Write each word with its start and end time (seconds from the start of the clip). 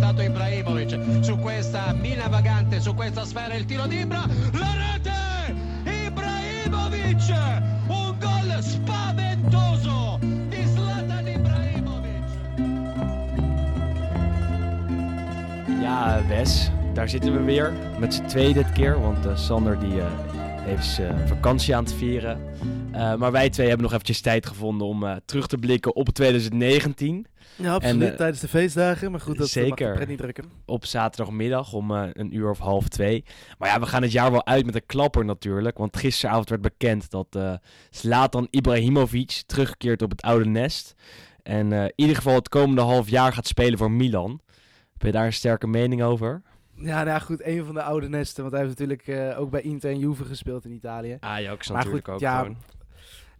Avventato 0.00 0.22
Ibrahimovic 0.22 1.22
su 1.22 1.38
questa 1.38 1.92
mina 1.92 2.26
vagante 2.28 2.80
su 2.80 2.94
questa 2.94 3.24
sfera 3.24 3.54
il 3.54 3.66
tiro 3.66 3.86
di 3.86 4.00
Ibra 4.00 4.24
la 4.52 4.72
rete 4.74 5.54
Ibrahimovic 6.06 7.28
un 7.86 8.16
gol 8.18 8.62
spaventoso 8.62 10.18
di 10.48 10.64
Zlatan 10.64 11.28
Ibrahimovic 11.28 12.28
Ja, 15.82 16.22
Wes, 16.28 16.70
daar 16.94 17.08
zitten 17.08 17.32
we 17.32 17.42
weer. 17.42 17.72
Met 17.98 18.14
z'n 18.14 18.24
tweeën 18.24 18.52
dit 18.52 18.72
keer, 18.72 19.00
want 19.00 19.26
eh, 19.26 19.36
Sander 19.36 19.78
die, 19.78 20.00
eh, 20.00 20.06
heeft 20.60 20.86
zijn 20.86 21.28
vakantie 21.28 21.76
aan 21.76 21.84
het 21.84 21.92
vieren. 21.92 22.40
Maar 23.18 23.32
wij 23.32 23.50
twee 23.50 23.66
hebben 23.66 23.84
nog 23.84 23.92
eventjes 23.92 24.20
tijd 24.20 24.46
gevonden 24.46 24.86
om 24.86 25.20
terug 25.24 25.46
te 25.46 25.56
blikken 25.56 25.94
op 25.94 26.08
2019. 26.08 27.26
Ja, 27.60 27.74
absoluut. 27.74 28.02
En, 28.02 28.10
eh, 28.10 28.16
tijdens 28.16 28.40
de 28.40 28.48
feestdagen. 28.48 29.10
Maar 29.10 29.20
goed, 29.20 29.38
dat 29.38 29.48
zeker. 29.48 29.98
mag 29.98 30.06
niet 30.06 30.18
drukken. 30.18 30.44
Op 30.64 30.84
zaterdagmiddag 30.84 31.72
om 31.72 31.94
eh, 31.94 32.08
een 32.12 32.36
uur 32.36 32.50
of 32.50 32.58
half 32.58 32.88
twee. 32.88 33.24
Maar 33.58 33.68
ja, 33.68 33.80
we 33.80 33.86
gaan 33.86 34.02
het 34.02 34.12
jaar 34.12 34.30
wel 34.30 34.46
uit 34.46 34.66
met 34.66 34.74
een 34.74 34.86
klapper 34.86 35.24
natuurlijk. 35.24 35.78
Want 35.78 35.96
gisteravond 35.96 36.48
werd 36.48 36.62
bekend 36.62 37.10
dat 37.10 37.26
eh 37.30 37.54
Zlatan 37.90 38.46
Ibrahimovic 38.50 39.42
terugkeert 39.46 40.02
op 40.02 40.10
het 40.10 40.22
oude 40.22 40.44
nest. 40.44 40.94
En 41.42 41.72
in 41.72 41.92
ieder 41.96 42.16
geval 42.16 42.34
het 42.34 42.48
komende 42.48 42.80
half 42.80 43.08
jaar 43.08 43.32
gaat 43.32 43.46
spelen 43.46 43.78
voor 43.78 43.90
Milan. 43.90 44.40
Heb 44.92 45.02
je 45.02 45.12
daar 45.12 45.26
een 45.26 45.32
sterke 45.32 45.66
mening 45.66 46.02
over? 46.02 46.42
Ja, 46.74 46.96
nou 46.96 47.06
ja, 47.06 47.18
goed. 47.18 47.44
Een 47.44 47.64
van 47.64 47.74
de 47.74 47.82
oude 47.82 48.08
nesten. 48.08 48.42
Want 48.42 48.54
hij 48.54 48.64
heeft 48.64 48.78
natuurlijk 48.78 49.36
ook 49.38 49.50
bij 49.50 49.60
Inter 49.60 49.90
en 49.90 49.98
Juve 49.98 50.24
gespeeld 50.24 50.64
in 50.64 50.72
Italië. 50.72 51.16
Ajax 51.20 51.68
Maar 51.68 51.76
natuurlijk 51.76 52.04
goed, 52.04 52.14
ook 52.14 52.20
ja, 52.20 52.38
gewoon. 52.38 52.56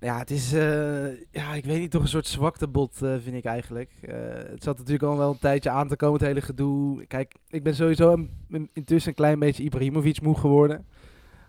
Ja, 0.01 0.19
het 0.19 0.31
is, 0.31 0.53
eh, 0.53 1.07
ja, 1.31 1.55
ik 1.55 1.65
weet 1.65 1.81
niet, 1.81 1.91
toch 1.91 2.03
een 2.03 2.09
soort 2.09 2.27
zwaktebod 2.27 3.03
eh 3.03 3.15
vind 3.23 3.37
ik 3.37 3.45
eigenlijk. 3.45 3.91
Eh, 4.01 4.15
het 4.33 4.63
zat 4.63 4.79
natuurlijk 4.79 5.05
al 5.05 5.17
wel 5.17 5.31
een 5.31 5.39
tijdje 5.39 5.71
aan 5.71 5.89
te 5.89 5.97
komen, 5.97 6.19
het 6.19 6.29
hele 6.29 6.41
gedoe. 6.41 7.07
Kijk, 7.07 7.35
ik 7.49 7.63
ben 7.63 7.75
sowieso 7.75 8.27
intussen 8.73 9.11
een 9.11 9.17
klein 9.17 9.39
beetje 9.39 9.63
Ibrahimovic 9.63 10.21
moe 10.21 10.39
geworden. 10.39 10.87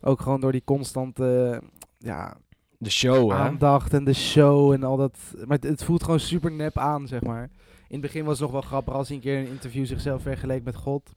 Ook 0.02 0.22
gewoon 0.22 0.42
door 0.42 0.52
die 0.52 0.64
constante 0.66 1.62
ja, 1.98 2.38
De 2.78 2.90
show, 2.90 3.32
hè? 3.32 3.38
aandacht 3.38 3.94
en 3.94 4.04
de 4.04 4.14
show 4.14 4.72
en 4.72 4.84
al 4.84 4.98
dat. 4.98 5.18
Maar 5.46 5.58
het, 5.58 5.64
het 5.64 5.84
voelt 5.84 6.04
gewoon 6.04 6.20
super 6.20 6.52
nep 6.52 6.78
aan, 6.78 7.08
zeg 7.08 7.22
maar. 7.22 7.50
In 7.88 7.98
het 7.98 8.02
begin 8.02 8.26
was 8.26 8.34
het 8.34 8.42
nog 8.42 8.52
wel 8.52 8.62
grappig 8.70 8.94
als 8.94 9.08
hij 9.08 9.18
een 9.18 9.24
keer 9.24 9.38
in 9.38 9.46
een 9.46 9.52
interview 9.52 9.86
zichzelf 9.86 10.22
vergeleek 10.22 10.64
met 10.64 10.76
God. 10.76 11.12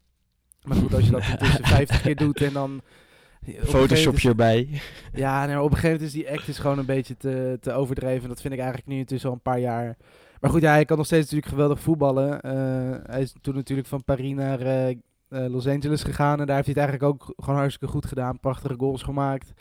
Maar 0.63 0.77
goed, 0.77 0.95
als 0.95 1.05
je 1.05 1.11
dat 1.11 1.29
intussen 1.31 1.65
50 1.65 2.01
keer 2.01 2.17
doet 2.17 2.41
en 2.41 2.53
dan... 2.53 2.81
op 3.53 3.53
een 3.53 3.61
gegeven 3.61 3.78
Photoshop 3.78 4.05
moment 4.05 4.23
je 4.23 4.28
erbij. 4.28 4.69
ja, 5.14 5.45
nee, 5.47 5.55
maar 5.55 5.64
op 5.64 5.70
een 5.70 5.77
gegeven 5.77 5.97
moment 5.97 6.14
is 6.14 6.23
die 6.23 6.31
act 6.31 6.48
is 6.48 6.59
gewoon 6.59 6.78
een 6.78 6.87
beetje 6.87 7.17
te, 7.17 7.59
te 7.61 7.73
overdreven. 7.73 8.28
Dat 8.28 8.41
vind 8.41 8.55
ik 8.55 8.61
eigenlijk 8.61 8.89
nu 8.89 8.98
intussen 8.98 9.28
al 9.28 9.34
een 9.34 9.42
paar 9.42 9.61
jaar. 9.61 9.97
Maar 10.45 10.53
goed, 10.53 10.62
ja, 10.62 10.73
hij 10.73 10.84
kan 10.84 10.97
nog 10.97 11.06
steeds 11.06 11.23
natuurlijk 11.23 11.53
geweldig 11.53 11.81
voetballen. 11.81 12.41
Eh, 12.41 13.11
hij 13.11 13.20
is 13.20 13.34
toen 13.41 13.55
natuurlijk 13.55 13.89
van 13.89 14.05
Paris 14.05 14.34
naar 14.34 14.61
eh, 14.61 14.91
eh, 14.91 14.97
Los 15.28 15.67
Angeles 15.67 16.03
gegaan. 16.03 16.41
En 16.41 16.47
daar 16.47 16.56
heeft 16.56 16.74
hij 16.74 16.83
het 16.83 16.91
eigenlijk 16.91 17.13
ook 17.13 17.35
gewoon 17.36 17.58
hartstikke 17.58 17.95
goed 17.95 18.07
gedaan. 18.07 18.41
Prachtige 18.41 18.74
goals 18.79 19.02
gemaakt. 19.02 19.52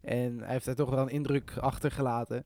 En 0.00 0.38
hij 0.38 0.52
heeft 0.52 0.64
daar 0.64 0.74
toch 0.74 0.90
wel 0.90 0.98
een 0.98 1.08
indruk 1.08 1.56
achtergelaten. 1.60 2.44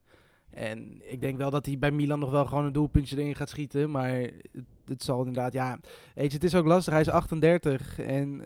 En 0.50 1.00
ik 1.10 1.20
denk 1.20 1.36
wel 1.36 1.50
dat 1.50 1.66
hij 1.66 1.78
bij 1.78 1.90
Milan 1.90 2.18
nog 2.18 2.30
wel 2.30 2.46
gewoon 2.46 2.64
een 2.64 2.72
doelpuntje 2.72 3.16
erin 3.16 3.34
gaat 3.34 3.48
schieten. 3.48 3.90
Maar 3.90 4.10
het, 4.10 4.66
het 4.84 5.02
zal 5.02 5.18
inderdaad, 5.18 5.52
ja. 5.52 5.78
Weet 6.14 6.30
je, 6.30 6.36
het 6.36 6.44
is 6.44 6.54
ook 6.54 6.66
lastig. 6.66 6.92
Hij 6.92 7.02
is 7.02 7.08
38 7.08 7.98
en 7.98 8.44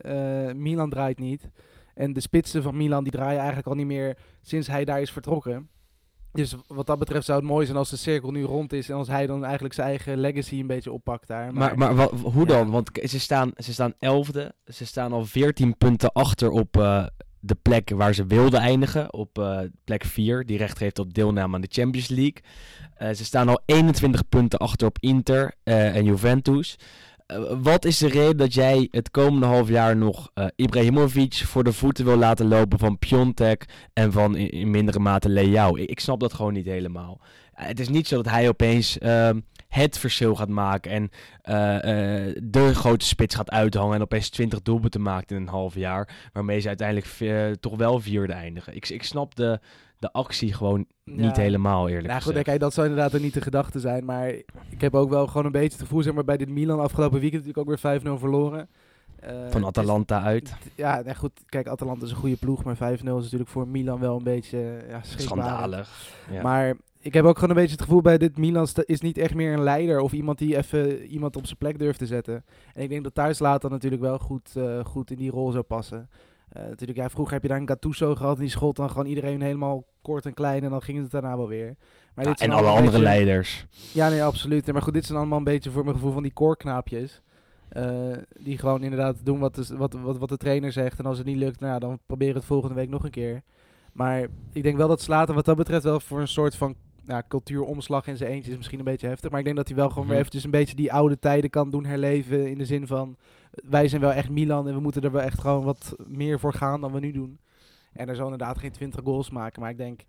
Milan 0.62 0.90
draait 0.90 1.18
niet. 1.18 1.50
En 1.98 2.12
de 2.12 2.20
spitsen 2.20 2.62
van 2.62 2.76
Milan 2.76 3.02
die 3.02 3.12
draaien 3.12 3.38
eigenlijk 3.38 3.68
al 3.68 3.74
niet 3.74 3.86
meer 3.86 4.16
sinds 4.40 4.68
hij 4.68 4.84
daar 4.84 5.00
is 5.00 5.10
vertrokken. 5.10 5.68
Dus 6.32 6.54
wat 6.66 6.86
dat 6.86 6.98
betreft 6.98 7.24
zou 7.24 7.38
het 7.38 7.48
mooi 7.48 7.66
zijn 7.66 7.78
als 7.78 7.90
de 7.90 7.96
cirkel 7.96 8.30
nu 8.30 8.42
rond 8.42 8.72
is 8.72 8.88
en 8.88 8.96
als 8.96 9.08
hij 9.08 9.26
dan 9.26 9.44
eigenlijk 9.44 9.74
zijn 9.74 9.88
eigen 9.88 10.18
legacy 10.18 10.60
een 10.60 10.66
beetje 10.66 10.92
oppakt 10.92 11.28
daar. 11.28 11.52
Maar, 11.52 11.78
maar 11.78 12.08
hoe 12.10 12.46
ja. 12.46 12.52
dan? 12.52 12.70
Want 12.70 12.90
ze 13.02 13.20
staan, 13.20 13.50
ze 13.56 13.72
staan 13.72 13.94
elfde. 13.98 14.54
Ze 14.64 14.86
staan 14.86 15.12
al 15.12 15.24
14 15.24 15.76
punten 15.76 16.12
achter 16.12 16.50
op 16.50 16.76
eh, 16.76 17.06
de 17.40 17.54
plek 17.62 17.90
waar 17.90 18.14
ze 18.14 18.26
wilden 18.26 18.60
eindigen. 18.60 19.12
Op 19.12 19.38
eh, 19.38 19.60
plek 19.84 20.04
4, 20.04 20.46
die 20.46 20.58
recht 20.58 20.78
heeft 20.78 20.98
op 20.98 21.14
deelname 21.14 21.54
aan 21.54 21.60
de 21.60 21.68
Champions 21.70 22.08
League. 22.08 22.42
Eh, 22.94 23.10
ze 23.10 23.24
staan 23.24 23.48
al 23.48 23.60
21 23.64 24.28
punten 24.28 24.58
achter 24.58 24.86
op 24.86 24.96
Inter 25.00 25.54
en 25.62 26.04
Juventus. 26.04 26.78
Eh, 27.28 27.40
wat 27.62 27.84
is 27.84 27.98
de 27.98 28.08
reden 28.08 28.36
dat 28.36 28.54
jij 28.54 28.88
het 28.90 29.10
komende 29.10 29.46
half 29.46 29.68
jaar 29.68 29.96
nog 29.96 30.30
eh, 30.34 30.46
Ibrahimovic 30.56 31.34
voor 31.34 31.64
de 31.64 31.72
voeten 31.72 32.04
wil 32.04 32.16
laten 32.16 32.48
lopen 32.48 32.78
van 32.78 32.98
Piontek 32.98 33.64
en 33.92 34.12
van 34.12 34.36
in, 34.36 34.50
in 34.50 34.70
mindere 34.70 34.98
mate 34.98 35.28
Leao? 35.28 35.76
Ik, 35.76 36.00
snap 36.00 36.20
dat 36.20 36.32
gewoon 36.32 36.52
niet 36.52 36.66
helemaal. 36.66 37.20
Eh, 37.52 37.66
het 37.66 37.80
is 37.80 37.88
niet 37.88 38.08
zo 38.08 38.16
dat 38.16 38.32
hij 38.32 38.48
opeens 38.48 38.98
ehm, 38.98 39.40
het 39.68 39.98
verschil 39.98 40.34
gaat 40.34 40.48
maken 40.48 40.90
en 40.90 41.10
de 42.42 42.70
grote 42.74 43.06
spits 43.06 43.34
gaat 43.34 43.50
uithangen 43.50 43.94
en 43.94 44.02
opeens 44.02 44.28
20 44.28 44.62
doelpunten 44.62 45.02
maakt 45.02 45.30
in 45.30 45.36
een 45.36 45.48
half 45.48 45.74
jaar. 45.74 46.30
Waarmee 46.32 46.60
ze 46.60 46.68
uiteindelijk 46.68 47.60
toch 47.60 47.76
wel 47.76 48.00
vierde 48.00 48.32
eindigen. 48.32 48.74
Ik, 48.76 48.88
ik 48.88 49.02
snap 49.02 49.34
de, 49.34 49.60
de 49.98 50.12
actie 50.12 50.52
gewoon 50.52 50.86
niet 51.04 51.36
Ja. 51.36 51.42
helemaal 51.42 51.88
eerlijk 51.88 52.06
Nou 52.06 52.18
goed, 52.20 52.26
gezegd. 52.28 52.44
kijk, 52.46 52.60
dat 52.60 52.74
zou 52.74 52.88
inderdaad 52.88 53.14
ook 53.14 53.20
niet 53.20 53.34
de 53.34 53.40
gedachte 53.40 53.80
zijn. 53.80 54.04
Maar 54.04 54.28
ik 54.68 54.80
heb 54.80 54.94
ook 54.94 55.10
wel 55.10 55.26
gewoon 55.26 55.46
een 55.46 55.52
beetje 55.52 55.68
het 55.78 55.80
gevoel, 55.80 56.02
zeg 56.02 56.14
maar, 56.14 56.24
bij 56.24 56.36
dit 56.36 56.48
Milan 56.48 56.80
afgelopen 56.80 57.20
weekend 57.20 57.44
natuurlijk 57.46 57.58
ook 57.58 57.82
weer 57.82 58.00
5-0 58.00 58.18
verloren. 58.18 58.68
Eh, 59.20 59.30
Van 59.50 59.60
is- 59.60 59.66
Atalanta 59.66 60.22
uit. 60.22 60.54
Ja, 60.74 61.00
nee, 61.04 61.14
goed. 61.14 61.40
Kijk, 61.46 61.66
Atalanta 61.66 62.04
is 62.04 62.10
een 62.10 62.16
goede 62.16 62.36
ploeg, 62.36 62.64
maar 62.64 62.76
5-0 62.76 63.16
is 63.16 63.22
natuurlijk 63.22 63.50
voor 63.50 63.68
Milan 63.68 64.00
wel 64.00 64.16
een 64.16 64.24
beetje 64.24 64.84
ja. 64.88 65.00
Schandalig. 65.02 66.12
Ja. 66.30 66.42
Maar 66.42 66.74
ik 67.00 67.14
heb 67.14 67.24
ook 67.24 67.34
gewoon 67.34 67.50
een 67.50 67.56
beetje 67.62 67.76
het 67.76 67.82
gevoel 67.84 68.00
bij 68.00 68.18
dit 68.18 68.38
Milan 68.38 68.66
is 68.84 69.00
niet 69.00 69.18
echt 69.18 69.34
meer 69.34 69.52
een 69.52 69.62
leider 69.62 70.00
of 70.00 70.12
iemand 70.12 70.38
die 70.38 70.56
even 70.56 71.02
iemand 71.06 71.36
op 71.36 71.44
zijn 71.46 71.58
plek 71.58 71.78
durft 71.78 71.98
te 71.98 72.06
zetten. 72.06 72.44
En 72.74 72.82
ik 72.82 72.88
denk 72.88 73.04
dat 73.04 73.14
thuis 73.14 73.38
later 73.38 73.70
natuurlijk 73.70 74.02
wel 74.02 74.18
goed, 74.18 74.52
eh, 74.56 74.84
goed 74.84 75.10
in 75.10 75.16
die 75.16 75.30
rol 75.30 75.50
zou 75.50 75.64
passen. 75.64 76.08
Eh, 76.48 76.62
natuurlijk, 76.62 76.98
ja, 76.98 77.08
vroeger 77.08 77.32
heb 77.34 77.42
je 77.42 77.48
daar 77.48 77.60
een 77.60 77.68
Gattuso 77.68 78.14
gehad 78.14 78.34
en 78.36 78.40
die 78.40 78.50
schot 78.50 78.76
dan 78.76 78.90
gewoon 78.90 79.06
iedereen 79.06 79.40
helemaal 79.42 79.84
kort 80.02 80.26
en 80.26 80.34
klein 80.34 80.64
en 80.64 80.70
dan 80.70 80.82
ging 80.82 80.98
het 81.02 81.10
daarna 81.10 81.36
wel 81.36 81.48
weer. 81.48 81.76
Maar 82.14 82.24
Ja, 82.24 82.30
dit 82.30 82.38
zijn 82.38 82.50
en 82.50 82.56
alle 82.56 82.66
andere 82.68 82.84
beetje- 82.86 83.02
leiders. 83.02 83.66
Ja, 83.92 84.08
nee, 84.08 84.22
absoluut. 84.22 84.72
Maar 84.72 84.82
goed, 84.82 84.92
dit 84.92 85.04
zijn 85.06 85.18
allemaal 85.18 85.38
een 85.38 85.44
beetje 85.44 85.70
voor 85.70 85.82
mijn 85.84 85.96
gevoel 85.96 86.12
van 86.12 86.22
die 86.22 86.32
koorknaapjes. 86.32 87.22
Eh, 87.68 88.10
die 88.40 88.58
gewoon 88.58 88.82
inderdaad 88.82 89.16
doen 89.24 89.38
wat 89.38 89.54
de, 89.54 89.76
wat, 89.76 89.92
wat, 89.92 90.18
wat 90.18 90.28
de 90.28 90.36
trainer 90.36 90.72
zegt. 90.72 90.98
En 90.98 91.06
als 91.06 91.18
het 91.18 91.26
niet 91.26 91.36
lukt, 91.36 91.60
nou, 91.60 91.78
dan 91.80 91.98
proberen 92.06 92.32
we 92.34 92.38
het 92.38 92.48
volgende 92.48 92.74
week 92.74 92.88
nog 92.88 93.04
een 93.04 93.10
keer. 93.10 93.42
Maar 93.92 94.26
ik 94.52 94.62
denk 94.62 94.76
wel 94.76 94.88
dat 94.88 95.00
Slater 95.00 95.34
wat 95.34 95.44
dat 95.44 95.56
betreft 95.56 95.84
wel 95.84 96.00
voor 96.00 96.20
een 96.20 96.28
soort 96.28 96.56
van 96.56 96.74
ja, 97.08 97.22
cultuuromslag 97.28 98.06
in 98.06 98.16
zijn 98.16 98.30
eentje 98.30 98.50
is 98.50 98.56
misschien 98.56 98.78
een 98.78 98.84
beetje 98.84 99.06
heftig. 99.06 99.30
Maar 99.30 99.38
ik 99.38 99.44
denk 99.44 99.56
dat 99.56 99.66
hij 99.68 99.76
wel 99.76 99.88
gewoon 99.88 100.02
Mhm. 100.02 100.08
weer 100.12 100.18
eventjes 100.20 100.44
een 100.44 100.50
beetje 100.50 100.76
die 100.76 100.92
oude 100.92 101.18
tijden 101.18 101.50
kan 101.50 101.70
doen 101.70 101.84
herleven. 101.84 102.50
In 102.50 102.58
de 102.58 102.64
zin 102.66 102.86
van, 102.86 103.16
wij 103.50 103.88
zijn 103.88 104.00
wel 104.00 104.12
echt 104.12 104.30
Milan 104.30 104.68
en 104.68 104.74
we 104.74 104.80
moeten 104.80 105.02
er 105.02 105.12
wel 105.12 105.22
echt 105.22 105.40
gewoon 105.40 105.64
wat 105.64 105.96
meer 106.06 106.38
voor 106.40 106.52
gaan 106.52 106.80
dan 106.80 106.92
we 106.92 107.00
nu 107.00 107.12
doen. 107.12 107.38
En 107.92 108.08
er 108.08 108.14
zal 108.14 108.24
inderdaad 108.24 108.58
geen 108.58 108.72
20 108.72 109.00
goals 109.04 109.30
maken. 109.30 109.60
Maar 109.62 109.70
ik 109.70 109.76
denk, 109.76 110.00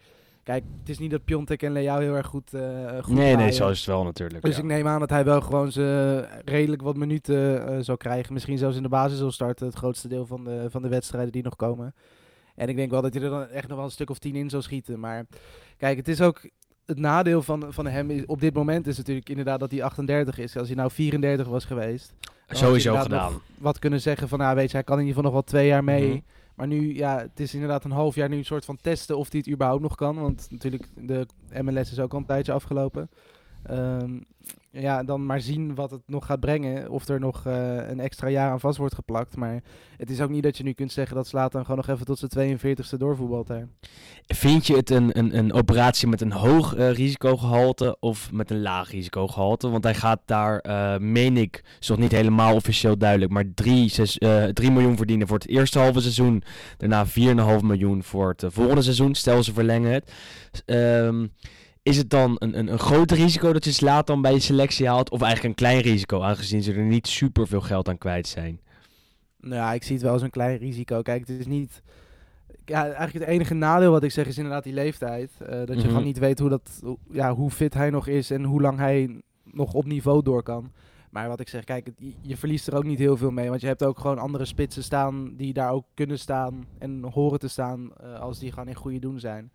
kijk, 0.44 0.64
het 0.80 0.90
is 0.90 1.00
niet 1.00 1.12
dat 1.12 1.26
Piontek 1.26 1.64
en 1.64 1.72
Leao 1.72 2.00
heel 2.00 2.16
erg 2.16 2.28
goed, 2.28 2.54
eh 2.54 3.04
goed 3.04 3.16
Nee, 3.16 3.36
nee, 3.36 3.52
zo 3.52 3.70
is 3.70 3.78
het 3.78 3.88
wel 3.88 4.04
natuurlijk. 4.04 4.44
Dus 4.44 4.56
ja. 4.56 4.62
ik 4.62 4.68
neem 4.68 4.88
aan 4.88 5.00
dat 5.00 5.10
hij 5.10 5.26
wel 5.26 5.42
gewoon 5.42 5.72
ze 5.72 6.28
redelijk 6.46 6.82
wat 6.82 6.98
minuten 6.98 7.68
eh 7.68 7.78
zal 7.80 7.98
krijgen. 7.98 8.34
Misschien 8.34 8.58
zelfs 8.58 8.76
in 8.78 8.84
de 8.84 8.90
basis 8.90 9.18
zal 9.18 9.32
starten. 9.32 9.66
Het 9.66 9.76
grootste 9.76 10.08
deel 10.08 10.26
van 10.26 10.44
de, 10.44 10.66
van 10.70 10.82
de 10.82 10.88
wedstrijden 10.90 11.32
die 11.32 11.44
nog 11.44 11.56
komen. 11.56 11.94
En 12.56 12.70
ik 12.70 12.76
denk 12.76 12.92
wel 12.92 13.02
dat 13.02 13.14
hij 13.14 13.24
er 13.24 13.30
dan 13.30 13.48
echt 13.48 13.68
nog 13.68 13.78
wel 13.78 13.86
een 13.86 13.92
stuk 13.92 14.10
of 14.10 14.20
tien 14.20 14.36
in 14.36 14.50
zal 14.50 14.62
schieten. 14.62 15.00
Maar 15.00 15.26
kijk, 15.78 15.98
het 15.98 16.08
is 16.08 16.22
ook... 16.22 16.50
Het 16.90 17.00
nadeel 17.00 17.42
van, 17.42 17.66
van 17.70 17.88
hem 17.88 18.10
is, 18.10 18.26
op 18.26 18.40
dit 18.40 18.54
moment 18.54 18.88
is 18.88 18.98
natuurlijk 18.98 19.30
inderdaad 19.30 19.60
dat 19.60 19.72
hij 19.72 19.84
38 19.84 20.38
is. 20.38 20.58
Als 20.58 20.68
hij 20.68 20.78
nou 20.78 20.92
34 20.92 21.48
was 21.48 21.66
geweest. 21.66 22.14
Sowieso 22.48 22.96
gedaan. 22.96 23.34
Wat 23.58 23.80
kunnen 23.80 24.02
zeggen 24.02 24.28
van, 24.28 24.40
nou 24.40 24.56
weet 24.56 24.70
je, 24.70 24.76
hij 24.76 24.84
kan 24.84 25.00
in 25.00 25.06
ieder 25.06 25.16
geval 25.16 25.32
nog 25.32 25.42
wel 25.42 25.52
twee 25.52 25.68
jaar 25.68 25.84
mee. 25.84 26.08
Mhm. 26.08 26.20
Maar 26.56 26.68
nu, 26.68 26.96
ja, 26.96 27.18
het 27.18 27.40
is 27.40 27.54
inderdaad 27.54 27.84
een 27.84 27.92
half 27.92 28.16
jaar 28.16 28.30
nu 28.30 28.38
een 28.38 28.46
soort 28.46 28.66
van 28.66 28.78
testen 28.82 29.18
of 29.18 29.32
hij 29.32 29.40
het 29.40 29.54
überhaupt 29.54 29.82
nog 29.82 29.96
kan. 29.96 30.20
Want 30.20 30.48
natuurlijk, 30.50 30.88
de 30.96 31.26
MLS 31.62 31.92
is 31.92 32.00
ook 32.00 32.14
al 32.14 32.20
een 32.20 32.26
tijdje 32.26 32.52
afgelopen. 32.52 33.10
Ehm, 33.70 34.18
ja, 34.72 35.04
dan 35.04 35.26
maar 35.26 35.42
zien 35.42 35.76
wat 35.76 35.92
het 35.92 36.02
nog 36.06 36.26
gaat 36.26 36.40
brengen. 36.40 36.90
Of 36.90 37.08
er 37.08 37.20
nog 37.20 37.46
eh, 37.46 37.90
een 37.90 38.00
extra 38.00 38.30
jaar 38.30 38.52
aan 38.52 38.60
vast 38.60 38.78
wordt 38.78 38.96
geplakt. 38.96 39.36
Maar 39.36 39.64
het 39.98 40.10
is 40.10 40.22
ook 40.22 40.30
niet 40.30 40.44
dat 40.44 40.58
je 40.58 40.64
nu 40.64 40.74
kunt 40.74 40.92
zeggen 40.92 41.16
dat 41.16 41.28
Slatan 41.28 41.62
gewoon 41.62 41.78
nog 41.78 41.88
even 41.88 42.06
tot 42.06 42.20
zijn 42.20 42.60
42ste 42.60 42.98
doorvoetbalt. 42.98 43.52
Vind 44.28 44.68
je 44.68 44.76
het 44.76 44.90
een, 44.90 45.18
een, 45.18 45.38
een 45.38 45.54
operatie 45.54 46.08
met 46.08 46.22
een 46.22 46.32
hoog 46.32 46.76
eh, 46.76 46.92
risicogehalte 46.92 47.98
of 48.00 48.32
met 48.32 48.52
een 48.52 48.62
laag 48.62 48.92
risicogehalte? 48.92 49.70
Want 49.70 49.84
hij 49.84 49.96
gaat 49.96 50.22
daar, 50.26 50.60
eh, 50.60 50.98
meen 50.98 51.38
ik, 51.38 51.64
is 51.80 51.88
nog 51.88 51.98
niet 51.98 52.12
helemaal 52.12 52.56
officieel 52.56 52.98
duidelijk, 52.98 53.32
maar 53.32 53.54
3 53.54 54.72
miljoen 54.72 54.98
verdienen 54.98 55.28
voor 55.28 55.38
het 55.38 55.48
eerste 55.48 55.80
halve 55.80 56.02
seizoen. 56.02 56.44
Daarna 56.78 57.06
4,5 57.06 57.64
miljoen 57.64 58.04
voor 58.04 58.30
het 58.38 58.54
volgende 58.54 58.82
seizoen. 58.82 59.16
Stel 59.16 59.44
ze 59.44 59.54
verlengen 59.54 59.92
het. 59.92 60.14
Ehm 60.66 61.26
is 61.84 61.98
het 61.98 62.10
dan 62.10 62.36
een, 62.40 62.58
een, 62.58 62.72
een 62.72 62.80
groot 62.80 63.12
risico 63.12 63.54
dat 63.54 63.66
je 63.66 63.72
slaat 63.72 64.08
dan 64.08 64.22
bij 64.22 64.34
je 64.34 64.40
selectie 64.40 64.88
haalt? 64.88 65.10
Of 65.10 65.22
eigenlijk 65.22 65.50
een 65.50 65.66
klein 65.66 65.82
risico, 65.82 66.22
aangezien 66.22 66.64
ze 66.64 66.74
er 66.74 66.84
niet 66.84 67.08
super 67.08 67.48
veel 67.48 67.62
geld 67.62 67.90
aan 67.90 67.98
kwijt 67.98 68.28
zijn? 68.28 68.60
Nou 69.40 69.56
ja, 69.56 69.74
ik 69.74 69.84
zie 69.84 69.94
het 69.94 70.04
wel 70.04 70.14
als 70.14 70.22
een 70.22 70.30
klein 70.30 70.58
risico. 70.58 71.02
Kijk, 71.02 71.28
het 71.28 71.40
is 71.40 71.48
niet... 71.48 71.82
Ja, 72.66 72.84
eigenlijk 72.84 73.14
het 73.14 73.28
enige 73.28 73.54
nadeel 73.54 73.92
wat 73.92 74.04
ik 74.04 74.12
zeg 74.12 74.28
is 74.28 74.38
inderdaad 74.38 74.64
die 74.64 74.74
leeftijd. 74.74 75.32
Uh, 75.42 75.48
dat 75.48 75.68
je 75.68 75.76
mhm. 75.76 75.88
gewoon 75.88 76.04
niet 76.04 76.20
weet 76.20 76.40
hoe, 76.40 76.50
dat, 76.50 76.82
ja, 77.12 77.36
hoe 77.36 77.52
fit 77.52 77.74
hij 77.74 77.90
nog 77.90 78.08
is 78.08 78.32
en 78.32 78.44
hoe 78.44 78.62
lang 78.62 78.78
hij 78.78 79.22
nog 79.44 79.74
op 79.74 79.86
niveau 79.86 80.24
door 80.24 80.44
kan. 80.44 80.72
Maar 81.10 81.28
wat 81.28 81.40
ik 81.40 81.50
zeg, 81.50 81.64
kijk, 81.64 81.90
je 82.22 82.38
verliest 82.38 82.68
er 82.68 82.76
ook 82.76 82.84
niet 82.84 83.00
heel 83.00 83.18
veel 83.18 83.32
mee. 83.32 83.50
Want 83.50 83.62
je 83.62 83.68
hebt 83.68 83.84
ook 83.84 84.00
gewoon 84.00 84.20
andere 84.20 84.46
spitsen 84.46 84.84
staan 84.84 85.36
die 85.36 85.54
daar 85.54 85.72
ook 85.72 85.86
kunnen 85.94 86.20
staan 86.20 86.66
en 86.78 87.04
horen 87.04 87.40
te 87.40 87.48
staan 87.48 87.92
uh, 88.04 88.20
als 88.20 88.40
die 88.40 88.52
gewoon 88.52 88.68
in 88.68 88.76
goede 88.76 89.00
doen 89.00 89.20
zijn. 89.20 89.52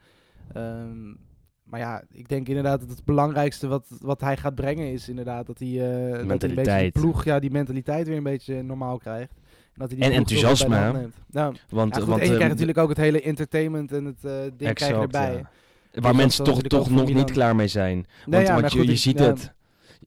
Um, 0.57 1.19
maar 1.65 1.81
ja, 1.81 2.03
ik 2.13 2.29
denk 2.29 2.49
inderdaad 2.49 2.81
dat 2.81 2.89
het 2.89 3.05
belangrijkste 3.05 3.67
wat, 3.67 3.87
wat 4.01 4.21
hij 4.21 4.37
gaat 4.37 4.55
brengen 4.55 4.93
is 4.93 5.09
inderdaad 5.09 5.47
dat 5.47 5.59
hij, 5.59 5.69
uh, 5.69 6.29
dat 6.29 6.43
een 6.43 6.55
beetje 6.55 6.79
die 6.79 6.91
ploeg, 6.91 7.25
ja, 7.25 7.39
die 7.39 7.51
mentaliteit 7.51 8.07
weer 8.07 8.17
een 8.17 8.23
beetje 8.23 8.63
normaal 8.63 8.99
krijgt. 8.99 9.33
En, 9.33 9.81
dat 9.81 9.89
hij 9.91 9.99
die 9.99 10.09
en 10.09 10.13
enthousiasme. 10.13 11.11
Nou, 11.27 11.55
want, 11.69 11.97
ja, 11.97 12.05
want, 12.05 12.21
en 12.21 12.29
je 12.29 12.35
krijgt 12.35 12.53
natuurlijk 12.53 12.79
ook 12.79 12.89
het 12.89 12.99
hele 12.99 13.23
entertainment 13.23 13.93
en 13.93 14.05
het 14.05 14.25
uh, 14.25 14.33
ding 14.57 14.75
krijg 14.75 14.95
je 14.95 15.01
erbij. 15.01 15.45
Waar 15.93 16.13
dus 16.13 16.21
mensen 16.21 16.45
toch, 16.45 16.63
toch 16.63 16.91
nog 16.91 17.13
niet 17.13 17.31
klaar 17.31 17.57
mee 17.57 17.69
zijn. 17.69 18.07
Want, 18.27 18.49
want 18.49 18.73
je, 18.73 18.87
je 18.87 18.97
ziet 18.97 19.19
het. 19.19 19.53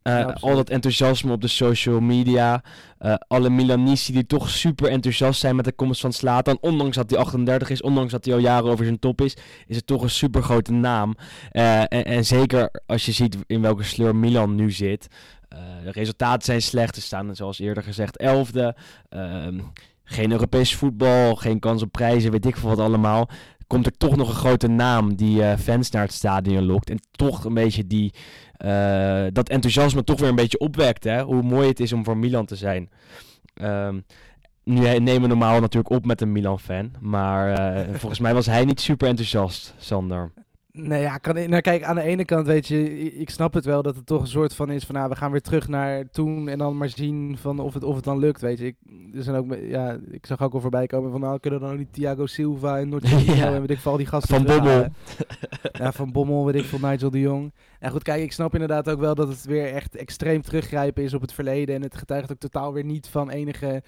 Uh, 0.07 0.33
al 0.39 0.55
dat 0.55 0.69
enthousiasme 0.69 1.31
op 1.31 1.41
de 1.41 1.47
social 1.47 1.99
media. 1.99 2.63
Uh, 2.99 3.13
alle 3.27 3.49
Milanisti 3.49 4.13
die 4.13 4.25
toch 4.25 4.49
super 4.49 4.89
enthousiast 4.89 5.39
zijn 5.39 5.55
met 5.55 5.65
de 5.65 5.71
komst 5.71 6.01
van 6.01 6.13
Slatan. 6.13 6.57
Ondanks 6.61 6.95
dat 6.95 7.09
hij 7.09 7.19
38 7.19 7.69
is, 7.69 7.81
ondanks 7.81 8.11
dat 8.11 8.25
hij 8.25 8.33
al 8.33 8.39
jaren 8.39 8.69
over 8.69 8.85
zijn 8.85 8.99
top 8.99 9.21
is, 9.21 9.37
is 9.67 9.75
het 9.75 9.87
toch 9.87 10.01
een 10.01 10.09
super 10.09 10.43
grote 10.43 10.71
naam. 10.71 11.15
Uh, 11.51 11.79
en, 11.79 12.05
en, 12.05 12.25
zeker 12.25 12.81
als 12.85 13.05
je 13.05 13.11
ziet 13.11 13.37
in 13.47 13.61
welke 13.61 13.83
sleur 13.83 14.15
Milan 14.15 14.55
nu 14.55 14.71
zit. 14.71 15.07
de 15.83 15.91
resultaten 15.91 16.43
zijn 16.43 16.61
slecht. 16.61 16.95
Ze 16.95 17.01
staan, 17.01 17.35
zoals 17.35 17.59
eerder 17.59 17.83
gezegd, 17.83 18.17
elfde. 18.17 18.75
Ehm, 19.09 19.59
geen 20.03 20.31
Europees 20.31 20.75
voetbal, 20.75 21.35
geen 21.35 21.59
kans 21.59 21.81
op 21.81 21.91
prijzen, 21.91 22.31
weet 22.31 22.45
ik 22.45 22.57
veel 22.57 22.69
wat 22.69 22.79
allemaal 22.79 23.29
komt 23.67 23.85
er 23.85 23.97
toch 23.97 24.15
nog 24.15 24.29
een 24.29 24.35
grote 24.35 24.67
naam 24.67 25.15
die 25.15 25.39
uh, 25.39 25.53
fans 25.57 25.89
naar 25.89 26.01
het 26.01 26.13
stadion 26.13 26.65
lokt. 26.65 26.89
En 26.89 26.99
toch 27.11 27.43
een 27.43 27.53
beetje 27.53 27.87
die, 27.87 28.13
uh, 28.65 29.25
dat 29.31 29.49
enthousiasme 29.49 30.03
toch 30.03 30.19
weer 30.19 30.29
een 30.29 30.35
beetje 30.35 30.59
opwekt. 30.59 31.03
Hè? 31.03 31.21
Hoe 31.21 31.41
mooi 31.41 31.67
het 31.67 31.79
is 31.79 31.93
om 31.93 32.03
voor 32.03 32.17
Milan 32.17 32.45
te 32.45 32.55
zijn. 32.55 32.89
Um, 33.61 34.05
nu 34.63 34.79
nemen 34.79 35.21
we 35.21 35.27
normaal 35.27 35.59
natuurlijk 35.59 35.95
op 35.95 36.05
met 36.05 36.21
een 36.21 36.31
Milan-fan. 36.31 36.91
Maar 36.99 37.77
uh, 37.77 37.93
volgens 38.01 38.19
mij 38.19 38.33
was 38.33 38.45
hij 38.45 38.65
niet 38.65 38.81
super 38.81 39.07
enthousiast, 39.07 39.73
Sander. 39.77 40.31
Nee, 40.77 41.01
ja, 41.01 41.17
kan, 41.17 41.33
nou 41.35 41.61
kijk, 41.61 41.83
aan 41.83 41.95
de 41.95 42.01
ene 42.01 42.25
kant 42.25 42.47
weet 42.47 42.67
je, 42.67 43.11
ik 43.11 43.29
snap 43.29 43.53
het 43.53 43.65
wel 43.65 43.81
dat 43.81 43.95
het 43.95 44.05
toch 44.05 44.21
een 44.21 44.27
soort 44.27 44.53
van 44.53 44.71
is 44.71 44.83
van, 44.83 44.95
nou, 44.95 45.09
we 45.09 45.15
gaan 45.15 45.31
weer 45.31 45.41
terug 45.41 45.67
naar 45.67 46.09
toen 46.09 46.47
en 46.47 46.57
dan 46.57 46.77
maar 46.77 46.89
zien 46.89 47.37
van 47.37 47.59
of 47.59 47.73
het, 47.73 47.83
of 47.83 47.95
het 47.95 48.03
dan 48.03 48.19
lukt, 48.19 48.41
weet 48.41 48.59
je. 48.59 48.65
Ik, 48.65 48.75
er 49.13 49.23
zijn 49.23 49.35
ook, 49.35 49.55
ja, 49.61 49.97
ik 50.11 50.25
zag 50.25 50.41
ook 50.41 50.53
al 50.53 50.61
voorbij 50.61 50.87
komen 50.87 51.11
van, 51.11 51.19
nou, 51.19 51.39
kunnen 51.39 51.59
dan 51.59 51.71
ook 51.71 51.77
niet 51.77 51.93
Thiago 51.93 52.25
Silva 52.25 52.79
en 52.79 52.89
Nortje 52.89 53.35
ja. 53.35 53.53
en 53.53 53.59
weet 53.59 53.69
ik 53.69 53.85
al 53.85 53.97
die 53.97 54.05
gasten. 54.05 54.35
Van 54.35 54.45
Bommel. 54.45 54.87
ja, 55.71 55.91
van 55.91 56.11
Bommel, 56.11 56.45
weet 56.45 56.55
ik 56.55 56.65
van 56.65 56.81
Nigel 56.81 57.09
de 57.09 57.19
Jong. 57.19 57.53
En 57.79 57.91
goed, 57.91 58.03
kijk, 58.03 58.21
ik 58.21 58.31
snap 58.31 58.53
inderdaad 58.53 58.89
ook 58.89 58.99
wel 58.99 59.15
dat 59.15 59.27
het 59.27 59.45
weer 59.45 59.73
echt 59.73 59.95
extreem 59.95 60.41
teruggrijpen 60.41 61.03
is 61.03 61.13
op 61.13 61.21
het 61.21 61.33
verleden 61.33 61.75
en 61.75 61.81
het 61.81 61.97
getuigt 61.97 62.31
ook 62.31 62.39
totaal 62.39 62.73
weer 62.73 62.85
niet 62.85 63.07
van 63.07 63.29
enige 63.29 63.83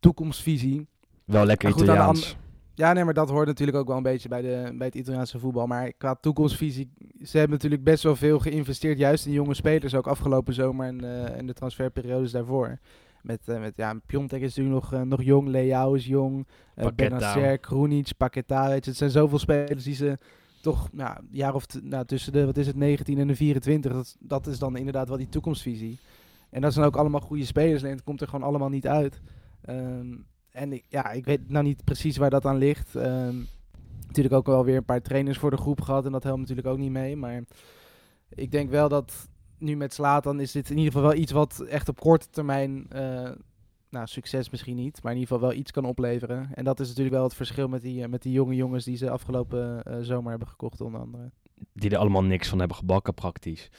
toekomstvisie. 0.00 0.86
Wel 1.24 1.44
lekker 1.44 1.72
goed, 1.72 1.82
Italiaans. 1.82 2.36
Ja, 2.78 2.92
nee, 2.92 3.04
maar 3.04 3.14
dat 3.14 3.28
hoort 3.28 3.46
natuurlijk 3.46 3.76
ook 3.76 3.86
wel 3.86 3.96
een 3.96 4.02
beetje 4.02 4.28
bij, 4.28 4.42
de, 4.42 4.72
bij 4.74 4.86
het 4.86 4.96
Italiaanse 4.96 5.38
voetbal. 5.38 5.66
Maar 5.66 5.92
qua 5.92 6.14
toekomstvisie, 6.14 6.90
ze 7.22 7.38
hebben 7.38 7.56
natuurlijk 7.56 7.84
best 7.84 8.02
wel 8.02 8.16
veel 8.16 8.38
geïnvesteerd, 8.38 8.98
juist 8.98 9.26
in 9.26 9.32
jonge 9.32 9.54
spelers, 9.54 9.94
ook 9.94 10.06
afgelopen 10.06 10.54
zomer 10.54 10.86
en, 10.86 11.04
uh, 11.04 11.36
en 11.36 11.46
de 11.46 11.52
transferperiodes 11.52 12.30
daarvoor. 12.30 12.78
Met, 13.22 13.40
uh, 13.46 13.60
met 13.60 13.72
ja, 13.76 13.94
Piontek 14.06 14.40
is 14.40 14.56
natuurlijk 14.56 14.90
nog, 14.90 15.00
uh, 15.00 15.06
nog 15.06 15.22
jong, 15.22 15.48
Leao 15.48 15.94
is 15.94 16.06
jong, 16.06 16.46
uh, 16.76 16.86
Benacer, 16.94 17.58
Krunic, 17.58 18.10
Paqueta, 18.16 18.68
weet 18.68 18.84
je, 18.84 18.90
het 18.90 18.98
zijn 18.98 19.10
zoveel 19.10 19.38
spelers 19.38 19.84
die 19.84 19.94
ze 19.94 20.18
toch, 20.62 20.88
nou, 20.92 21.16
jaar 21.30 21.54
of 21.54 21.66
nou, 21.82 22.04
tussen 22.04 22.32
de, 22.32 22.46
wat 22.46 22.56
is 22.56 22.66
het, 22.66 22.76
19 22.76 23.18
en 23.18 23.26
de 23.26 23.36
24, 23.36 23.92
dat, 23.92 24.16
dat 24.20 24.46
is 24.46 24.58
dan 24.58 24.76
inderdaad 24.76 25.08
wel 25.08 25.18
die 25.18 25.28
toekomstvisie. 25.28 25.98
En 26.50 26.60
dat 26.60 26.72
zijn 26.72 26.86
ook 26.86 26.96
allemaal 26.96 27.20
goede 27.20 27.44
spelers, 27.44 27.82
en 27.82 27.90
het 27.90 28.04
komt 28.04 28.20
er 28.20 28.28
gewoon 28.28 28.46
allemaal 28.46 28.68
niet 28.68 28.86
uit. 28.86 29.20
Um, 29.68 30.26
en 30.58 30.72
ik, 30.72 30.84
ja, 30.88 31.10
ik 31.10 31.24
weet 31.24 31.50
nou 31.50 31.64
niet 31.64 31.84
precies 31.84 32.16
waar 32.16 32.30
dat 32.30 32.44
aan 32.44 32.56
ligt. 32.56 32.96
Ehm, 32.96 33.36
natuurlijk 34.06 34.34
ook 34.34 34.46
wel 34.46 34.64
weer 34.64 34.76
een 34.76 34.84
paar 34.84 35.02
trainers 35.02 35.38
voor 35.38 35.50
de 35.50 35.56
groep 35.56 35.80
gehad. 35.80 36.06
En 36.06 36.12
dat 36.12 36.22
helpt 36.22 36.40
natuurlijk 36.40 36.68
ook 36.68 36.78
niet 36.78 36.90
mee. 36.90 37.16
Maar 37.16 37.42
ik 38.28 38.50
denk 38.50 38.70
wel 38.70 38.88
dat 38.88 39.28
nu 39.58 39.76
met 39.76 39.94
Slatan 39.94 40.40
is 40.40 40.52
dit 40.52 40.70
in 40.70 40.76
ieder 40.76 40.92
geval 40.92 41.08
wel 41.08 41.18
iets 41.18 41.32
wat 41.32 41.60
echt 41.60 41.88
op 41.88 42.00
korte 42.00 42.30
termijn... 42.30 42.86
Uh, 42.92 43.30
nou, 43.90 44.06
succes 44.06 44.50
misschien 44.50 44.76
niet, 44.76 45.02
maar 45.02 45.12
in 45.12 45.18
ieder 45.18 45.34
geval 45.34 45.48
wel 45.48 45.58
iets 45.58 45.70
kan 45.70 45.84
opleveren. 45.84 46.48
En 46.54 46.64
dat 46.64 46.80
is 46.80 46.88
natuurlijk 46.88 47.14
wel 47.14 47.24
het 47.24 47.34
verschil 47.34 47.68
met 47.68 47.82
die, 47.82 48.08
met 48.08 48.22
die 48.22 48.32
jonge 48.32 48.54
jongens 48.54 48.84
die 48.84 48.96
ze 48.96 49.10
afgelopen 49.10 49.82
uh, 49.88 49.96
zomer 50.00 50.30
hebben 50.30 50.48
gekocht, 50.48 50.80
onder 50.80 51.00
andere. 51.00 51.30
Die 51.72 51.90
er 51.90 51.96
allemaal 51.96 52.22
niks 52.22 52.48
van 52.48 52.58
hebben 52.58 52.76
gebakken, 52.76 53.14
praktisch. 53.14 53.70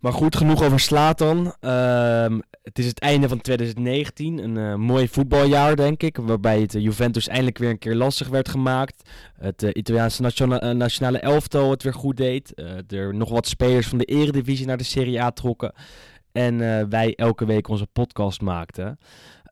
Maar 0.00 0.12
goed, 0.12 0.36
genoeg 0.36 0.62
over 0.62 0.80
Slatan. 0.80 1.54
Ehm, 1.60 2.38
het 2.62 2.78
is 2.78 2.86
het 2.86 3.00
einde 3.00 3.28
van 3.28 3.40
2019. 3.40 4.38
Een 4.38 4.56
uh, 4.56 4.74
mooi 4.74 5.08
voetbaljaar, 5.08 5.76
denk 5.76 6.02
ik. 6.02 6.16
Waarbij 6.16 6.60
het 6.60 6.74
uh, 6.74 6.82
Juventus 6.82 7.28
eindelijk 7.28 7.58
weer 7.58 7.70
een 7.70 7.78
keer 7.78 7.94
lastig 7.94 8.28
werd 8.28 8.48
gemaakt. 8.48 9.10
Het 9.38 9.62
uh, 9.62 9.70
Italiaanse 9.72 10.22
nationale, 10.22 10.74
nationale 10.74 11.18
elftal 11.18 11.70
het 11.70 11.82
weer 11.82 11.94
goed 11.94 12.16
deed. 12.16 12.62
er 12.88 13.14
nog 13.14 13.30
wat 13.30 13.46
spelers 13.46 13.86
van 13.86 13.98
de 13.98 14.04
Eredivisie 14.04 14.66
naar 14.66 14.76
de 14.76 14.84
Serie 14.84 15.22
A 15.22 15.30
trokken. 15.30 15.72
En 16.32 16.88
wij 16.88 17.14
elke 17.14 17.44
week 17.44 17.68
onze 17.68 17.86
podcast 17.86 18.40
maakten. 18.40 18.98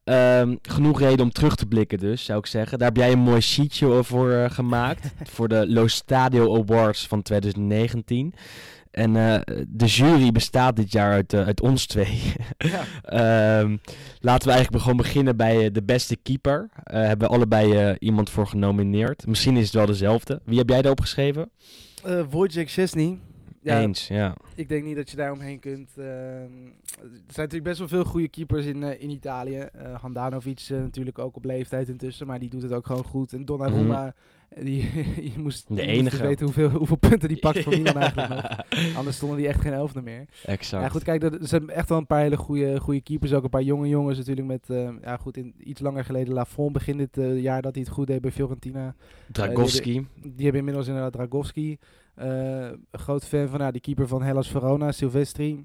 Um, 0.05 0.59
genoeg 0.63 1.01
reden 1.01 1.25
om 1.25 1.33
terug 1.33 1.57
te 1.57 1.67
blikken 1.67 1.99
dus, 1.99 2.25
zou 2.25 2.39
ik 2.39 2.47
zeggen. 2.47 2.79
Daar 2.79 2.89
heb 2.89 2.97
jij 2.97 3.13
een 3.13 3.19
mooi 3.19 3.41
sheetje 3.41 4.05
voor 4.05 4.51
gemaakt. 4.51 5.13
voor 5.35 5.49
de 5.49 5.69
Lo 5.69 5.87
Stadio 5.87 6.57
Awards 6.57 7.07
van 7.07 7.23
2019. 7.23 8.35
En 8.97 9.15
uh, 9.15 9.37
de 9.69 9.87
jury 9.87 10.33
bestaat 10.33 10.77
dit 10.77 10.93
jaar 10.93 11.13
uit, 11.13 11.33
uh, 11.33 11.47
uit 11.47 11.61
ons 11.61 11.87
twee. 11.87 12.23
Ja. 12.59 13.61
um, 13.61 13.81
laten 14.21 14.49
we 14.49 14.55
eigenlijk 14.55 14.83
gewoon 14.83 14.99
beginnen 14.99 15.37
bij 15.37 15.65
uh, 15.65 15.73
de 15.73 15.83
beste 15.83 16.17
keeper. 16.17 16.69
hebben 16.83 17.29
we 17.29 17.35
allebei 17.35 17.97
iemand 17.99 18.31
voor 18.31 18.47
genomineerd. 18.47 19.27
Misschien 19.27 19.57
is 19.57 19.65
het 19.65 19.75
wel 19.75 19.87
dezelfde. 19.87 20.41
Wie 20.45 20.59
heb 20.59 20.69
jij 20.69 20.81
daarop 20.83 21.01
geschreven? 21.01 21.51
Wojciech 22.31 22.71
Szczesny. 22.71 23.19
Ja, 23.67 23.81
Eens, 23.81 24.09
ja. 24.09 24.37
Ik 24.55 24.69
denk 24.69 24.85
niet 24.85 24.97
dat 24.97 25.11
je 25.11 25.17
daar 25.17 25.33
omheen 25.33 25.59
kunt. 25.59 25.91
Uh, 25.99 26.05
er 26.05 26.49
zijn 27.01 27.49
natuurlijk 27.49 27.63
best 27.63 27.79
wel 27.79 27.89
veel 27.89 28.05
goede 28.05 28.29
keepers 28.29 28.65
in, 28.65 28.83
uh, 28.83 29.03
in 29.03 29.11
Italië. 29.11 29.69
Uh, 29.77 30.01
Handanovic 30.01 30.67
natuurlijk 30.69 31.19
ook 31.19 31.37
op 31.37 31.45
leeftijd 31.45 31.89
intussen, 31.89 32.27
maar 32.27 32.39
die 32.39 32.49
doet 32.49 32.63
het 32.63 32.73
ook 32.73 32.87
gewoon 32.87 33.05
goed. 33.05 33.33
En 33.33 33.45
Donnarumma, 33.45 34.05
mm. 34.05 34.13
Die, 34.49 34.83
je 35.35 35.39
moest, 35.39 35.77
de 35.77 35.83
enige. 35.83 36.23
weten 36.23 36.45
hoeveel, 36.45 36.71
hoeveel 36.71 36.97
punten 36.97 37.29
die 37.29 37.39
pakt 37.39 37.63
voor 37.63 37.79
Milan 37.79 37.97
eigenlijk 38.03 38.29
nog. 38.29 38.97
Anders 38.97 39.17
stonden 39.17 39.39
die 39.39 39.49
echt 39.49 39.61
geen 39.61 39.73
elfde 39.73 40.03
meer. 40.03 40.25
Exact. 40.45 40.83
Ja, 40.83 40.89
goed, 40.89 41.03
kijk, 41.03 41.23
er 41.23 41.39
zijn 41.41 41.71
echt 41.71 41.89
wel 41.89 41.99
een 41.99 42.07
paar 42.07 42.21
hele 42.21 42.37
goede, 42.37 42.81
goede 42.81 43.01
keepers. 43.01 43.33
Ook 43.33 43.45
een 43.45 43.51
paar 43.51 43.63
jonge 43.63 43.89
jongens 43.89 44.19
natuurlijk 44.19 44.47
met, 44.47 44.67
ja 45.03 45.17
goed, 45.17 45.37
in, 45.37 45.55
iets 45.59 45.81
langer 45.81 46.05
geleden 46.05 46.35
Lafont 46.35 46.73
begin 46.73 46.97
dit 46.97 47.19
jaar 47.43 47.63
dat 47.63 47.75
hij 47.75 47.83
het 47.83 47.93
goed 47.93 48.07
deed 48.07 48.21
bij 48.21 48.33
Fiorentina. 48.33 48.95
Dragowski. 49.33 49.93
Die, 49.93 50.07
die, 50.35 50.43
hebben 50.43 50.59
inmiddels 50.59 50.87
inderdaad 50.87 51.13
Dragowski. 51.13 51.79
Groot 52.93 53.27
fan 53.27 53.49
van 53.49 53.59
nou, 53.59 53.73
die 53.73 53.81
keeper 53.81 54.09
van 54.09 54.23
Hellas 54.23 54.49
Verona, 54.49 54.93
Silvestri. 54.93 55.65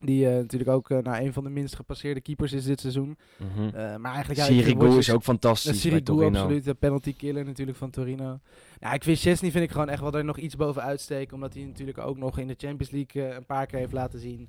Die 0.00 0.24
uh, 0.24 0.30
natuurlijk 0.30 0.70
ook 0.70 0.90
uh, 0.90 0.98
nou, 0.98 1.24
een 1.24 1.32
van 1.32 1.44
de 1.44 1.50
minst 1.50 1.76
gepasseerde 1.76 2.20
keepers 2.20 2.52
is 2.52 2.64
dit 2.64 2.80
seizoen. 2.80 3.18
Mm 3.36 3.48
-hmm. 3.54 4.00
maar 4.00 4.14
eigenlijk, 4.14 4.40
ja, 4.40 4.44
Sirigu 4.46 4.98
is 4.98 5.10
ook 5.10 5.22
fantastisch 5.22 5.80
Sirigu, 5.80 6.24
absoluut. 6.24 6.64
De 6.64 6.74
penalty 6.74 7.16
killer 7.16 7.44
natuurlijk 7.44 7.78
van 7.78 7.90
Torino. 7.90 8.38
Nou, 8.80 8.94
ik 8.94 9.04
vind 9.04 9.18
Chesney 9.18 9.50
vind 9.50 9.64
ik 9.64 9.70
gewoon 9.70 9.88
echt 9.88 10.00
wel 10.00 10.12
er 10.12 10.24
nog 10.24 10.38
iets 10.38 10.56
boven 10.56 10.82
uitsteken. 10.82 11.34
Omdat 11.34 11.54
hij 11.54 11.64
natuurlijk 11.64 11.98
ook 11.98 12.16
nog 12.16 12.38
in 12.38 12.46
de 12.46 12.54
Champions 12.58 12.90
League 12.90 13.34
een 13.36 13.46
paar 13.46 13.66
keer 13.66 13.78
heeft 13.78 13.92
laten 13.92 14.18
zien. 14.18 14.48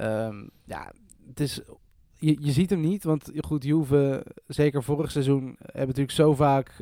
Um, 0.00 0.50
ja, 0.64 0.92
het 1.26 1.40
is 1.40 1.60
je, 2.20 2.36
je 2.40 2.52
ziet 2.52 2.70
hem 2.70 2.80
niet, 2.80 3.04
want 3.04 3.30
goed, 3.36 3.64
Juve, 3.64 4.24
zeker 4.46 4.82
vorig 4.82 5.10
seizoen, 5.10 5.56
hebben 5.58 5.86
natuurlijk 5.86 6.10
zo 6.10 6.34
vaak 6.34 6.72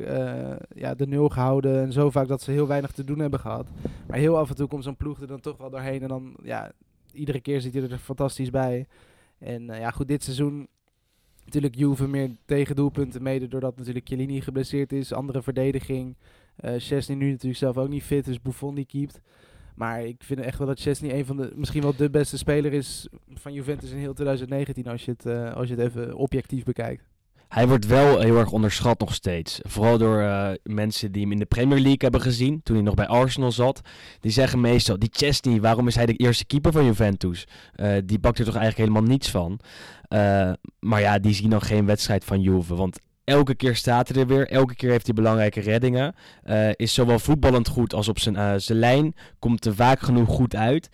ja, 0.75 0.95
de 0.95 1.07
nul 1.07 1.29
gehouden 1.29 1.81
en 1.81 1.91
zo 1.91 2.09
vaak 2.09 2.27
dat 2.27 2.41
ze 2.41 2.51
heel 2.51 2.67
weinig 2.67 2.91
te 2.91 3.03
doen 3.03 3.19
hebben 3.19 3.39
gehad. 3.39 3.67
Maar 4.07 4.17
heel 4.17 4.37
af 4.37 4.49
en 4.49 4.55
toe 4.55 4.67
komt 4.67 4.83
zo'n 4.83 4.95
ploeg 4.95 5.21
er 5.21 5.27
dan 5.27 5.39
toch 5.39 5.57
wel 5.57 5.69
doorheen 5.69 6.01
en 6.01 6.07
dan 6.07 6.35
ja, 6.43 6.71
iedere 7.17 7.41
keer 7.41 7.61
zit 7.61 7.73
hij 7.73 7.89
er 7.89 7.97
fantastisch 7.97 8.49
bij. 8.49 8.87
En 9.37 9.69
eh, 9.69 9.79
ja, 9.79 9.91
goed, 9.91 10.07
dit 10.07 10.23
seizoen 10.23 10.67
natuurlijk 11.43 11.75
Juve 11.75 12.07
meer 12.07 12.29
tegendoelpunten. 12.45 13.23
Mede 13.23 13.47
doordat 13.47 13.77
natuurlijk 13.77 14.07
Chiellini 14.07 14.41
geblesseerd 14.41 14.91
is. 14.91 15.13
Andere 15.13 15.41
verdediging. 15.41 16.15
Uh, 16.65 16.71
Chesney 16.77 17.17
nu 17.17 17.29
natuurlijk 17.29 17.59
zelf 17.59 17.77
ook 17.77 17.89
niet 17.89 18.03
fit, 18.03 18.25
dus 18.25 18.41
Buffon 18.41 18.75
die 18.75 18.85
keept. 18.85 19.21
Maar 19.75 20.05
ik 20.05 20.23
vind 20.23 20.39
echt 20.39 20.57
wel 20.57 20.67
dat 20.67 20.79
Chesney 20.79 21.13
een 21.13 21.25
van 21.25 21.37
de, 21.37 21.51
misschien 21.55 21.81
wel 21.81 21.95
de 21.95 22.09
beste 22.09 22.37
speler 22.37 22.73
is 22.73 23.07
van 23.33 23.53
Juventus 23.53 23.91
in 23.91 23.97
heel 23.97 24.13
2019, 24.13 24.87
als 24.87 25.05
je 25.05 25.11
het, 25.11 25.25
uh, 25.25 25.53
als 25.53 25.67
je 25.67 25.75
het 25.75 25.83
even 25.83 26.15
objectief 26.15 26.63
bekijkt. 26.63 27.03
Hij 27.47 27.67
wordt 27.67 27.85
wel 27.85 28.19
heel 28.19 28.37
erg 28.37 28.51
onderschat 28.51 28.99
nog 28.99 29.13
steeds. 29.13 29.59
Vooral 29.63 29.97
door 29.97 30.21
uh, 30.21 30.49
mensen 30.63 31.11
die 31.11 31.21
hem 31.21 31.31
in 31.31 31.39
de 31.39 31.45
Premier 31.45 31.77
League 31.77 31.97
hebben 31.97 32.21
gezien, 32.21 32.61
toen 32.63 32.75
hij 32.75 32.85
nog 32.85 32.93
bij 32.93 33.07
Arsenal 33.07 33.51
zat. 33.51 33.81
Die 34.19 34.31
zeggen 34.31 34.61
meestal, 34.61 34.99
die 34.99 35.09
Chesney, 35.11 35.61
waarom 35.61 35.87
is 35.87 35.95
hij 35.95 36.05
de 36.05 36.13
eerste 36.13 36.45
keeper 36.45 36.71
van 36.71 36.85
Juventus? 36.85 37.47
Uh, 37.75 37.97
die 38.05 38.19
bakt 38.19 38.39
er 38.39 38.45
toch 38.45 38.55
eigenlijk 38.55 38.89
helemaal 38.89 39.09
niets 39.11 39.29
van. 39.29 39.59
Uh, 40.09 40.51
maar 40.79 41.01
ja, 41.01 41.19
die 41.19 41.33
zien 41.33 41.49
dan 41.49 41.61
geen 41.61 41.85
wedstrijd 41.85 42.23
van 42.23 42.41
Juve. 42.41 42.75
Want 42.75 42.99
elke 43.23 43.55
keer 43.55 43.75
staat 43.75 44.07
hij 44.07 44.21
er 44.21 44.27
weer. 44.27 44.49
Elke 44.49 44.75
keer 44.75 44.89
heeft 44.89 45.05
hij 45.05 45.15
belangrijke 45.15 45.59
reddingen. 45.59 46.15
Is 46.75 46.93
zowel 46.93 47.19
voetballend 47.19 47.67
goed 47.67 47.93
als 47.93 48.07
op 48.07 48.19
zijn, 48.19 48.61
zijn 48.61 48.79
lijn. 48.79 49.15
Komt 49.39 49.65
er 49.65 49.75
vaak 49.75 49.99
genoeg 49.99 50.29
goed 50.29 50.55
uit. 50.55 50.89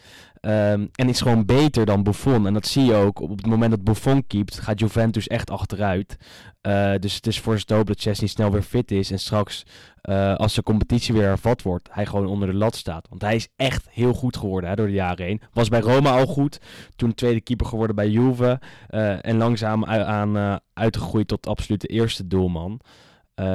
Um, 0.45 0.89
en 0.95 1.09
is 1.09 1.21
gewoon 1.21 1.45
beter 1.45 1.85
dan 1.85 2.03
Buffon. 2.03 2.47
En 2.47 2.53
dat 2.53 2.65
zie 2.65 2.85
je 2.85 2.93
ook. 2.93 3.19
Op 3.19 3.37
het 3.37 3.45
moment 3.45 3.71
dat 3.71 3.83
Buffon 3.83 4.27
keept, 4.27 4.59
gaat 4.59 4.79
Juventus 4.79 5.27
echt 5.27 5.49
achteruit. 5.49 6.17
Uh, 6.61 6.93
dus 6.99 7.15
het 7.15 7.27
is 7.27 7.39
voor 7.39 7.59
zijn 7.59 7.77
hoop 7.77 7.87
dat 7.87 8.01
Chesney 8.01 8.29
snel 8.29 8.51
weer 8.51 8.61
fit 8.61 8.91
is. 8.91 9.11
En 9.11 9.19
straks, 9.19 9.63
uh, 10.03 10.35
als 10.35 10.53
de 10.53 10.63
competitie 10.63 11.13
weer 11.13 11.23
hervat 11.23 11.61
wordt, 11.61 11.89
hij 11.91 12.05
gewoon 12.05 12.27
onder 12.27 12.47
de 12.47 12.53
lat 12.53 12.75
staat. 12.75 13.07
Want 13.09 13.21
hij 13.21 13.35
is 13.35 13.47
echt 13.55 13.87
heel 13.89 14.13
goed 14.13 14.37
geworden 14.37 14.69
hè, 14.69 14.75
door 14.75 14.87
de 14.87 14.93
jaren 14.93 15.25
heen. 15.25 15.41
Was 15.53 15.69
bij 15.69 15.79
Roma 15.79 16.11
al 16.11 16.25
goed. 16.25 16.59
Toen 16.95 17.13
tweede 17.13 17.41
keeper 17.41 17.65
geworden 17.65 17.95
bij 17.95 18.09
Juve. 18.09 18.59
Uh, 18.89 19.25
en 19.25 19.37
langzaam 19.37 19.85
aan 19.85 20.59
uitgegroeid 20.73 21.27
tot 21.27 21.47
absolute 21.47 21.87
eerste 21.87 22.27
doelman. 22.27 22.79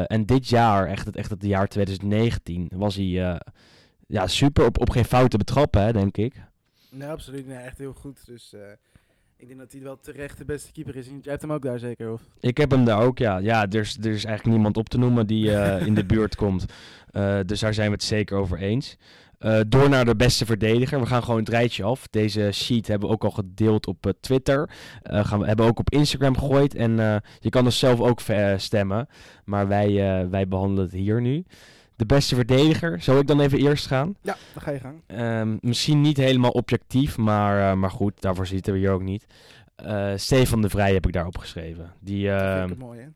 en 0.07 0.27
dit 0.27 0.49
jaar, 0.49 0.87
echt 0.87 1.07
het, 1.07 1.17
echt 1.17 1.31
het 1.31 1.43
jaar 1.43 1.69
2019, 1.69 2.71
was 2.75 2.95
hij 2.95 3.41
ja, 4.07 4.27
super 4.27 4.65
op, 4.65 4.81
op 4.81 4.91
geen 4.91 5.05
fouten 5.05 5.39
betrappen, 5.39 5.83
hè, 5.83 5.93
denk 5.93 6.17
ik. 6.17 6.47
Nee, 6.91 7.09
absoluut. 7.09 7.47
Nee, 7.47 7.57
echt 7.57 7.79
heel 7.79 7.93
goed. 7.93 8.27
Dus 8.27 8.53
uh, 8.55 8.61
ik 9.37 9.47
denk 9.47 9.59
dat 9.59 9.73
hij 9.73 9.83
wel 9.83 10.01
terecht 10.01 10.39
de 10.39 10.45
beste 10.45 10.73
keeper 10.73 10.97
is. 10.97 11.07
Jij 11.07 11.19
hebt 11.23 11.43
hem 11.43 11.53
ook 11.53 11.63
daar 11.63 11.79
zeker, 11.79 12.13
of? 12.13 12.23
Ik 12.41 12.57
heb 12.57 12.71
hem 12.71 12.85
daar 12.85 13.03
ook, 13.03 13.19
ja. 13.19 13.39
Ja, 13.39 13.69
er 13.71 13.81
is, 13.81 13.97
er 13.97 14.11
is 14.11 14.25
eigenlijk 14.25 14.57
niemand 14.57 14.77
op 14.77 14.89
te 14.89 14.99
noemen 14.99 15.27
die 15.27 15.45
uh, 15.45 15.81
in 15.87 15.95
de 15.95 16.05
buurt 16.05 16.37
komt. 16.37 16.65
Uh, 17.13 17.39
dus 17.47 17.61
daar 17.61 17.75
zijn 17.75 17.87
we 17.87 17.95
het 17.95 18.03
zeker 18.03 18.37
over 18.37 18.59
eens. 18.59 18.97
door 19.69 19.89
naar 19.89 20.05
de 20.05 20.17
beste 20.17 20.47
verdediger. 20.47 21.01
We 21.01 21.07
gaan 21.07 21.23
gewoon 21.23 21.41
het 21.41 21.49
rijtje 21.49 21.85
af. 21.85 22.07
Deze 22.07 22.51
sheet 22.53 22.87
hebben 22.87 23.09
we 23.09 23.15
ook 23.15 23.25
al 23.25 23.31
gedeeld 23.31 23.87
op 23.87 24.13
Twitter. 24.21 24.71
gaan 25.03 25.39
we 25.41 25.47
hebben 25.47 25.67
ook 25.67 25.79
op 25.79 25.91
Instagram 25.91 26.39
gegooid. 26.39 26.75
En 26.75 26.97
je 27.41 27.51
kan 27.51 27.65
dus 27.65 27.79
zelf 27.79 28.01
ook 28.01 28.21
stemmen. 28.57 29.09
Maar 29.45 29.69
wij, 29.69 29.93
wij 30.31 30.49
behandelen 30.49 30.85
het 30.85 30.93
hier 30.93 31.21
nu. 31.21 31.45
De 31.99 32.07
beste 32.07 32.35
verdediger. 32.35 33.03
Zal 33.03 33.19
ik 33.19 33.27
dan 33.27 33.41
even 33.41 33.59
eerst 33.59 33.87
gaan? 33.87 34.17
Ja, 34.23 34.37
dan 34.53 34.63
ga 34.63 34.71
je 34.71 34.81
gang. 34.81 35.03
Um, 35.07 35.59
misschien 35.61 36.01
niet 36.01 36.17
helemaal 36.17 36.51
objectief, 36.51 37.17
maar, 37.17 37.71
uh, 37.71 37.81
maar 37.81 37.91
goed, 37.91 38.21
daarvoor 38.21 38.47
zitten 38.47 38.73
we 38.73 38.79
hier 38.79 38.91
ook 38.91 39.03
niet. 39.03 39.27
Uh, 39.85 40.13
Stefan 40.17 40.63
de 40.63 40.69
Vrij 40.69 40.93
heb 40.93 41.07
ik 41.07 41.13
daarop 41.13 41.39
geschreven. 41.39 41.93
Die, 42.01 42.27
uh, 42.27 42.65
mooi, 42.79 43.01
hè? 43.01 43.07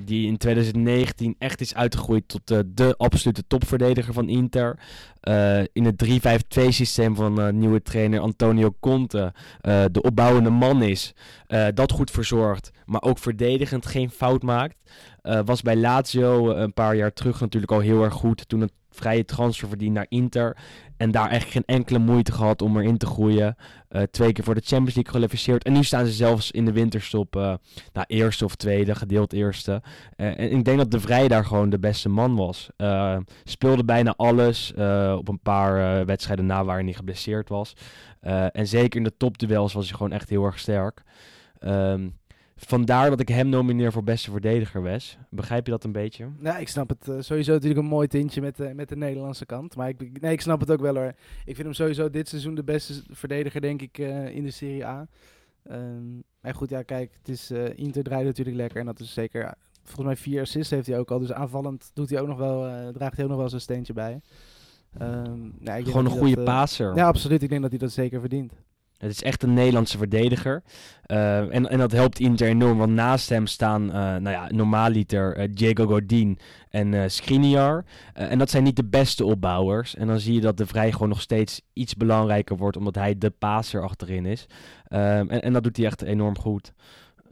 Die 0.00 0.26
in 0.26 0.36
2019 0.36 1.34
echt 1.38 1.60
is 1.60 1.74
uitgegroeid 1.74 2.28
tot 2.28 2.50
uh, 2.50 2.58
de 2.66 2.94
absolute 2.96 3.46
topverdediger 3.46 4.14
van 4.14 4.28
Inter. 4.28 4.78
Uh, 5.28 5.60
in 5.72 5.84
het 5.84 6.04
3-5-2 6.58 6.68
systeem 6.68 7.14
van 7.14 7.40
uh, 7.40 7.48
nieuwe 7.48 7.82
trainer 7.82 8.20
Antonio 8.20 8.74
Conte 8.80 9.32
de 9.90 10.02
opbouwende 10.02 10.50
man 10.50 10.82
is. 10.82 11.14
dat 11.74 11.92
goed 11.92 12.10
verzorgt, 12.10 12.70
maar 12.84 13.02
ook 13.02 13.18
verdedigend 13.18 13.86
geen 13.86 14.10
fout 14.10 14.42
maakt. 14.42 14.76
was 15.44 15.62
bij 15.62 15.76
Lazio 15.76 16.50
een 16.50 16.72
paar 16.72 16.96
jaar 16.96 17.12
terug 17.12 17.40
natuurlijk 17.40 17.72
al 17.72 17.80
heel 17.80 18.02
erg 18.02 18.14
goed. 18.14 18.48
Toen 18.48 18.60
het 18.60 18.72
vrije 18.90 19.24
transfer 19.24 19.68
verdiend 19.68 19.94
naar 19.94 20.06
Inter. 20.08 20.56
En 21.02 21.10
daar 21.10 21.30
echt 21.30 21.50
geen 21.50 21.64
enkele 21.66 21.98
moeite 21.98 22.32
gehad 22.32 22.62
om 22.62 22.76
erin 22.76 22.96
te 22.96 23.06
groeien. 23.06 23.56
Uh, 23.90 24.02
twee 24.02 24.32
keer 24.32 24.44
voor 24.44 24.54
de 24.54 24.60
Champions 24.60 24.94
League 24.94 25.12
gekwalificeerd. 25.12 25.64
En 25.64 25.72
nu 25.72 25.84
staan 25.84 26.06
ze 26.06 26.12
zelfs 26.12 26.50
in 26.50 26.64
de 26.64 26.72
winterstop 26.72 27.36
uh, 27.36 27.54
nou, 27.92 28.06
eerste 28.06 28.44
of 28.44 28.54
tweede, 28.54 28.94
gedeeld 28.94 29.32
eerste. 29.32 29.82
Uh, 30.16 30.38
en 30.38 30.52
ik 30.52 30.64
denk 30.64 30.78
dat 30.78 30.90
De 30.90 31.00
Vrij 31.00 31.28
daar 31.28 31.44
gewoon 31.44 31.70
de 31.70 31.78
beste 31.78 32.08
man 32.08 32.36
was. 32.36 32.70
speelde 33.44 33.84
bijna 33.84 34.14
alles. 34.16 34.72
op 35.16 35.28
een 35.28 35.40
paar 35.42 36.06
wedstrijden 36.06 36.46
na 36.46 36.64
waarin 36.64 36.86
hij 36.86 36.94
geblesseerd 36.94 37.48
was. 37.48 37.72
en 38.52 38.66
zeker 38.66 38.98
in 38.98 39.04
de 39.04 39.16
topduels 39.16 39.72
was 39.72 39.88
hij 39.88 39.96
gewoon 39.96 40.12
echt 40.12 40.28
heel 40.28 40.44
erg 40.44 40.58
sterk. 40.58 41.02
Um, 41.64 42.18
Vandaar 42.66 43.10
dat 43.10 43.20
ik 43.20 43.28
hem 43.28 43.48
nomineer 43.48 43.92
voor 43.92 44.04
beste 44.04 44.30
verdediger, 44.30 44.82
Wes. 44.82 45.18
Begrijp 45.30 45.66
je 45.66 45.72
dat 45.72 45.84
een 45.84 45.92
beetje? 45.92 46.28
Ja, 46.40 46.58
ik 46.58 46.68
snap 46.68 46.88
het. 46.88 47.08
Uh, 47.08 47.16
sowieso 47.20 47.52
natuurlijk 47.52 47.80
een 47.80 47.86
mooi 47.86 48.08
tintje 48.08 48.40
met, 48.40 48.60
uh, 48.60 48.72
met 48.72 48.88
de 48.88 48.96
Nederlandse 48.96 49.46
kant. 49.46 49.76
Maar 49.76 49.88
ik, 49.88 50.20
nee, 50.20 50.32
ik 50.32 50.40
snap 50.40 50.60
het 50.60 50.70
ook 50.70 50.80
wel 50.80 50.94
hoor. 50.94 51.12
Ik 51.44 51.54
vind 51.54 51.58
hem 51.58 51.72
sowieso 51.72 52.10
dit 52.10 52.28
seizoen 52.28 52.54
de 52.54 52.64
beste 52.64 53.02
verdediger, 53.10 53.60
denk 53.60 53.82
ik, 53.82 53.98
uh, 53.98 54.28
in 54.28 54.42
de 54.42 54.50
Serie 54.50 54.86
A. 54.86 55.06
Um, 55.70 56.22
maar 56.40 56.54
goed, 56.54 56.70
ja, 56.70 56.82
kijk, 56.82 57.12
het 57.18 57.28
is, 57.28 57.50
Inter 57.74 58.02
draait 58.02 58.24
natuurlijk 58.24 58.56
lekker. 58.56 58.80
En 58.80 58.86
dat 58.86 59.00
is 59.00 59.12
zeker, 59.12 59.54
volgens 59.82 60.06
mij 60.06 60.16
vier 60.16 60.40
assists 60.40 60.70
heeft 60.70 60.86
hij 60.86 60.98
ook 60.98 61.10
al. 61.10 61.18
Dus 61.18 61.32
aanvallend 61.32 61.90
doet 61.94 62.10
hij 62.10 62.20
ook 62.20 62.28
nog 62.28 62.38
wel, 62.38 62.92
draagt 62.92 63.16
hij 63.16 63.24
ook 63.24 63.30
nog 63.30 63.38
wel 63.38 63.48
zijn 63.48 63.60
steentje 63.60 63.92
bij. 63.92 64.20
Um, 65.00 65.54
nou, 65.58 65.84
Gewoon 65.84 66.04
een 66.04 66.10
goede 66.10 66.34
dat, 66.34 66.44
passer. 66.44 66.96
Ja, 66.96 67.06
absoluut. 67.06 67.42
Ik 67.42 67.48
denk 67.48 67.62
dat 67.62 67.70
hij 67.70 67.78
dat 67.78 67.92
zeker 67.92 68.20
verdient. 68.20 68.52
Het 69.02 69.10
is 69.10 69.22
echt 69.22 69.42
een 69.42 69.54
Nederlandse 69.54 69.98
verdediger. 69.98 70.62
Uh, 71.06 71.54
en, 71.54 71.68
en 71.68 71.78
dat 71.78 71.92
helpt 71.92 72.20
Inter 72.20 72.48
enorm, 72.48 72.78
want 72.78 72.92
naast 72.92 73.28
hem 73.28 73.46
staan, 73.46 73.82
uh, 73.82 73.92
nou 73.92 74.30
ja, 74.30 74.48
normaaliter 74.50 75.38
uh, 75.38 75.48
Diego 75.50 75.86
Godin 75.86 76.38
en 76.70 77.10
Skriniar. 77.10 77.84
en 78.12 78.38
dat 78.38 78.50
zijn 78.50 78.62
niet 78.62 78.76
de 78.76 78.84
beste 78.84 79.24
opbouwers. 79.24 79.94
En 79.94 80.06
dan 80.06 80.20
zie 80.20 80.34
je 80.34 80.40
dat 80.40 80.56
de 80.56 80.66
Vrij 80.66 80.92
gewoon 80.92 81.08
nog 81.08 81.20
steeds 81.20 81.62
iets 81.72 81.94
belangrijker 81.94 82.56
wordt, 82.56 82.76
omdat 82.76 82.94
hij 82.94 83.18
de 83.18 83.30
paser 83.30 83.82
achterin 83.82 84.26
is. 84.26 84.46
Um, 84.88 84.98
en, 84.98 85.42
en 85.42 85.52
dat 85.52 85.62
doet 85.62 85.76
hij 85.76 85.86
echt 85.86 86.02
enorm 86.02 86.38
goed. 86.38 86.72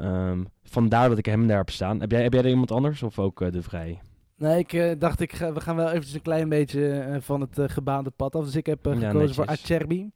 Um, 0.00 0.48
vandaar 0.62 1.08
dat 1.08 1.18
ik 1.18 1.26
hem 1.26 1.46
daar 1.46 1.58
heb 1.58 1.70
staan. 1.70 2.00
Heb 2.00 2.10
jij, 2.10 2.22
heb 2.22 2.32
jij 2.32 2.42
er 2.42 2.48
iemand 2.48 2.70
anders 2.70 3.02
of 3.02 3.18
ook 3.18 3.52
de 3.52 3.62
Vrij? 3.62 4.00
Nee, 4.36 4.58
ik 4.58 4.72
uh, 4.72 4.92
dacht, 4.98 5.20
ik 5.20 5.32
ga, 5.32 5.52
we 5.52 5.60
gaan 5.60 5.76
wel 5.76 5.88
eventjes 5.88 6.14
een 6.14 6.22
klein 6.22 6.48
beetje 6.48 7.06
uh, 7.08 7.16
van 7.20 7.40
het 7.40 7.58
uh, 7.58 7.64
gebaande 7.68 8.10
pad 8.10 8.36
af. 8.36 8.44
Dus 8.44 8.56
ik 8.56 8.66
heb 8.66 8.86
gekozen 8.86 9.26
ja, 9.26 9.32
voor 9.32 9.46
Acerbi. 9.46 10.10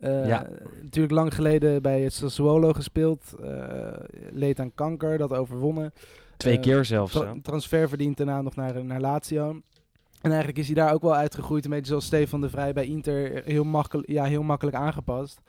Uh, 0.00 0.26
ja. 0.26 0.46
Natuurlijk 0.82 1.12
lang 1.12 1.34
geleden 1.34 1.82
bij 1.82 2.00
het 2.00 2.12
Sassuolo 2.12 2.72
gespeeld. 2.72 3.34
Uh, 3.44 3.92
leed 4.30 4.60
aan 4.60 4.74
kanker, 4.74 5.18
dat 5.18 5.32
overwonnen. 5.32 5.92
Twee 6.36 6.56
uh, 6.56 6.62
keer 6.62 6.84
zelfs. 6.84 7.12
Tra 7.12 7.34
transfer 7.42 7.88
verdient 7.88 8.16
daarna 8.16 8.42
nog 8.42 8.56
naar, 8.56 8.84
naar 8.84 9.00
Lazio. 9.00 9.48
En 10.20 10.30
eigenlijk 10.30 10.58
is 10.58 10.66
hij 10.66 10.74
daar 10.74 10.92
ook 10.92 11.02
wel 11.02 11.14
uitgegroeid. 11.14 11.64
Een 11.64 11.70
beetje 11.70 11.86
zoals 11.86 12.04
Stefan 12.04 12.40
de 12.40 12.50
Vrij 12.50 12.72
bij 12.72 12.86
Inter. 12.86 13.42
Heel, 13.44 13.64
makkelijk, 13.64 14.08
ja, 14.08 14.24
heel 14.24 14.42
makkelijk 14.42 14.76
aangepast. 14.76 15.40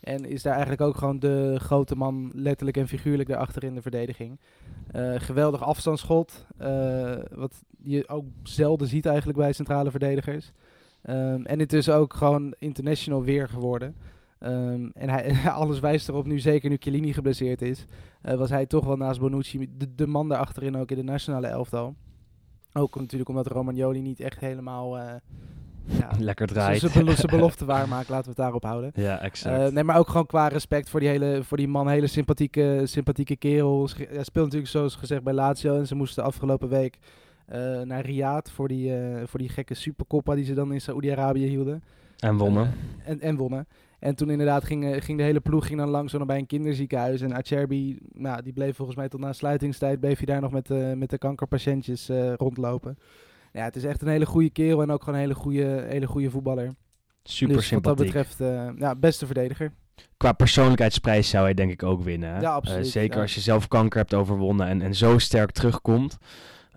En 0.00 0.24
is 0.24 0.42
daar 0.42 0.52
eigenlijk 0.52 0.82
ook 0.82 0.96
gewoon 0.96 1.18
de 1.18 1.56
grote 1.58 1.96
man, 1.96 2.30
letterlijk 2.34 2.76
en 2.76 2.88
figuurlijk, 2.88 3.28
daarachter 3.28 3.64
in 3.64 3.74
de 3.74 3.82
verdediging. 3.82 4.40
geweldig 5.16 5.62
afstandsschot. 5.62 6.46
wat 7.34 7.62
je 7.82 8.08
ook 8.08 8.24
zelden 8.42 8.88
ziet 8.88 9.06
eigenlijk 9.06 9.38
bij 9.38 9.52
centrale 9.52 9.90
verdedigers. 9.90 10.52
Um, 11.08 11.46
en 11.46 11.60
intussen 11.60 11.94
ook 11.94 12.14
gewoon 12.14 12.54
international 12.58 13.22
weer 13.22 13.48
geworden. 13.48 13.96
Um, 14.40 14.90
en 14.94 15.08
hij, 15.08 15.34
alles 15.52 15.80
wijst 15.80 16.08
erop, 16.08 16.26
nu 16.26 16.38
zeker 16.38 16.70
nu 16.70 16.76
Chiellini 16.78 17.12
geblesseerd 17.12 17.62
is, 17.62 17.86
uh, 18.22 18.34
was 18.34 18.50
hij 18.50 18.66
toch 18.66 18.84
wel 18.84 18.96
naast 18.96 19.20
Bonucci 19.20 19.68
de, 19.76 19.94
de 19.94 20.06
man 20.06 20.28
daarachterin 20.28 20.76
ook 20.76 20.90
in 20.90 20.96
de 20.96 21.02
nationale 21.02 21.46
elftal. 21.46 21.94
Ook 22.72 22.96
natuurlijk 22.96 23.28
omdat 23.28 23.46
Romagnoli 23.46 24.00
niet 24.00 24.20
echt 24.20 24.38
helemaal... 24.38 24.98
Uh, 24.98 25.12
ja, 25.84 26.10
Lekker 26.18 26.46
draait. 26.46 26.80
Zijn 26.80 26.92
belo 26.92 27.14
belofte 27.36 27.64
waarmaakt, 27.64 28.08
laten 28.08 28.24
we 28.24 28.30
het 28.30 28.38
daarop 28.38 28.62
houden. 28.64 28.90
Ja, 28.94 29.20
exact. 29.20 29.60
Uh, 29.60 29.68
nee, 29.68 29.84
maar 29.84 29.98
ook 29.98 30.08
gewoon 30.08 30.26
qua 30.26 30.48
respect 30.48 30.90
voor 30.90 31.00
die, 31.00 31.08
hele, 31.08 31.40
voor 31.44 31.56
die 31.56 31.68
man, 31.68 31.88
hele 31.88 32.06
sympathieke, 32.06 32.82
sympathieke 32.84 33.36
kerel. 33.36 33.88
Hij 33.96 34.24
speelt 34.24 34.44
natuurlijk 34.44 34.70
zoals 34.70 34.94
gezegd 34.94 35.22
bij 35.22 35.32
Lazio 35.32 35.76
en 35.76 35.86
ze 35.86 35.94
moesten 35.94 36.24
afgelopen 36.24 36.68
week 36.68 36.98
uh, 37.52 37.80
naar 37.80 38.04
Riyadh 38.04 38.50
voor 38.50 38.68
die, 38.68 38.98
uh, 38.98 39.22
voor 39.24 39.38
die 39.38 39.48
gekke 39.48 39.74
supercoppa 39.74 40.34
die 40.34 40.44
ze 40.44 40.54
dan 40.54 40.72
in 40.72 40.80
Saoedi-Arabië 40.80 41.46
hielden. 41.46 41.82
En 42.18 42.36
wonnen. 42.36 42.64
Uh, 42.64 43.08
en, 43.08 43.20
en 43.20 43.36
wonnen. 43.36 43.66
En 43.98 44.14
toen 44.14 44.30
inderdaad 44.30 44.64
ging, 44.64 45.04
ging 45.04 45.18
de 45.18 45.24
hele 45.24 45.40
ploeg 45.40 45.66
ging 45.66 45.78
dan 45.78 45.88
langs 45.88 46.16
bij 46.26 46.38
een 46.38 46.46
kinderziekenhuis. 46.46 47.20
En 47.20 47.34
Acerbi, 47.34 47.98
nou, 48.12 48.42
die 48.42 48.52
bleef 48.52 48.76
volgens 48.76 48.96
mij 48.96 49.08
tot 49.08 49.20
na 49.20 49.32
sluitingstijd, 49.32 50.00
bleef 50.00 50.16
hij 50.16 50.26
daar 50.26 50.40
nog 50.40 50.52
met, 50.52 50.68
met 50.96 51.10
de 51.10 51.18
kankerpatiëntjes 51.18 52.10
rondlopen. 52.36 52.98
Ja, 53.52 53.64
het 53.64 53.76
is 53.76 53.84
echt 53.84 54.02
een 54.02 54.08
hele 54.08 54.26
goede 54.26 54.50
kerel 54.50 54.82
en 54.82 54.90
ook 54.90 55.00
gewoon 55.02 55.14
een 55.14 55.24
hele 55.24 55.34
goede, 55.34 55.84
hele 55.88 56.06
goede 56.06 56.30
voetballer. 56.30 56.74
Super 57.22 57.56
dus 57.56 57.66
sympathiek. 57.66 58.12
wat 58.12 58.14
dat 58.14 58.36
betreft, 58.38 58.78
ja, 58.78 58.94
beste 58.94 59.26
verdediger. 59.26 59.72
Qua 60.16 60.32
persoonlijkheidsprijs 60.32 61.28
zou 61.28 61.44
hij 61.44 61.54
denk 61.54 61.70
ik 61.70 61.82
ook 61.82 62.02
winnen. 62.02 62.40
Ja, 62.40 62.52
absoluut. 62.52 62.86
zeker 62.86 63.16
ja. 63.16 63.22
als 63.22 63.34
je 63.34 63.40
zelf 63.40 63.68
kanker 63.68 63.98
hebt 63.98 64.14
overwonnen 64.14 64.66
en, 64.66 64.82
en 64.82 64.94
zo 64.94 65.18
sterk 65.18 65.50
terugkomt. 65.50 66.18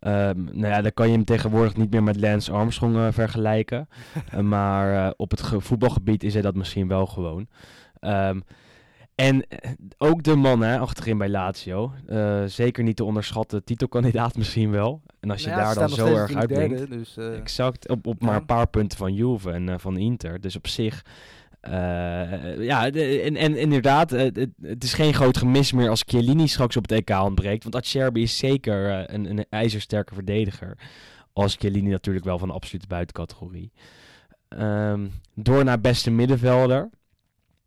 Um, 0.08 0.50
nou 0.52 0.68
ja, 0.68 0.82
dan 0.82 0.94
kan 0.94 1.08
je 1.08 1.14
hem 1.14 1.24
tegenwoordig 1.24 1.76
niet 1.76 1.92
meer 1.92 2.04
met 2.04 2.20
Lance 2.20 2.52
Armstrong 2.52 2.96
uh, 2.96 3.08
vergelijken. 3.12 3.88
uh, 4.34 4.40
maar 4.54 4.94
uh, 4.94 5.12
op 5.18 5.32
het 5.32 5.42
voetbalgebied 5.58 6.24
is 6.24 6.34
hij 6.34 6.42
dat 6.42 6.56
misschien 6.56 6.88
wel 6.88 7.06
gewoon. 7.06 7.48
Ehm, 8.00 8.40
en 9.16 9.48
eh, 9.48 9.72
ook 9.98 10.24
de 10.24 10.36
man 10.36 10.62
hè, 10.62 10.80
achterin 10.80 11.18
bij 11.18 11.30
Lazio. 11.30 11.92
Eh, 12.08 12.44
zeker 12.46 12.84
niet 12.84 12.96
te 12.96 13.04
onderschatten. 13.04 13.64
Titelkandidaat 13.64 14.38
misschien 14.42 14.72
wel. 14.72 15.02
En 15.20 15.32
als 15.32 15.44
je 15.44 15.50
Nou 15.50 15.62
ja, 15.62 15.66
daar 15.66 15.88
dan 15.88 15.90
zo 15.90 16.16
erg 16.16 16.34
uitblinkt. 16.34 16.90
dus, 16.90 17.18
eh, 17.18 17.38
Exact, 17.38 17.90
op, 17.90 18.08
op 18.08 18.16
ja. 18.20 18.26
maar 18.26 18.36
een 18.36 18.46
paar 18.46 18.68
punten 18.68 18.98
van 18.98 19.14
Juve 19.14 19.52
en 19.52 19.70
eh, 19.70 19.76
van 19.78 19.98
Inter. 19.98 20.42
Dus 20.42 20.56
op 20.56 20.68
zich, 20.68 21.06
eh, 21.64 22.64
ja, 22.64 22.90
de- 22.90 23.22
en, 23.22 23.36
en 23.36 23.56
inderdaad, 23.58 24.12
eh, 24.12 24.22
het, 24.22 24.50
het 24.62 24.84
is 24.84 24.94
geen 24.94 25.14
groot 25.14 25.38
gemis 25.38 25.72
meer 25.72 25.90
als 25.90 26.04
Chiellini 26.08 26.48
straks 26.48 26.78
op 26.78 26.90
het 26.90 26.92
EK 26.92 27.10
ontbreekt. 27.24 27.64
Want 27.64 27.76
Acerbi 27.76 28.22
is 28.22 28.38
zeker 28.38 28.90
eh, 28.90 29.16
een, 29.16 29.30
een 29.30 29.46
ijzersterke 29.50 30.14
verdediger. 30.14 30.78
Als 31.34 31.56
Chiellini 31.60 31.90
natuurlijk 31.90 32.26
wel 32.26 32.40
van 32.40 32.48
de 32.48 32.54
absolute 32.54 32.88
buitencategorie. 32.88 33.72
Ehm, 34.48 35.08
door 35.34 35.64
naar 35.64 35.82
beste 35.82 36.12
middenvelder. 36.12 36.90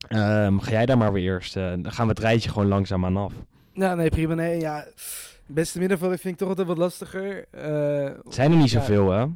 Ehm, 0.08 0.58
ga 0.58 0.70
jij 0.70 0.86
daar 0.86 0.98
maar 0.98 1.12
weer 1.12 1.32
eerst. 1.32 1.54
dan 1.54 1.92
gaan 1.92 2.06
we 2.06 2.12
het 2.12 2.22
rijtje 2.22 2.50
gewoon 2.50 2.68
langzaamaan 2.68 3.16
af. 3.16 3.32
Ja, 3.72 3.94
nee, 3.94 4.08
prima. 4.08 4.34
Nee, 4.34 4.60
ja. 4.60 4.86
Beste 5.46 5.78
middenvelder 5.78 6.18
vind 6.18 6.32
ik 6.32 6.38
toch 6.38 6.48
altijd 6.48 6.66
wat 6.66 6.78
lastiger. 6.78 7.44
Het 8.24 8.34
zijn 8.34 8.50
er 8.50 8.56
niet 8.56 8.70
ja. 8.70 8.80
zoveel, 8.80 9.10
hè? 9.10 9.26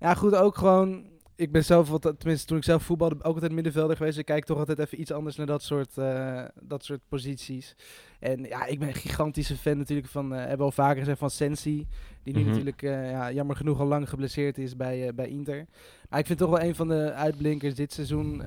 Ja, 0.00 0.14
goed, 0.14 0.34
ook 0.34 0.56
gewoon. 0.56 1.04
Ik 1.36 1.52
ben 1.52 1.64
zelf, 1.64 1.88
wat, 1.88 2.14
tenminste 2.18 2.46
toen 2.46 2.56
ik 2.56 2.64
zelf 2.64 2.82
voetbalde, 2.82 3.14
ook 3.14 3.34
altijd 3.34 3.52
middenvelder 3.52 3.96
geweest. 3.96 4.18
Ik 4.18 4.24
kijk 4.24 4.44
toch 4.44 4.58
altijd 4.58 4.78
even 4.78 5.00
iets 5.00 5.12
anders 5.12 5.36
naar 5.36 5.46
dat 5.46 5.62
soort, 5.62 5.98
eh, 5.98 6.44
dat 6.62 6.84
soort 6.84 7.00
posities. 7.08 7.76
En 8.20 8.42
ja, 8.42 8.66
ik 8.66 8.78
ben 8.78 8.88
een 8.88 8.94
gigantische 8.94 9.56
fan 9.56 9.78
natuurlijk 9.78 10.08
van, 10.08 10.32
eh 10.32 10.38
hebben 10.38 10.58
we 10.58 10.64
al 10.64 10.70
vaker 10.70 10.98
gezegd, 10.98 11.18
van 11.18 11.30
Sensi. 11.30 11.86
Die 12.22 12.34
nu 12.34 12.40
Mhm. 12.40 12.48
natuurlijk 12.50 12.82
eh, 12.82 13.10
ja, 13.10 13.32
jammer 13.32 13.56
genoeg 13.56 13.80
al 13.80 13.86
lang 13.86 14.08
geblesseerd 14.08 14.58
is 14.58 14.76
bij, 14.76 15.14
bij 15.14 15.28
Inter. 15.28 15.66
Maar 16.08 16.18
ik 16.18 16.26
vind 16.26 16.38
toch 16.38 16.50
wel 16.50 16.60
een 16.62 16.74
van 16.74 16.88
de 16.88 17.12
uitblinkers 17.12 17.74
dit 17.74 17.92
seizoen, 17.92 18.40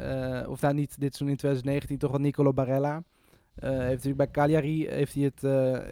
of 0.47 0.61
nou 0.61 0.73
niet 0.73 0.99
dit 0.99 1.15
seizoen 1.15 1.29
in 1.29 1.35
2019, 1.37 1.97
toch 1.97 2.11
wel 2.11 2.19
Nicolo 2.19 2.53
Barella. 2.53 3.03
Heeft 3.55 3.89
natuurlijk 3.89 4.17
bij 4.17 4.31
Cagliari 4.31 4.87
heeft 4.87 5.13
hij 5.13 5.23
het, 5.23 5.41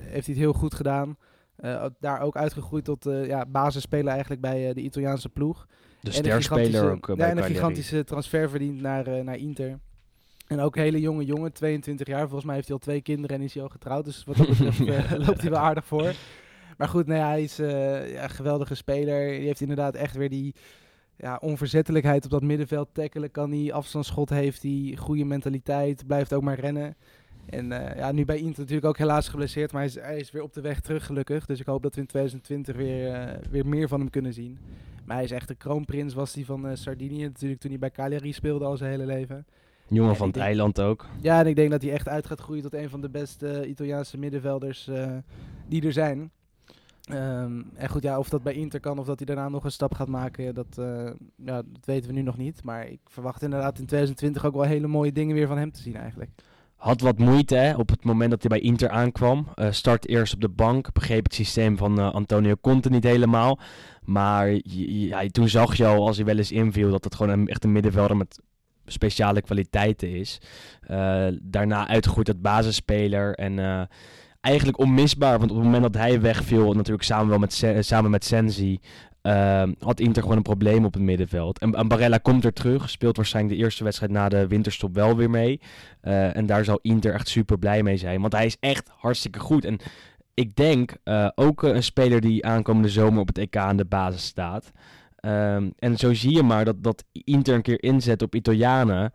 heeft 0.01 0.25
hij 0.25 0.35
het 0.35 0.37
heel 0.37 0.53
goed 0.53 0.73
gedaan. 0.73 1.17
Eh, 1.55 1.85
daar 1.99 2.21
ook 2.21 2.35
uitgegroeid 2.35 2.85
tot 2.85 3.05
eh 3.05 3.25
ja, 3.25 3.45
basisspeler 3.45 4.11
eigenlijk 4.11 4.41
bij 4.41 4.67
eh, 4.67 4.73
de 4.73 4.81
Italiaanse 4.81 5.29
ploeg. 5.29 5.67
De 6.01 6.11
sterspeler 6.11 6.41
gigantische- 6.41 6.89
ook 6.89 7.07
ja, 7.07 7.15
bij 7.15 7.29
en 7.29 7.37
een 7.37 7.43
gigantische 7.43 8.03
transfer 8.03 8.49
verdiend 8.49 8.81
naar, 8.81 9.23
naar 9.23 9.37
Inter. 9.37 9.79
En 10.47 10.59
ook 10.59 10.75
een 10.75 10.81
hele 10.81 10.99
jonge 10.99 11.25
jongen, 11.25 11.53
22 11.53 12.07
jaar. 12.07 12.23
Volgens 12.23 12.45
mij 12.45 12.55
heeft 12.55 12.67
hij 12.67 12.75
al 12.75 12.83
twee 12.83 13.01
kinderen 13.01 13.37
en 13.37 13.43
is 13.43 13.53
hij 13.53 13.63
al 13.63 13.69
getrouwd. 13.69 14.05
Dus 14.05 14.23
wat 14.23 14.37
dat 14.37 14.47
betreft 14.47 14.79
loopt 15.27 15.41
hij 15.41 15.49
wel 15.49 15.59
aardig 15.59 15.85
voor. 15.85 16.13
Maar 16.77 16.87
goed, 16.87 17.07
nou 17.07 17.19
ja, 17.19 17.27
hij 17.27 17.43
is 17.43 17.55
ja, 17.55 18.23
een 18.23 18.29
geweldige 18.29 18.75
speler. 18.75 19.29
Die 19.29 19.45
heeft 19.45 19.61
inderdaad 19.61 19.95
echt 19.95 20.15
weer 20.15 20.29
die 20.29 20.55
ja, 21.17 21.37
onverzettelijkheid 21.41 22.25
op 22.25 22.31
dat 22.31 22.43
middenveld. 22.43 22.93
Tackelen 22.93 23.31
kan 23.31 23.51
hij, 23.51 23.73
afstandsschot 23.73 24.29
heeft 24.29 24.63
hij, 24.63 24.95
goede 24.99 25.25
mentaliteit, 25.25 26.07
blijft 26.07 26.33
ook 26.33 26.43
maar 26.43 26.59
rennen. 26.59 26.95
En 27.49 27.71
eh, 27.71 27.97
ja, 27.97 28.11
nu 28.11 28.25
bij 28.25 28.37
Inter 28.37 28.59
natuurlijk 28.59 28.87
ook 28.87 28.97
helaas 28.97 29.27
geblesseerd, 29.27 29.71
maar 29.71 29.81
hij 29.81 29.89
is, 29.89 29.99
hij 29.99 30.17
is 30.19 30.31
weer 30.31 30.41
op 30.41 30.53
de 30.53 30.61
weg 30.61 30.79
terug 30.79 31.05
gelukkig. 31.05 31.45
Dus 31.45 31.59
ik 31.59 31.65
hoop 31.65 31.83
dat 31.83 31.95
we 31.95 32.01
in 32.01 32.07
2020 32.07 32.75
weer, 32.75 33.13
eh, 33.13 33.37
weer 33.49 33.65
meer 33.67 33.87
van 33.87 33.99
hem 33.99 34.09
kunnen 34.09 34.33
zien. 34.33 34.57
Maar 35.05 35.15
hij 35.15 35.25
is 35.25 35.31
echt 35.31 35.47
de 35.47 35.55
kroonprins, 35.55 36.13
was 36.13 36.33
hij 36.33 36.43
van 36.45 36.67
eh, 36.67 36.75
Sardinië 36.75 37.23
natuurlijk 37.23 37.61
toen 37.61 37.69
hij 37.69 37.79
bij 37.79 37.91
Cagliari 37.91 38.33
speelde 38.33 38.65
al 38.65 38.77
zijn 38.77 38.91
hele 38.91 39.05
leven. 39.05 39.45
Jongen 39.87 40.09
Ja, 40.11 40.15
van 40.17 40.25
het 40.25 40.35
denk- 40.35 40.47
eiland 40.47 40.81
ook. 40.81 41.05
Ja, 41.21 41.39
en 41.39 41.47
ik 41.47 41.55
denk 41.55 41.71
dat 41.71 41.81
hij 41.81 41.91
echt 41.91 42.07
uit 42.07 42.25
gaat 42.25 42.39
groeien 42.39 42.63
tot 42.63 42.73
een 42.73 42.89
van 42.89 43.01
de 43.01 43.09
beste 43.09 43.67
Italiaanse 43.67 44.17
middenvelders 44.17 44.89
die 45.67 45.85
er 45.85 45.93
zijn. 45.93 46.31
Ehm, 47.05 47.61
en 47.75 47.89
goed, 47.89 48.03
ja, 48.03 48.19
of 48.19 48.29
dat 48.29 48.43
bij 48.43 48.53
Inter 48.53 48.79
kan 48.79 48.99
of 48.99 49.05
dat 49.05 49.17
hij 49.17 49.25
daarna 49.25 49.49
nog 49.49 49.63
een 49.63 49.71
stap 49.71 49.93
gaat 49.93 50.07
maken, 50.07 50.53
dat, 50.55 50.75
ja, 51.35 51.61
dat 51.61 51.85
weten 51.85 52.07
we 52.09 52.15
nu 52.15 52.21
nog 52.21 52.37
niet. 52.37 52.63
Maar 52.63 52.87
ik 52.87 52.99
verwacht 53.05 53.41
inderdaad 53.41 53.79
in 53.79 53.85
2020 53.85 54.45
ook 54.45 54.53
wel 54.53 54.63
hele 54.63 54.87
mooie 54.87 55.11
dingen 55.11 55.35
weer 55.35 55.47
van 55.47 55.57
hem 55.57 55.71
te 55.71 55.81
zien 55.81 55.95
eigenlijk. 55.95 56.29
Had 56.75 57.01
wat 57.01 57.17
moeite 57.17 57.55
hè, 57.55 57.75
op 57.75 57.89
het 57.89 58.03
moment 58.03 58.29
dat 58.29 58.39
hij 58.41 58.49
bij 58.49 58.59
Inter 58.59 58.89
aankwam. 58.89 59.47
Eh, 59.55 59.71
start 59.71 60.07
eerst 60.07 60.33
op 60.33 60.41
de 60.41 60.49
bank. 60.49 60.93
Begreep 60.93 61.23
het 61.23 61.33
systeem 61.33 61.77
van 61.77 61.99
eh, 61.99 62.13
Antonio 62.13 62.55
Conte 62.61 62.89
niet 62.89 63.03
helemaal. 63.03 63.59
Maar 64.03 64.61
toen 65.31 65.49
zag 65.49 65.75
je 65.75 65.85
al 65.85 66.07
als 66.07 66.15
hij 66.15 66.25
wel 66.25 66.37
eens 66.37 66.51
inviel 66.51 66.91
dat 66.91 67.03
het 67.03 67.15
gewoon 67.15 67.39
een, 67.39 67.47
echt 67.47 67.63
een 67.63 67.71
middenvelder 67.71 68.17
met 68.17 68.39
speciale 68.85 69.41
kwaliteiten 69.41 70.09
is. 70.09 70.41
Eh, 70.81 71.27
daarna 71.41 71.87
uitgegroeid 71.87 72.25
tot 72.25 72.41
basisspeler. 72.41 73.33
En 73.33 73.87
eigenlijk 74.41 74.79
onmisbaar. 74.79 75.39
Want 75.39 75.51
op 75.51 75.57
het 75.57 75.65
moment 75.65 75.83
dat 75.83 76.01
hij 76.01 76.21
wegviel, 76.21 76.73
natuurlijk 76.73 77.03
samen, 77.03 77.29
wel 77.29 77.39
met, 77.39 77.65
samen 77.79 78.11
met 78.11 78.25
Sensi. 78.25 78.79
Eh, 79.25 79.63
had 79.79 79.99
Inter 79.99 80.21
gewoon 80.21 80.37
een 80.37 80.43
probleem 80.43 80.85
op 80.85 80.93
het 80.93 81.03
middenveld. 81.03 81.59
En, 81.59 81.73
en 81.73 81.87
Barella 81.87 82.17
komt 82.17 82.45
er 82.45 82.53
terug. 82.53 82.89
Speelt 82.89 83.15
waarschijnlijk 83.15 83.55
de 83.55 83.63
eerste 83.63 83.83
wedstrijd 83.83 84.11
na 84.11 84.29
de 84.29 84.47
winterstop 84.47 84.93
wel 84.93 85.15
weer 85.15 85.29
mee. 85.29 85.59
Eh, 86.01 86.35
en 86.35 86.45
daar 86.45 86.63
zal 86.63 86.79
Inter 86.81 87.13
echt 87.13 87.27
super 87.27 87.59
blij 87.59 87.83
mee 87.83 87.97
zijn. 87.97 88.21
Want 88.21 88.33
hij 88.33 88.45
is 88.45 88.57
echt 88.59 88.89
hartstikke 88.97 89.39
goed. 89.39 89.65
En 89.65 89.79
ik 90.33 90.55
denk 90.55 90.95
eh, 91.03 91.27
ook 91.35 91.63
eh, 91.63 91.75
een 91.75 91.83
speler 91.83 92.21
die 92.21 92.45
aankomende 92.45 92.89
zomer 92.89 93.19
op 93.19 93.27
het 93.27 93.37
EK 93.37 93.57
aan 93.57 93.77
de 93.77 93.85
basis 93.85 94.25
staat. 94.25 94.71
Ehm, 95.15 95.69
en 95.79 95.97
zo 95.97 96.13
zie 96.13 96.33
je 96.33 96.43
maar 96.43 96.65
dat, 96.65 96.83
dat 96.83 97.03
Inter 97.11 97.55
een 97.55 97.61
keer 97.61 97.83
inzet 97.83 98.21
op 98.21 98.35
Italianen. 98.35 99.13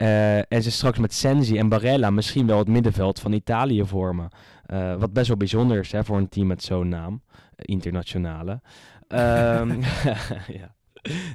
Eh, 0.00 0.52
en 0.52 0.62
ze 0.62 0.70
straks 0.70 0.98
met 0.98 1.14
Sensi 1.14 1.58
en 1.58 1.68
Barella 1.68 2.10
misschien 2.10 2.46
wel 2.46 2.58
het 2.58 2.68
middenveld 2.68 3.20
van 3.20 3.32
Italië 3.32 3.84
vormen. 3.84 4.28
Eh, 4.66 4.94
wat 4.94 5.12
best 5.12 5.28
wel 5.28 5.36
bijzonder 5.36 5.78
is 5.78 5.92
hè, 5.92 6.04
voor 6.04 6.16
een 6.16 6.28
team 6.28 6.46
met 6.46 6.62
zo'n 6.62 6.88
naam. 6.88 7.22
eh, 7.30 7.64
internationale. 7.74 8.60
Ehm, 9.08 9.80
ja. 10.60 10.74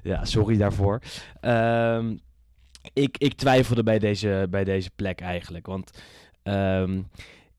ja, 0.03 0.25
sorry 0.25 0.57
daarvoor. 0.57 1.01
Ehm, 1.39 2.17
ik, 2.93 3.17
ik 3.17 3.33
twijfelde 3.33 3.83
bij 3.83 3.99
deze, 3.99 4.47
bij 4.49 4.63
deze 4.63 4.89
plek 4.95 5.21
eigenlijk. 5.21 5.65
Want 5.65 5.91
ehm, 6.43 7.01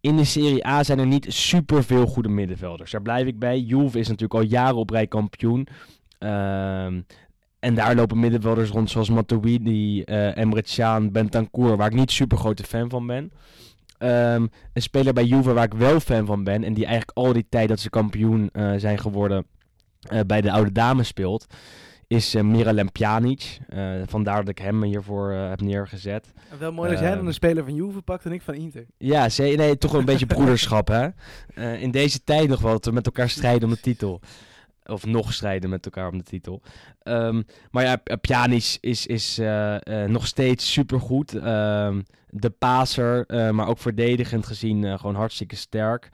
in 0.00 0.16
de 0.16 0.24
Serie 0.24 0.66
A 0.66 0.82
zijn 0.82 0.98
er 0.98 1.06
niet 1.06 1.26
super 1.28 1.84
veel 1.84 2.06
goede 2.06 2.28
middenvelders. 2.28 2.90
Daar 2.90 3.02
blijf 3.02 3.26
ik 3.26 3.38
bij. 3.38 3.58
Juve 3.58 3.98
is 3.98 4.08
natuurlijk 4.08 4.40
al 4.40 4.48
jaren 4.48 4.76
op 4.76 4.90
rij 4.90 5.06
kampioen. 5.06 5.68
Ehm, 6.18 7.00
en 7.60 7.74
daar 7.74 7.94
lopen 7.94 8.20
middenvelders 8.20 8.70
rond 8.70 8.90
zoals 8.90 9.10
Matuidi, 9.10 10.02
eh 10.02 10.36
Emre 10.36 10.62
Can, 10.62 11.12
Bentancur, 11.12 11.76
waar 11.76 11.86
ik 11.86 11.94
niet 11.94 12.10
super 12.10 12.38
grote 12.38 12.64
fan 12.64 12.90
van 12.90 13.06
ben. 13.06 13.32
Ehm, 13.98 14.46
een 14.72 14.82
speler 14.82 15.12
bij 15.12 15.24
Juve 15.24 15.52
waar 15.52 15.64
ik 15.64 15.74
wel 15.74 16.00
fan 16.00 16.26
van 16.26 16.44
ben 16.44 16.64
en 16.64 16.74
die 16.74 16.86
eigenlijk 16.86 17.18
al 17.18 17.32
die 17.32 17.46
tijd 17.48 17.68
dat 17.68 17.80
ze 17.80 17.90
kampioen 17.90 18.48
eh, 18.52 18.72
zijn 18.76 18.98
geworden 18.98 19.46
eh, 20.00 20.20
bij 20.26 20.40
de 20.40 20.50
oude 20.52 20.72
dames 20.72 21.08
speelt, 21.08 21.46
is 22.06 22.34
eh, 22.34 22.42
Miralem 22.42 22.92
Pjanic. 22.92 23.58
Vandaar 24.06 24.36
dat 24.40 24.48
ik 24.48 24.58
hem 24.58 24.82
hiervoor 24.82 25.32
heb 25.32 25.60
neergezet. 25.60 26.32
wel 26.58 26.72
mooi 26.72 26.90
dat 26.90 26.98
jij 26.98 27.08
dan 27.08 27.18
Ehm. 27.18 27.26
een 27.26 27.34
speler 27.34 27.64
van 27.64 27.74
Juve 27.74 28.02
pakt 28.02 28.24
en 28.24 28.32
ik 28.32 28.42
van 28.42 28.54
Inter. 28.54 28.86
Ja, 28.98 29.28
ze, 29.28 29.42
nee, 29.42 29.78
toch 29.78 29.90
wel 29.90 30.00
een 30.00 30.06
beetje 30.06 30.26
broederschap, 30.36 30.88
hè? 30.88 31.08
In 31.76 31.90
deze 31.90 32.24
tijd 32.24 32.48
nog 32.48 32.60
wel, 32.60 32.72
dat 32.72 32.84
we 32.84 32.92
met 32.92 33.06
elkaar 33.06 33.28
strijden 33.28 33.68
om 33.68 33.74
de 33.74 33.80
titel. 33.80 34.20
Of 34.86 35.06
nog 35.06 35.32
strijden 35.32 35.70
met 35.70 35.84
elkaar 35.84 36.08
om 36.08 36.18
de 36.18 36.24
titel. 36.24 36.62
Ehm, 37.02 37.42
maar 37.70 37.84
ja, 37.84 38.16
Pjanic 38.20 38.78
is, 38.80 39.06
is 39.06 39.38
eh, 39.38 40.02
eh, 40.02 40.10
nog 40.10 40.26
steeds 40.26 40.72
supergoed. 40.72 41.34
Ehm 41.34 42.00
de 42.30 42.50
paser, 42.50 43.26
eh, 43.26 43.50
maar 43.50 43.68
ook 43.68 43.78
verdedigend 43.78 44.46
gezien 44.46 44.98
gewoon 44.98 45.14
hartstikke 45.14 45.56
sterk. 45.56 46.10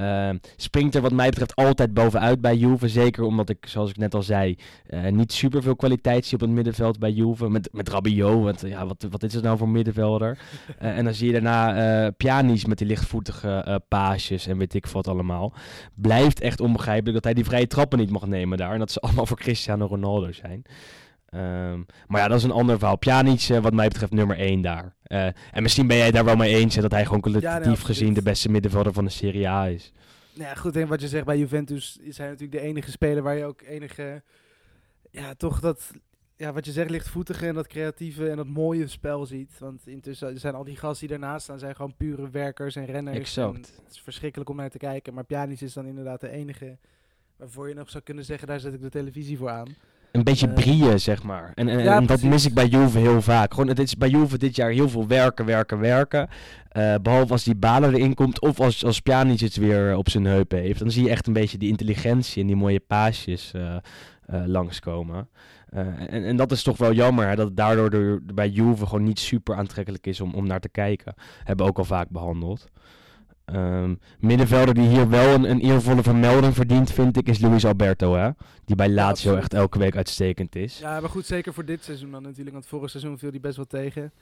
Ehm, 0.00 0.36
springt 0.56 0.94
er 0.94 1.00
wat 1.02 1.12
mij 1.12 1.28
betreft 1.28 1.54
altijd 1.54 1.94
bovenuit 1.94 2.40
bij 2.40 2.56
Juve. 2.56 2.88
Zeker 2.88 3.24
omdat 3.24 3.48
ik, 3.48 3.66
zoals 3.66 3.90
ik 3.90 3.96
net 3.96 4.14
al 4.14 4.22
zei, 4.22 4.56
eh, 4.86 5.06
niet 5.06 5.32
super 5.32 5.62
veel 5.62 5.76
kwaliteit 5.76 6.24
zie 6.24 6.34
op 6.34 6.40
het 6.40 6.50
middenveld 6.50 6.98
bij 6.98 7.10
Juve. 7.10 7.48
Met, 7.48 7.68
met 7.72 7.88
Rabiot, 7.88 8.42
want 8.44 8.60
ja, 8.60 8.86
wat, 8.86 9.06
wat 9.10 9.22
is 9.22 9.34
het 9.34 9.44
nou 9.44 9.58
voor 9.58 9.68
middenvelder? 9.68 10.38
Eh, 10.78 10.96
en 10.96 11.04
dan 11.04 11.14
zie 11.14 11.26
je 11.26 11.32
daarna 11.32 11.76
eh 12.04 12.12
Pjanic 12.16 12.66
met 12.66 12.78
die 12.78 12.86
lichtvoetige 12.86 13.82
paasjes 13.88 14.46
en 14.46 14.58
weet 14.58 14.74
ik 14.74 14.86
wat 14.86 15.08
allemaal. 15.08 15.52
Blijft 15.94 16.40
echt 16.40 16.60
onbegrijpelijk 16.60 17.14
dat 17.14 17.24
hij 17.24 17.34
die 17.34 17.44
vrije 17.44 17.66
trappen 17.66 17.98
niet 17.98 18.10
mag 18.10 18.26
nemen 18.26 18.58
daar. 18.58 18.72
En 18.72 18.78
dat 18.78 18.90
ze 18.90 19.00
allemaal 19.04 19.26
voor 19.26 19.36
Cristiano 19.36 19.86
Ronaldo 19.86 20.32
zijn. 20.32 20.62
Ehm, 21.30 21.82
maar 22.06 22.20
ja, 22.20 22.28
dat 22.28 22.38
is 22.38 22.44
een 22.44 22.50
ander 22.50 22.78
verhaal. 22.78 22.96
Pjanic, 22.96 23.40
eh, 23.40 23.58
wat 23.58 23.72
mij 23.72 23.88
betreft, 23.88 24.12
nummer 24.12 24.40
1 24.40 24.60
daar. 24.60 24.94
Eh, 25.02 25.26
en 25.26 25.62
misschien 25.62 25.86
ben 25.86 25.96
jij 25.96 26.10
daar 26.10 26.24
wel 26.24 26.36
mee 26.36 26.54
eens 26.54 26.74
hè, 26.74 26.82
dat 26.82 26.90
hij 26.90 27.04
gewoon 27.04 27.20
kwalitatief 27.20 27.68
absoluut. 27.68 27.78
gezien 27.78 28.14
de 28.14 28.22
beste 28.22 28.50
middenvelder 28.50 28.92
van 28.92 29.04
de 29.04 29.10
Serie 29.10 29.48
A 29.48 29.68
is. 29.68 29.92
Nou 30.34 30.48
ja, 30.48 30.54
goed, 30.54 30.76
en 30.76 30.88
wat 30.88 31.00
je 31.00 31.08
zegt 31.08 31.24
bij 31.24 31.38
Juventus 31.38 31.98
is 32.00 32.18
hij 32.18 32.26
natuurlijk 32.26 32.62
de 32.62 32.68
enige 32.68 32.90
speler 32.90 33.22
waar 33.22 33.36
je 33.36 33.44
ook 33.44 33.62
enige, 33.62 34.22
ja, 35.10 35.34
toch 35.34 35.60
dat, 35.60 35.90
ja, 36.36 36.52
wat 36.52 36.64
je 36.64 36.72
zegt, 36.72 36.90
lichtvoetige 36.90 37.46
en 37.46 37.54
dat 37.54 37.66
creatieve 37.66 38.28
en 38.28 38.36
dat 38.36 38.46
mooie 38.46 38.86
spel 38.86 39.26
ziet. 39.26 39.58
Want 39.58 39.86
intussen 39.86 40.40
zijn 40.40 40.54
al 40.54 40.64
die 40.64 40.76
gasten 40.76 41.08
die 41.08 41.18
daarnaast 41.18 41.42
staan, 41.42 41.58
zijn 41.58 41.74
gewoon 41.74 41.94
pure 41.96 42.30
werkers 42.30 42.76
en 42.76 42.84
renners. 42.84 43.18
Exact. 43.18 43.54
En 43.54 43.60
het 43.60 43.90
is 43.90 44.00
verschrikkelijk 44.00 44.50
om 44.50 44.56
naar 44.56 44.70
te 44.70 44.78
kijken, 44.78 45.14
maar 45.14 45.24
Pjanic 45.24 45.60
is 45.60 45.72
dan 45.72 45.86
inderdaad 45.86 46.20
de 46.20 46.30
enige 46.30 46.78
waarvoor 47.36 47.68
je 47.68 47.74
nog 47.74 47.90
zou 47.90 48.04
kunnen 48.04 48.24
zeggen, 48.24 48.48
daar 48.48 48.60
zet 48.60 48.74
ik 48.74 48.80
de 48.80 48.88
televisie 48.88 49.38
voor 49.38 49.50
aan. 49.50 49.76
Een 50.12 50.24
beetje 50.24 50.46
Eh, 50.46 50.54
brieën, 50.54 51.00
zeg 51.00 51.22
maar. 51.22 51.52
En, 51.54 51.68
en, 51.68 51.82
ja, 51.82 51.96
en 51.96 52.06
dat 52.06 52.22
mis 52.22 52.46
ik 52.46 52.54
bij 52.54 52.66
Juve 52.66 52.98
heel 52.98 53.22
vaak. 53.22 53.52
Gewoon, 53.52 53.68
het 53.68 53.78
is 53.78 53.96
bij 53.96 54.08
Juve 54.08 54.38
dit 54.38 54.56
jaar 54.56 54.70
heel 54.70 54.88
veel 54.88 55.06
werken, 55.06 55.44
werken, 55.44 55.78
werken. 55.78 56.28
Eh, 56.68 56.94
behalve 57.02 57.32
als 57.32 57.44
die 57.44 57.54
Balen 57.54 57.94
erin 57.94 58.14
komt 58.14 58.40
of 58.40 58.60
als, 58.60 58.84
als 58.84 59.00
Pjanic 59.00 59.40
het 59.40 59.56
weer 59.56 59.96
op 59.96 60.08
zijn 60.08 60.24
heupen 60.24 60.58
heeft. 60.58 60.78
Dan 60.78 60.90
zie 60.90 61.04
je 61.04 61.10
echt 61.10 61.26
een 61.26 61.32
beetje 61.32 61.58
die 61.58 61.68
intelligentie 61.68 62.40
en 62.40 62.46
die 62.46 62.56
mooie 62.56 62.80
paasjes 62.80 63.52
eh, 63.52 63.76
langskomen. 64.46 65.28
En, 65.70 66.24
en 66.24 66.36
dat 66.36 66.52
is 66.52 66.62
toch 66.62 66.76
wel 66.76 66.92
jammer, 66.92 67.28
hè, 67.28 67.36
dat 67.36 67.46
het 67.46 67.56
daardoor 67.56 67.90
er 67.90 68.20
bij 68.34 68.48
Juve 68.48 68.86
gewoon 68.86 69.04
niet 69.04 69.18
super 69.18 69.56
aantrekkelijk 69.56 70.06
is 70.06 70.20
om, 70.20 70.34
om 70.34 70.46
naar 70.46 70.60
te 70.60 70.68
kijken. 70.68 71.14
Hebben 71.44 71.64
we 71.64 71.72
ook 71.72 71.78
al 71.78 71.84
vaak 71.84 72.08
behandeld. 72.08 72.70
Ehm, 73.52 73.94
middenvelder 74.18 74.74
die 74.74 74.88
hier 74.88 75.08
wel 75.08 75.34
een, 75.34 75.50
een 75.50 75.60
eervolle 75.60 76.02
vermelding 76.02 76.54
verdient, 76.54 76.92
vind 76.92 77.16
ik, 77.16 77.28
is 77.28 77.40
Luis 77.40 77.64
Alberto. 77.66 78.14
Hè? 78.14 78.30
Die 78.64 78.76
bij 78.76 78.88
Lazio 78.88 79.10
absoluut. 79.10 79.38
echt 79.38 79.54
elke 79.54 79.78
week 79.78 79.96
uitstekend 79.96 80.56
is. 80.56 80.78
Ja, 80.78 81.00
maar 81.00 81.10
goed, 81.10 81.26
zeker 81.26 81.54
voor 81.54 81.64
dit 81.64 81.84
seizoen 81.84 82.10
dan 82.10 82.22
natuurlijk. 82.22 82.52
Want 82.52 82.66
vorig 82.66 82.90
seizoen 82.90 83.18
viel 83.18 83.30
hij 83.30 83.40
best 83.40 83.56
wel 83.56 83.66
tegen. 83.66 84.12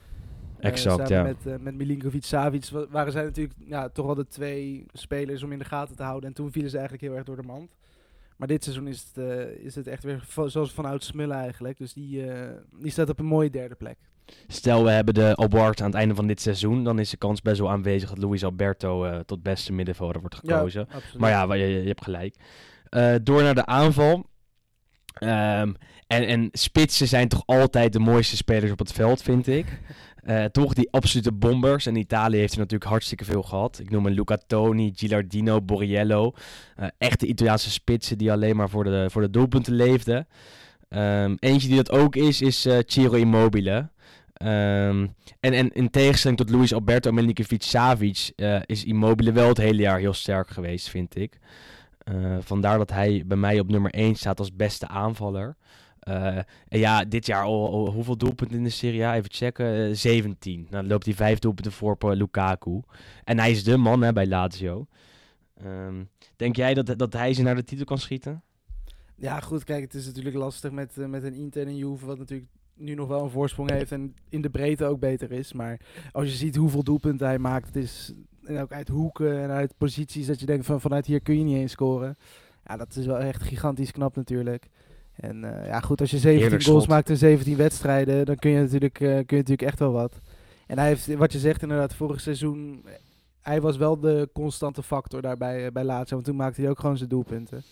Eh, 0.59 0.69
Exact, 0.69 0.95
samen 1.07 1.13
ja. 1.13 1.23
Met, 1.23 1.53
eh, 1.53 1.63
met 1.63 1.75
Milinkovic, 1.75 2.23
Savic 2.23 2.69
wa- 2.69 2.85
waren 2.89 3.11
zij 3.11 3.23
natuurlijk 3.23 3.55
ja, 3.65 3.89
toch 3.89 4.05
wel 4.05 4.15
de 4.15 4.27
twee 4.27 4.85
spelers 4.93 5.43
om 5.43 5.51
in 5.51 5.59
de 5.59 5.65
gaten 5.65 5.95
te 5.95 6.03
houden. 6.03 6.29
En 6.29 6.35
toen 6.35 6.51
vielen 6.51 6.69
ze 6.69 6.77
eigenlijk 6.77 7.07
heel 7.07 7.15
erg 7.15 7.25
door 7.25 7.35
de 7.35 7.47
mand. 7.47 7.71
Maar 8.37 8.47
dit 8.47 8.63
seizoen 8.63 8.87
is 8.87 9.11
het, 9.13 9.25
eh, 9.25 9.65
is 9.65 9.75
het 9.75 9.87
echt 9.87 10.03
weer 10.03 10.23
zoals 10.45 10.71
vanuit 10.73 11.03
Smullen 11.03 11.37
eigenlijk. 11.37 11.77
Dus 11.77 11.93
die, 11.93 12.23
die 12.79 12.91
staat 12.91 13.09
op 13.09 13.19
een 13.19 13.25
mooie 13.25 13.49
derde 13.49 13.75
plek. 13.75 13.97
Stel, 14.47 14.83
we 14.83 14.89
hebben 14.89 15.13
de 15.13 15.35
award 15.35 15.81
aan 15.81 15.87
het 15.87 15.95
einde 15.95 16.15
van 16.15 16.27
dit 16.27 16.41
seizoen, 16.41 16.83
dan 16.83 16.99
is 16.99 17.09
de 17.09 17.17
kans 17.17 17.41
best 17.41 17.59
wel 17.59 17.71
aanwezig 17.71 18.09
dat 18.09 18.17
Luis 18.17 18.43
Alberto 18.43 19.05
eh, 19.05 19.19
tot 19.19 19.43
beste 19.43 19.73
middenvelder 19.73 20.19
wordt 20.19 20.35
gekozen. 20.35 20.87
Maar 21.17 21.29
ja, 21.29 21.53
je, 21.53 21.67
je 21.67 21.87
hebt 21.87 22.03
gelijk. 22.03 22.35
Eh, 22.89 23.15
door 23.23 23.43
naar 23.43 23.55
de 23.55 23.65
aanval. 23.65 24.25
Ehm, 25.13 25.73
en, 26.07 26.27
en 26.27 26.49
spitsen 26.51 27.07
zijn 27.07 27.27
toch 27.27 27.43
altijd 27.45 27.93
de 27.93 27.99
mooiste 27.99 28.35
spelers 28.35 28.71
op 28.71 28.79
het 28.79 28.91
veld, 28.91 29.21
vind 29.21 29.47
ik. 29.47 29.65
Eh, 30.19 30.45
toch 30.45 30.73
die 30.73 30.91
absolute 30.91 31.31
bombers. 31.31 31.85
En 31.85 31.95
Italië 31.95 32.37
heeft 32.37 32.53
er 32.53 32.59
natuurlijk 32.59 32.89
hartstikke 32.89 33.25
veel 33.25 33.41
gehad. 33.43 33.79
Ik 33.79 33.89
noem 33.89 34.05
een 34.05 34.13
Luca 34.13 34.37
Toni, 34.47 34.91
Gilardino, 34.95 35.61
Borriello. 35.61 36.33
Echte 36.97 37.25
Italiaanse 37.25 37.71
spitsen 37.71 38.17
die 38.17 38.31
alleen 38.31 38.55
maar 38.55 38.69
voor 38.69 38.83
de, 38.83 39.07
voor 39.09 39.21
de 39.21 39.29
doelpunten 39.29 39.73
leefden. 39.73 40.27
Ehm, 40.89 41.35
eentje 41.39 41.67
die 41.67 41.77
dat 41.77 41.91
ook 41.91 42.15
is, 42.15 42.41
is 42.41 42.65
eh 42.65 42.77
Ciro 42.85 43.13
Immobile. 43.15 43.89
Ehm, 44.39 45.07
en, 45.39 45.53
en 45.53 45.71
in 45.71 45.89
tegenstelling 45.89 46.39
tot 46.39 46.49
Luis 46.49 46.73
Alberto 46.73 47.11
Milinkovic 47.11 47.63
Savic 47.63 48.31
eh, 48.35 48.59
is 48.65 48.83
Immobile 48.83 49.31
wel 49.31 49.47
het 49.47 49.57
hele 49.57 49.81
jaar 49.81 49.99
heel 49.99 50.13
sterk 50.13 50.49
geweest, 50.49 50.89
vind 50.89 51.15
ik. 51.15 51.39
Eh, 51.97 52.37
vandaar 52.39 52.77
dat 52.77 52.91
hij 52.91 53.23
bij 53.25 53.37
mij 53.37 53.59
op 53.59 53.69
nummer 53.69 53.91
1 53.91 54.15
staat 54.15 54.39
als 54.39 54.55
beste 54.55 54.87
aanvaller. 54.87 55.55
Eh, 55.99 56.37
en 56.67 56.79
ja, 56.79 57.05
dit 57.05 57.25
jaar 57.25 57.43
al, 57.43 57.89
hoeveel 57.89 58.17
doelpunten 58.17 58.57
in 58.57 58.63
de 58.63 58.69
Serie 58.69 59.05
A? 59.05 59.15
Even 59.15 59.31
checken. 59.31 59.89
eh, 59.89 59.95
17. 59.95 60.59
Nou, 60.59 60.69
dan 60.71 60.87
loopt 60.87 61.05
hij 61.05 61.13
vijf 61.13 61.39
doelpunten 61.39 61.71
voor 61.71 61.91
op 61.91 62.03
Lukaku. 62.03 62.81
En 63.23 63.39
hij 63.39 63.51
is 63.51 63.63
de 63.63 63.77
man 63.77 64.01
hè, 64.01 64.13
bij 64.13 64.27
Lazio. 64.27 64.87
Ehm, 65.55 66.03
denk 66.35 66.55
jij 66.55 66.73
dat, 66.73 66.99
dat 66.99 67.13
hij 67.13 67.33
ze 67.33 67.41
naar 67.41 67.55
de 67.55 67.63
titel 67.63 67.85
kan 67.85 67.97
schieten? 67.97 68.43
Ja, 69.15 69.39
goed, 69.39 69.63
kijk, 69.63 69.81
het 69.81 69.93
is 69.93 70.05
natuurlijk 70.05 70.35
lastig 70.35 70.71
met, 70.71 70.95
met 70.95 71.23
een 71.23 71.33
Inter 71.33 71.67
en 71.67 71.75
Juve, 71.75 72.05
wat 72.05 72.17
natuurlijk 72.17 72.49
nu 72.79 72.93
nog 72.93 73.07
wel 73.07 73.23
een 73.23 73.29
voorsprong 73.29 73.69
heeft 73.69 73.91
en 73.91 74.15
in 74.29 74.41
de 74.41 74.49
breedte 74.49 74.85
ook 74.85 74.99
beter 74.99 75.31
is. 75.31 75.53
Maar 75.53 75.79
als 76.11 76.25
je 76.25 76.35
ziet 76.35 76.55
hoeveel 76.55 76.83
doelpunten 76.83 77.27
hij 77.27 77.39
maakt, 77.39 77.67
het 77.67 77.75
is 77.75 78.13
en 78.49 78.61
ook 78.61 78.71
uit 78.71 78.87
hoeken 78.87 79.41
en 79.41 79.49
uit 79.49 79.73
posities 79.77 80.27
dat 80.27 80.39
je 80.39 80.45
denkt 80.45 80.65
van 80.65 80.81
vanuit 80.81 81.05
hier 81.05 81.21
kun 81.21 81.37
je 81.37 81.43
niet 81.43 81.57
eens 81.57 81.71
scoren. 81.71 82.15
Ja, 82.65 82.77
dat 82.77 82.95
is 82.95 83.05
wel 83.05 83.17
echt 83.17 83.41
gigantisch 83.41 83.91
knap 83.91 84.15
natuurlijk. 84.15 84.67
En 85.15 85.43
eh, 85.43 85.65
ja, 85.65 85.79
goed, 85.79 86.01
als 86.01 86.11
je 86.11 86.17
17 86.17 86.41
Heerlijk 86.41 86.63
goals 86.63 86.83
schot. 86.83 86.95
maakt 86.95 87.09
in 87.09 87.17
17 87.17 87.57
wedstrijden, 87.57 88.25
dan 88.25 88.35
kun 88.35 88.51
je, 88.51 88.59
natuurlijk, 88.59 88.99
eh, 88.99 89.07
kun 89.07 89.09
je 89.09 89.35
natuurlijk 89.35 89.61
echt 89.61 89.79
wel 89.79 89.91
wat. 89.91 90.19
En 90.67 90.77
hij 90.77 90.87
heeft, 90.87 91.15
wat 91.15 91.31
je 91.31 91.39
zegt 91.39 91.61
inderdaad, 91.61 91.93
vorig 91.93 92.21
seizoen, 92.21 92.85
hij 93.41 93.61
was 93.61 93.77
wel 93.77 93.99
de 93.99 94.29
constante 94.33 94.83
factor 94.83 95.21
daarbij 95.21 95.65
eh, 95.65 95.71
bij 95.71 95.83
Lazio, 95.83 96.13
want 96.13 96.25
toen 96.25 96.35
maakte 96.35 96.61
hij 96.61 96.69
ook 96.69 96.79
gewoon 96.79 96.97
zijn 96.97 97.09
doelpunten. 97.09 97.63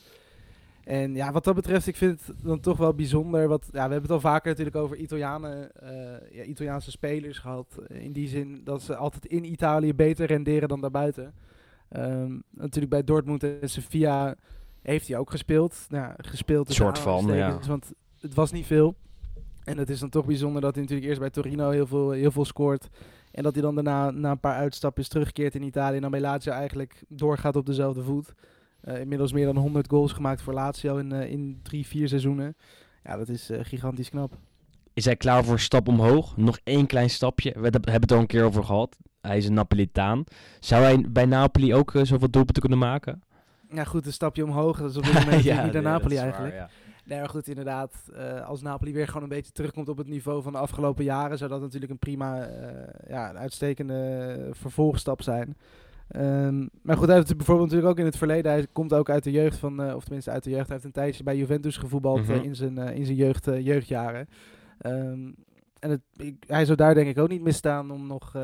En 0.87 1.15
ja, 1.15 1.31
wat 1.31 1.43
dat 1.43 1.55
betreft, 1.55 1.87
ik 1.87 1.95
vind 1.95 2.25
het 2.25 2.35
dan 2.43 2.59
toch 2.59 2.77
wel 2.77 2.93
bijzonder. 2.93 3.47
Wat, 3.47 3.63
ja, 3.65 3.71
we 3.71 3.79
hebben 3.79 4.01
het 4.01 4.11
al 4.11 4.19
vaker 4.19 4.49
natuurlijk 4.49 4.75
over 4.75 4.97
Italianen, 4.97 5.71
eh, 5.75 6.35
ja, 6.37 6.43
Italiaanse 6.43 6.91
spelers 6.91 7.37
gehad. 7.37 7.79
eh, 7.87 8.03
In 8.03 8.11
die 8.11 8.27
zin 8.27 8.61
dat 8.63 8.81
ze 8.81 8.95
altijd 8.95 9.25
in 9.25 9.43
Italië 9.51 9.93
beter 9.93 10.25
renderen 10.27 10.67
dan 10.69 10.81
daarbuiten. 10.81 11.33
Ehm, 11.89 12.37
natuurlijk 12.49 12.89
bij 12.89 13.03
Dortmund 13.03 13.43
en 13.43 13.69
Sevilla 13.69 14.35
heeft 14.81 15.07
hij 15.07 15.17
ook 15.17 15.29
gespeeld. 15.31 15.85
Nou, 15.89 16.13
gespeeld 16.17 16.73
Soort 16.73 16.99
van, 16.99 17.25
ja. 17.35 17.59
Want 17.67 17.91
het 18.19 18.33
was 18.33 18.51
niet 18.51 18.65
veel. 18.65 18.95
En 19.63 19.77
het 19.77 19.89
is 19.89 19.99
dan 19.99 20.09
toch 20.09 20.25
bijzonder 20.25 20.61
dat 20.61 20.73
hij 20.73 20.81
natuurlijk 20.81 21.09
eerst 21.09 21.21
bij 21.21 21.29
Torino 21.29 21.69
heel 21.69 21.87
veel, 21.87 22.11
heel 22.11 22.31
veel 22.31 22.45
scoort. 22.45 22.87
En 23.31 23.43
dat 23.43 23.53
hij 23.53 23.61
dan 23.61 23.75
daarna 23.75 24.11
na 24.11 24.31
een 24.31 24.39
paar 24.39 24.55
uitstapjes 24.55 25.07
terugkeert 25.07 25.55
in 25.55 25.63
Italië. 25.63 25.95
En 25.95 26.01
dan 26.01 26.11
bij 26.11 26.21
Lazio 26.21 26.51
eigenlijk 26.51 27.03
doorgaat 27.07 27.55
op 27.55 27.65
dezelfde 27.65 28.03
voet. 28.03 28.33
Eh, 28.87 28.99
inmiddels 28.99 29.31
meer 29.31 29.45
dan 29.45 29.57
100 29.57 29.87
goals 29.89 30.11
gemaakt 30.11 30.41
voor 30.41 30.53
Lazio 30.53 30.97
in, 30.97 31.11
eh, 31.11 31.31
in 31.31 31.59
drie, 31.63 31.87
vier 31.87 32.07
seizoenen. 32.07 32.55
Ja, 33.03 33.17
dat 33.17 33.29
is 33.29 33.49
eh, 33.49 33.59
gigantisch 33.61 34.09
knap. 34.09 34.37
Is 34.93 35.05
hij 35.05 35.15
klaar 35.15 35.43
voor 35.43 35.53
een 35.53 35.59
stap 35.59 35.87
omhoog? 35.87 36.37
Nog 36.37 36.59
één 36.63 36.85
klein 36.85 37.09
stapje. 37.09 37.51
We 37.55 37.61
hebben 37.61 37.91
het 37.91 38.09
er 38.09 38.15
al 38.15 38.21
een 38.21 38.27
keer 38.27 38.43
over 38.43 38.63
gehad. 38.63 38.97
Hij 39.21 39.37
is 39.37 39.47
een 39.47 39.53
Napolitaan. 39.53 40.23
Zou 40.59 40.83
hij 40.83 41.05
bij 41.09 41.25
Napoli 41.25 41.73
ook 41.73 41.91
zoveel 41.91 42.29
doelpunten 42.29 42.61
kunnen 42.61 42.79
maken? 42.79 43.23
Ja, 43.69 43.83
goed, 43.83 44.05
een 44.05 44.13
stapje 44.13 44.43
omhoog. 44.43 44.79
Dat 44.79 44.89
is 44.89 44.97
op 44.97 45.03
dit 45.03 45.13
moment 45.13 45.35
niet 45.43 45.53
naar 45.53 45.71
nee, 45.71 45.81
Napoli 45.81 46.15
waar, 46.15 46.23
eigenlijk. 46.23 46.53
ja. 46.53 46.69
Nee, 47.05 47.19
maar 47.19 47.29
goed, 47.29 47.47
inderdaad. 47.47 48.09
als 48.45 48.61
Napoli 48.61 48.93
weer 48.93 49.07
gewoon 49.07 49.23
een 49.23 49.29
beetje 49.29 49.51
terugkomt 49.51 49.89
op 49.89 49.97
het 49.97 50.07
niveau 50.07 50.41
van 50.41 50.51
de 50.51 50.57
afgelopen 50.57 51.03
jaren, 51.03 51.37
zou 51.37 51.49
dat 51.49 51.61
natuurlijk 51.61 51.91
een 51.91 51.99
prima, 51.99 52.49
ja, 53.07 53.29
een 53.29 53.37
uitstekende 53.37 54.49
vervolgstap 54.51 55.21
zijn. 55.21 55.57
Ehm, 56.07 56.67
maar 56.81 56.97
goed, 56.97 57.05
hij 57.07 57.15
heeft 57.15 57.27
het 57.27 57.37
bijvoorbeeld 57.37 57.67
natuurlijk 57.69 57.93
ook 57.93 57.99
in 57.99 58.09
het 58.09 58.17
verleden. 58.17 58.51
Hij 58.51 58.67
komt 58.71 58.93
ook 58.93 59.09
uit 59.09 59.23
de 59.23 59.31
jeugd 59.31 59.57
van, 59.57 59.81
eh, 59.83 59.95
of 59.95 60.03
tenminste 60.03 60.31
uit 60.31 60.43
de 60.43 60.49
jeugd. 60.49 60.63
Hij 60.65 60.73
heeft 60.73 60.85
een 60.85 60.91
tijdje 61.01 61.23
bij 61.23 61.37
Juventus 61.37 61.77
gevoetbald 61.77 62.21
Mhm. 62.21 62.31
eh, 62.31 62.43
in 62.43 62.55
zijn, 62.55 62.77
eh, 62.77 62.95
in 62.95 63.05
zijn 63.05 63.17
jeugd, 63.17 63.45
jeugdjaren. 63.45 64.27
Ehm, 64.79 65.31
en 65.79 65.89
het, 65.89 66.01
ik, 66.15 66.43
hij 66.47 66.65
zou 66.65 66.77
daar 66.77 66.93
denk 66.93 67.07
ik 67.07 67.17
ook 67.19 67.29
niet 67.29 67.41
misstaan 67.41 67.91
om 67.91 68.07
nog, 68.07 68.35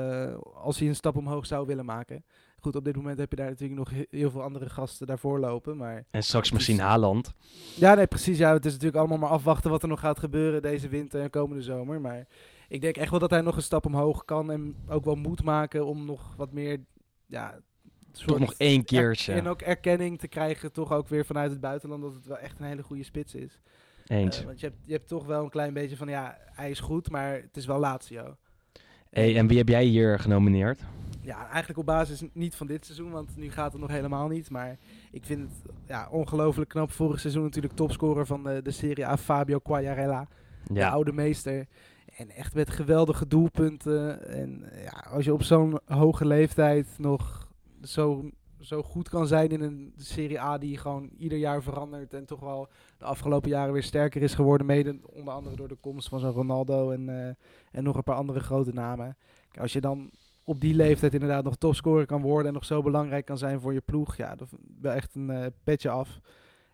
als 0.63 0.79
hij 0.79 0.87
een 0.87 0.95
stap 0.95 1.15
omhoog 1.17 1.45
zou 1.45 1.65
willen 1.67 1.85
maken. 1.85 2.23
Goed, 2.59 2.75
op 2.75 2.85
dit 2.85 2.95
moment 2.95 3.17
heb 3.17 3.29
je 3.29 3.35
daar 3.35 3.49
natuurlijk 3.49 3.79
nog 3.79 3.89
he- 3.89 4.17
heel 4.17 4.31
veel 4.31 4.41
andere 4.43 4.69
gasten 4.69 5.07
daarvoor 5.07 5.39
lopen. 5.39 5.77
Maar 5.77 6.05
En 6.11 6.23
straks 6.23 6.51
misschien 6.51 6.75
is- 6.75 6.81
Haaland. 6.81 7.33
ja, 7.75 7.93
nee, 7.93 8.07
precies. 8.07 8.37
Ja, 8.37 8.53
het 8.53 8.65
is 8.65 8.71
natuurlijk 8.71 8.99
allemaal 8.99 9.17
maar 9.17 9.29
afwachten 9.29 9.69
wat 9.71 9.81
er 9.81 9.87
nog 9.87 9.99
gaat 9.99 10.19
gebeuren 10.19 10.61
deze 10.61 10.87
winter 10.87 11.21
en 11.21 11.29
komende 11.29 11.63
zomer. 11.63 12.01
Maar 12.01 12.27
ik 12.67 12.81
denk 12.81 12.95
echt 12.97 13.09
wel 13.11 13.19
dat 13.19 13.29
hij 13.29 13.41
nog 13.41 13.55
een 13.55 13.61
stap 13.61 13.85
omhoog 13.85 14.25
kan 14.25 14.51
en 14.51 14.75
ook 14.87 15.05
wel 15.05 15.15
moet 15.15 15.43
maken 15.43 15.85
om 15.85 16.05
nog 16.05 16.33
wat 16.37 16.51
meer, 16.51 16.79
ja, 17.33 17.59
soort 18.11 18.27
Toch 18.27 18.39
nog 18.39 18.53
één 18.57 18.79
er- 18.79 18.85
keertje. 18.85 19.33
en 19.33 19.47
ook 19.47 19.61
erkenning 19.61 20.19
te 20.19 20.27
krijgen, 20.27 20.71
toch 20.71 20.91
ook 20.91 21.07
weer 21.07 21.25
vanuit 21.25 21.51
het 21.51 21.59
buitenland, 21.59 22.01
dat 22.01 22.13
het 22.13 22.25
wel 22.25 22.37
echt 22.37 22.59
een 22.59 22.65
hele 22.65 22.83
goede 22.83 23.03
spits 23.03 23.35
is. 23.35 23.59
Eens. 24.07 24.39
Eh, 24.39 24.45
want 24.45 24.59
je 24.59 24.65
hebt, 24.65 24.79
je 24.85 24.93
hebt 24.93 25.07
toch 25.07 25.25
wel 25.25 25.43
een 25.43 25.49
klein 25.49 25.73
beetje 25.73 25.97
van, 25.97 26.07
ja, 26.07 26.37
hij 26.51 26.69
is 26.69 26.79
goed, 26.79 27.09
maar 27.09 27.33
het 27.33 27.57
is 27.57 27.65
wel 27.65 27.79
Lazio. 27.79 28.37
Hey, 29.09 29.37
en 29.37 29.47
wie 29.47 29.57
heb 29.57 29.67
jij 29.69 29.83
hier 29.83 30.19
genomineerd? 30.19 30.81
Ja, 31.21 31.47
eigenlijk 31.49 31.79
op 31.79 31.85
basis 31.85 32.23
niet 32.33 32.55
van 32.55 32.67
dit 32.67 32.85
seizoen, 32.85 33.11
want 33.11 33.35
nu 33.37 33.51
gaat 33.51 33.71
het 33.71 33.81
nog 33.81 33.89
helemaal 33.89 34.27
niet. 34.27 34.49
Maar 34.49 34.77
ik 35.11 35.25
vind 35.25 35.41
het 35.41 35.73
ja, 35.87 36.07
ongelooflijk 36.11 36.69
knap. 36.69 36.91
Vorig 36.91 37.19
seizoen 37.19 37.43
natuurlijk 37.43 37.73
topscorer 37.73 38.25
van 38.25 38.43
de, 38.43 38.61
de 38.61 38.71
Serie 38.71 39.07
A, 39.07 39.17
Fabio 39.17 39.59
Quagliarella. 39.59 40.27
De 40.67 40.87
oude 40.87 41.13
meester. 41.13 41.67
En 42.17 42.29
echt 42.29 42.53
met 42.53 42.69
geweldige 42.69 43.27
doelpunten. 43.27 44.27
En 44.27 44.69
ja, 44.83 45.05
als 45.09 45.25
je 45.25 45.33
op 45.33 45.43
zo'n 45.43 45.79
hoge 45.85 46.25
leeftijd 46.25 46.87
nog 46.97 47.51
zo, 47.81 48.29
zo 48.59 48.83
goed 48.83 49.09
kan 49.09 49.27
zijn 49.27 49.49
in 49.49 49.61
een 49.61 49.93
Serie 49.97 50.41
A 50.41 50.57
die 50.57 50.77
gewoon 50.77 51.09
ieder 51.17 51.37
jaar 51.37 51.63
verandert. 51.63 52.13
En 52.13 52.25
toch 52.25 52.39
wel 52.39 52.67
de 52.97 53.05
afgelopen 53.05 53.49
jaren 53.49 53.73
weer 53.73 53.83
sterker 53.83 54.21
is 54.21 54.33
geworden. 54.33 54.67
Mede 54.67 54.99
onder 55.13 55.33
andere 55.33 55.55
door 55.55 55.67
de 55.67 55.77
komst 55.81 56.09
van 56.09 56.19
zo'n 56.19 56.31
Ronaldo 56.31 56.91
en, 56.91 57.09
eh, 57.09 57.35
en 57.71 57.83
nog 57.83 57.95
een 57.95 58.03
paar 58.03 58.15
andere 58.15 58.39
grote 58.39 58.73
namen. 58.73 59.17
Als 59.59 59.73
je 59.73 59.81
dan 59.81 60.11
op 60.43 60.59
die 60.59 60.73
leeftijd 60.73 61.13
inderdaad 61.13 61.43
nog 61.43 61.55
topscorer 61.55 62.05
kan 62.05 62.21
worden 62.21 62.47
en 62.47 62.53
nog 62.53 62.65
zo 62.65 62.81
belangrijk 62.81 63.25
kan 63.25 63.37
zijn 63.37 63.59
voor 63.59 63.73
je 63.73 63.81
ploeg. 63.81 64.15
Ja, 64.15 64.35
dat 64.35 64.49
wel 64.81 64.91
echt 64.91 65.15
een 65.15 65.29
eh, 65.29 65.45
petje 65.63 65.89
af. 65.89 66.19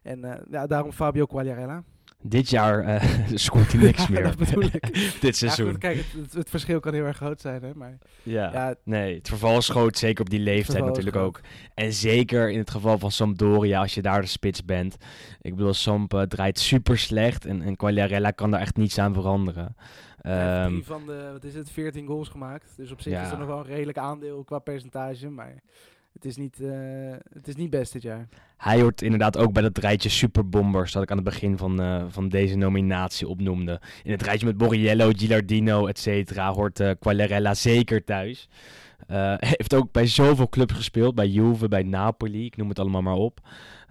En 0.02 0.24
eh, 0.24 0.46
ja, 0.52 0.68
daarom 0.68 0.92
Fabio 0.92 1.26
Quagliarella. 1.26 1.84
Dit 2.22 2.50
jaar 2.50 2.80
eh, 2.84 3.04
scoort 3.36 3.72
hij 3.72 3.82
niks 3.82 4.08
Ja, 4.08 4.10
meer. 4.10 4.36
dit 4.40 5.22
Ja, 5.22 5.32
seizoen. 5.32 5.70
goed, 5.70 5.78
kijk, 5.78 5.98
het, 5.98 6.06
het, 6.22 6.34
het 6.34 6.50
verschil 6.50 6.80
kan 6.80 6.94
heel 6.94 7.06
erg 7.06 7.18
groot 7.18 7.42
zijn, 7.42 7.64
hè, 7.64 7.72
maar 7.76 7.98
Ja. 8.24 8.52
ja, 8.54 8.76
Nee, 8.84 9.16
het 9.18 9.28
verval 9.28 9.58
is 9.58 9.70
groot, 9.70 9.98
zeker 9.98 10.22
op 10.24 10.30
die 10.30 10.40
leeftijd 10.40 10.86
natuurlijk 10.86 11.16
groot. 11.16 11.28
ook. 11.28 11.42
En 11.74 11.94
zeker 11.94 12.52
in 12.52 12.58
het 12.58 12.70
geval 12.70 12.98
van 13.00 13.12
Sampdoria, 13.12 13.80
als 13.82 13.94
je 13.94 14.02
daar 14.02 14.22
de 14.22 14.28
spits 14.28 14.66
bent. 14.66 14.96
Ik 15.42 15.56
bedoel, 15.56 15.74
Samp 15.74 16.14
eh, 16.14 16.22
draait 16.22 16.60
super 16.60 16.98
slecht 16.98 17.46
en, 17.46 17.62
en 17.62 17.76
Quagliarella 17.76 18.32
kan 18.32 18.52
daar 18.52 18.62
echt 18.62 18.78
niets 18.78 18.98
aan 18.98 19.14
veranderen. 19.14 19.76
hij 20.22 20.56
heeft 20.58 20.70
drie 20.70 20.86
van 20.86 21.06
de, 21.06 21.30
wat 21.32 21.44
is 21.44 21.54
het, 21.54 21.72
14 21.72 22.08
goals 22.08 22.30
gemaakt. 22.30 22.74
Dus 22.78 22.92
op 22.92 23.02
zich 23.02 23.22
is 23.22 23.32
er 23.32 23.38
nog 23.38 23.48
wel 23.48 23.60
een 23.60 23.66
redelijk 23.66 23.98
aandeel 23.98 24.44
qua 24.44 24.60
percentage, 24.60 25.30
maar 25.30 25.56
het 26.14 26.26
is 26.26 26.38
niet, 26.38 26.60
eh, 26.62 26.70
het 27.34 27.48
is 27.48 27.56
niet 27.56 27.70
best 27.70 27.94
dit 27.94 28.02
jaar. 28.02 28.28
hij 28.58 28.82
hoort 28.82 29.02
inderdaad 29.02 29.38
ook 29.38 29.54
bij 29.54 29.62
dat 29.62 29.78
rijtje 29.78 30.10
superbombers 30.10 30.92
dat 30.92 31.04
ik 31.04 31.12
aan 31.12 31.18
het 31.18 31.26
begin 31.26 31.58
van, 31.58 31.82
eh, 31.82 32.04
van 32.08 32.30
deze 32.30 32.56
nominatie 32.56 33.28
opnoemde. 33.28 33.82
In 34.04 34.12
het 34.12 34.22
rijtje 34.22 34.46
met 34.46 34.58
Borriello, 34.58 35.12
Gilardino, 35.16 35.86
et 35.88 36.00
cetera, 36.00 36.54
hoort 36.54 36.80
eh 36.80 36.92
Quagliarella 37.00 37.54
zeker 37.54 38.04
thuis. 38.04 38.50
Eh, 39.08 39.34
heeft 39.58 39.74
ook 39.74 39.92
bij 39.92 40.08
zoveel 40.08 40.50
clubs 40.50 40.74
gespeeld, 40.74 41.16
bij 41.16 41.28
Juve, 41.28 41.68
bij 41.68 41.84
Napoli, 41.84 42.46
ik 42.46 42.58
noem 42.58 42.70
het 42.70 42.80
allemaal 42.80 43.02
maar 43.02 43.14
op. 43.14 43.40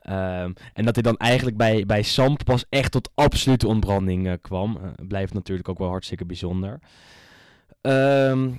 Ehm, 0.00 0.52
en 0.72 0.84
dat 0.84 0.94
hij 0.94 1.02
dan 1.02 1.16
eigenlijk 1.16 1.56
bij, 1.56 1.86
bij 1.86 2.02
Samp 2.02 2.44
pas 2.44 2.64
echt 2.68 2.92
tot 2.92 3.10
absolute 3.14 3.66
ontbranding 3.66 4.40
kwam. 4.40 4.78
Blijft 5.08 5.34
natuurlijk 5.34 5.68
ook 5.68 5.78
wel 5.78 5.88
hartstikke 5.88 6.24
bijzonder. 6.24 6.78
Ehm, 7.80 8.50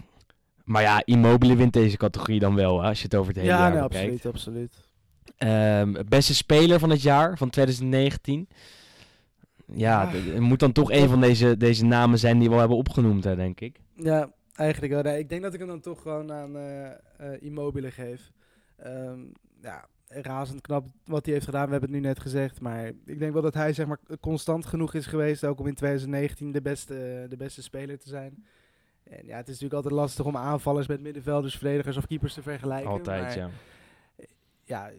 maar 0.69 0.81
ja, 0.81 1.01
Immobile 1.05 1.55
wint 1.55 1.73
deze 1.73 1.97
categorie 1.97 2.39
dan 2.39 2.55
wel, 2.55 2.81
hè, 2.81 2.87
als 2.87 2.97
je 2.97 3.03
het 3.03 3.15
over 3.15 3.33
het 3.33 3.41
hele 3.41 3.53
ja, 3.53 3.59
jaar 3.59 3.71
nee, 3.73 3.81
bekijkt. 3.81 4.25
absoluut, 4.25 4.33
absoluut. 4.33 4.87
Ehm, 5.37 6.07
beste 6.09 6.35
speler 6.35 6.79
van 6.79 6.89
het 6.89 7.01
jaar, 7.01 7.37
van 7.37 7.49
2019. 7.49 8.47
Ja, 9.73 10.01
Ah. 10.03 10.35
er 10.35 10.41
moet 10.41 10.59
dan 10.59 10.71
toch 10.71 10.91
een 10.91 11.09
van 11.09 11.21
deze, 11.21 11.57
deze 11.57 11.85
namen 11.85 12.19
zijn 12.19 12.39
die 12.39 12.47
we 12.47 12.53
al 12.53 12.59
hebben 12.59 12.77
opgenoemd, 12.77 13.23
hè, 13.23 13.35
denk 13.35 13.59
ik. 13.59 13.79
Ja, 13.95 14.31
eigenlijk 14.55 14.93
wel. 14.93 15.01
Nee, 15.01 15.19
ik 15.19 15.29
denk 15.29 15.41
dat 15.41 15.53
ik 15.53 15.59
hem 15.59 15.67
dan 15.67 15.79
toch 15.79 16.01
gewoon 16.01 16.31
aan 16.31 16.57
eh, 16.57 17.29
Immobile 17.39 17.91
geef. 17.91 18.31
Ehm, 18.77 19.19
ja, 19.61 19.85
razend 20.07 20.61
knap 20.61 20.87
wat 21.05 21.25
hij 21.25 21.33
heeft 21.33 21.45
gedaan. 21.45 21.65
We 21.65 21.71
hebben 21.71 21.89
het 21.91 21.99
nu 22.01 22.07
net 22.07 22.19
gezegd. 22.19 22.61
Maar 22.61 22.91
ik 23.05 23.19
denk 23.19 23.33
wel 23.33 23.41
dat 23.41 23.53
hij 23.53 23.73
zeg 23.73 23.85
maar 23.87 23.99
constant 24.19 24.65
genoeg 24.65 24.93
is 24.93 25.05
geweest. 25.05 25.43
Ook 25.45 25.59
om 25.59 25.67
in 25.67 25.73
2019 25.75 26.51
de 26.51 26.61
beste, 26.61 27.25
de 27.29 27.37
beste 27.37 27.61
speler 27.61 27.99
te 27.99 28.09
zijn. 28.09 28.45
En 29.09 29.25
ja, 29.25 29.35
het 29.37 29.47
is 29.47 29.59
natuurlijk 29.59 29.73
altijd 29.73 29.93
lastig 29.93 30.25
om 30.25 30.37
aanvallers 30.37 30.87
met 30.87 31.01
middenvelders, 31.01 31.55
verdedigers 31.55 31.97
of 31.97 32.07
keepers 32.07 32.33
te 32.33 32.41
vergelijken. 32.41 32.89
Altijd, 32.89 33.21
maar 33.23 33.37
ja. 33.37 33.49
Ja, 34.65 34.89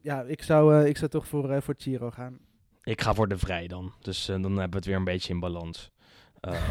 ja 0.00 0.22
ik, 0.22 0.42
zou, 0.42 0.74
eh, 0.74 0.88
ik 0.88 0.96
zou 0.96 1.10
toch 1.10 1.26
voor, 1.26 1.50
eh 1.50 1.60
voor 1.60 1.74
Chiro 1.78 2.10
gaan. 2.10 2.38
Ik 2.82 3.00
ga 3.00 3.14
voor 3.14 3.28
de 3.28 3.38
Vrij 3.38 3.66
dan. 3.66 3.92
Dus 4.00 4.28
eh, 4.28 4.34
dan 4.34 4.50
hebben 4.50 4.70
we 4.70 4.76
het 4.76 4.86
weer 4.86 4.96
een 4.96 5.04
beetje 5.04 5.32
in 5.32 5.40
balans. 5.40 5.90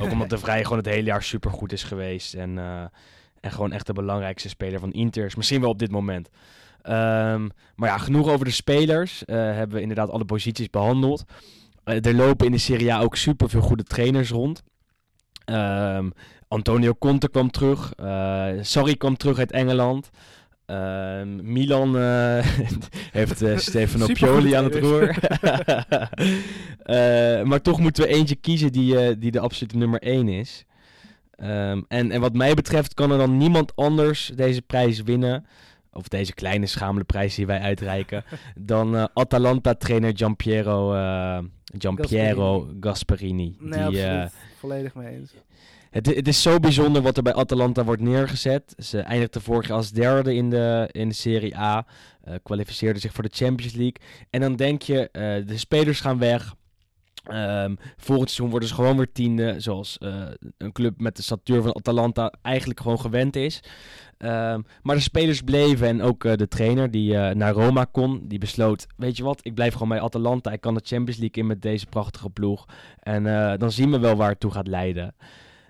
Ook 0.01 0.11
omdat 0.11 0.29
de 0.35 0.37
Vrij 0.37 0.63
gewoon 0.63 0.77
het 0.77 0.87
hele 0.87 1.03
jaar 1.03 1.23
supergoed 1.23 1.71
is 1.71 1.83
geweest. 1.83 2.33
En, 2.33 2.57
en 3.39 3.51
gewoon 3.51 3.71
echt 3.71 3.85
de 3.85 3.93
belangrijkste 3.93 4.49
speler 4.49 4.79
van 4.79 4.91
Inter 4.91 5.25
is. 5.25 5.35
Misschien 5.35 5.61
wel 5.61 5.69
op 5.69 5.79
dit 5.79 5.91
moment. 5.91 6.29
Ehm, 6.81 7.49
maar 7.75 7.89
ja, 7.89 7.97
genoeg 7.97 8.29
over 8.29 8.45
de 8.45 8.51
spelers. 8.51 9.23
Hebben 9.25 9.75
we 9.75 9.81
inderdaad 9.81 10.09
alle 10.09 10.25
posities 10.25 10.69
behandeld. 10.69 11.25
Eh, 11.87 12.05
er 12.05 12.15
lopen 12.15 12.45
in 12.45 12.51
de 12.51 12.57
Serie 12.57 12.93
A 12.93 13.01
ook 13.01 13.15
super 13.15 13.49
veel 13.49 13.61
goede 13.61 13.83
trainers 13.83 14.29
rond. 14.29 14.63
Ehm, 15.45 16.09
Antonio 16.47 16.95
Conte 16.95 17.29
kwam 17.29 17.51
terug. 17.51 17.93
Eh 17.95 18.51
Sarri 18.61 18.95
kwam 18.95 19.17
terug 19.17 19.37
uit 19.39 19.51
Engeland. 19.51 20.09
Ehm, 20.67 21.51
Milan 21.51 21.97
eh, 21.97 22.45
heeft 23.19 23.41
eh, 23.41 23.57
Stefano 23.57 24.05
Pioli 24.05 24.53
aan 24.53 24.63
het 24.63 24.75
roer. 24.75 25.15
maar 27.47 27.61
toch 27.61 27.79
moeten 27.79 28.03
we 28.03 28.09
eentje 28.09 28.35
kiezen 28.35 28.71
die, 28.71 29.17
die 29.17 29.31
de 29.31 29.39
absolute 29.39 29.77
nummer 29.77 30.01
1 30.01 30.29
is. 30.29 30.65
Ehm, 31.31 31.81
en, 31.87 32.11
en 32.11 32.21
wat 32.21 32.33
mij 32.33 32.53
betreft 32.53 32.93
kan 32.93 33.11
er 33.11 33.17
dan 33.17 33.37
niemand 33.37 33.75
anders 33.75 34.31
deze 34.35 34.61
prijs 34.61 35.01
winnen. 35.01 35.45
Of 35.91 36.07
deze 36.07 36.33
kleine 36.33 36.65
schamele 36.65 37.03
prijs 37.03 37.35
die 37.35 37.45
wij 37.45 37.59
uitreiken. 37.59 38.23
dan 38.55 39.09
Atalanta-trainer 39.13 40.11
Giampiero, 40.17 40.91
Giampiero 41.77 42.67
Gasperini. 42.79 43.55
Nee, 43.59 43.89
die, 43.89 44.29
Volledig 44.57 44.95
mee 44.95 45.15
eens. 45.15 45.33
Het, 45.89 46.05
het 46.05 46.27
is 46.27 46.41
zo 46.41 46.59
bijzonder 46.59 47.01
wat 47.01 47.17
er 47.17 47.23
bij 47.23 47.33
Atalanta 47.33 47.83
wordt 47.83 48.01
neergezet. 48.01 48.75
Ze 48.77 48.99
eindigden 48.99 49.41
vorig 49.41 49.67
jaar 49.67 49.77
als 49.77 49.91
derde 49.91 50.35
in 50.35 50.49
de, 50.49 50.89
in 50.91 51.09
de 51.09 51.15
Serie 51.15 51.57
A. 51.57 51.85
eh 52.23 52.33
kwalificeerden 52.43 53.01
zich 53.01 53.13
voor 53.13 53.23
de 53.23 53.29
Champions 53.33 53.73
League. 53.73 53.97
En 54.29 54.41
dan 54.41 54.55
denk 54.55 54.81
je, 54.81 55.09
eh, 55.11 55.47
de 55.47 55.57
spelers 55.57 55.99
gaan 55.99 56.19
weg. 56.19 56.55
Ehm, 57.23 57.75
volgend 57.97 58.29
seizoen 58.29 58.49
worden 58.49 58.69
ze 58.69 58.75
gewoon 58.75 58.97
weer 58.97 59.11
tiende. 59.11 59.55
Zoals 59.57 59.97
eh, 59.97 60.21
een 60.57 60.71
club 60.71 60.99
met 60.99 61.15
de 61.15 61.21
statuur 61.21 61.61
van 61.61 61.75
Atalanta 61.75 62.33
eigenlijk 62.41 62.79
gewoon 62.79 62.99
gewend 62.99 63.35
is. 63.35 63.59
Ehm, 64.17 64.61
maar 64.81 64.95
de 64.95 65.01
spelers 65.01 65.41
bleven 65.41 65.87
en 65.87 66.01
ook 66.01 66.37
de 66.37 66.47
trainer 66.47 66.91
die 66.91 67.13
naar 67.13 67.53
Roma 67.53 67.85
kon. 67.91 68.27
Die 68.27 68.39
besloot, 68.39 68.87
weet 68.97 69.17
je 69.17 69.23
wat, 69.23 69.39
ik 69.41 69.53
blijf 69.53 69.73
gewoon 69.73 69.89
bij 69.89 70.01
Atalanta. 70.01 70.51
Ik 70.51 70.61
kan 70.61 70.73
de 70.73 70.81
Champions 70.83 71.19
League 71.19 71.43
in 71.43 71.47
met 71.47 71.61
deze 71.61 71.85
prachtige 71.85 72.29
ploeg. 72.29 72.65
En 72.99 73.23
dan 73.57 73.71
zien 73.71 73.91
we 73.91 73.99
wel 73.99 74.15
waar 74.15 74.29
het 74.29 74.39
toe 74.39 74.51
gaat 74.51 74.67
leiden. 74.67 75.15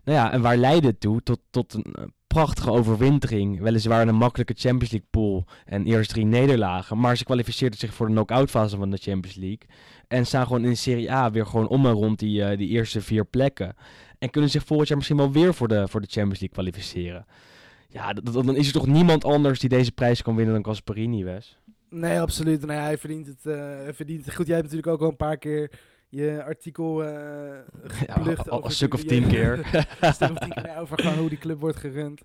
Nou 0.08 0.20
ja, 0.20 0.32
en 0.32 0.42
waar 0.42 0.58
leidde 0.58 0.88
het 0.88 1.00
toe? 1.00 1.24
Tot, 1.24 1.40
tot 1.50 1.74
een 1.74 1.94
eh, 1.94 2.04
prachtige 2.28 2.72
overwintering. 2.72 3.60
Weliswaar 3.60 4.08
een 4.08 4.16
makkelijke 4.16 4.54
Champions 4.58 4.92
League 4.92 5.10
pool. 5.12 5.46
En 5.66 5.86
eerst 5.86 6.10
drie 6.10 6.26
nederlagen. 6.26 7.00
Maar 7.00 7.18
ze 7.18 7.24
kwalificeerden 7.24 7.80
zich 7.80 7.94
voor 7.94 8.08
de 8.08 8.12
knock-out 8.12 8.50
fase 8.50 8.78
van 8.78 8.90
de 8.90 8.98
Champions 8.98 9.36
League. 9.38 9.68
En 10.08 10.26
staan 10.26 10.46
gewoon 10.46 10.64
in 10.64 10.70
de 10.70 10.76
Serie 10.76 11.12
A 11.12 11.32
weer 11.32 11.46
gewoon 11.46 11.68
om 11.68 11.86
en 11.86 11.92
rond 11.92 12.20
die, 12.20 12.44
eh, 12.44 12.58
die 12.58 12.68
eerste 12.68 13.02
vier 13.02 13.26
plekken. 13.26 13.76
En 14.20 14.30
kunnen 14.30 14.50
zich 14.50 14.66
volgend 14.66 14.88
jaar 14.88 14.98
misschien 14.98 15.18
wel 15.18 15.32
weer 15.32 15.54
voor 15.54 15.68
de, 15.68 15.88
voor 15.88 16.02
de 16.02 16.08
Champions 16.10 16.40
League 16.40 16.58
kwalificeren. 16.58 17.26
Ja, 17.88 18.14
dan 18.14 18.56
is 18.56 18.68
er 18.68 18.74
toch 18.74 18.88
niemand 18.88 19.26
anders 19.26 19.60
die 19.60 19.70
deze 19.70 19.92
prijs 19.92 20.22
kan 20.22 20.36
winnen 20.36 20.54
dan 20.54 20.66
Gasperini, 20.66 21.24
Wes? 21.24 21.58
Nee, 21.90 22.20
absoluut. 22.20 22.66
Nee, 22.66 22.78
hij 22.78 22.98
verdient 22.98 23.28
het, 23.28 23.46
eh, 23.46 23.56
hij 23.56 23.94
verdient 23.94 24.26
het 24.26 24.36
goed. 24.36 24.48
Jij 24.48 24.56
hebt 24.56 24.68
natuurlijk 24.68 24.94
ook 24.94 25.02
al 25.02 25.10
een 25.10 25.28
paar 25.28 25.38
keer 25.38 25.72
je 26.10 26.44
artikel 26.44 27.04
eh 27.04 27.60
geplucht 28.14 28.50
al- 28.50 28.66
een 28.66 28.72
stuk 28.82 28.94
of 28.94 29.04
tien 29.04 29.28
keer. 29.28 29.60
een 30.02 30.14
stuk 30.14 30.30
of 30.32 30.38
tien 30.38 30.50
keer 30.54 30.64
nee, 30.64 30.78
over 30.78 31.00
gewoon 31.00 31.18
hoe 31.18 31.30
die 31.30 31.38
club 31.38 31.60
wordt 31.60 31.78
gerund. 31.78 32.22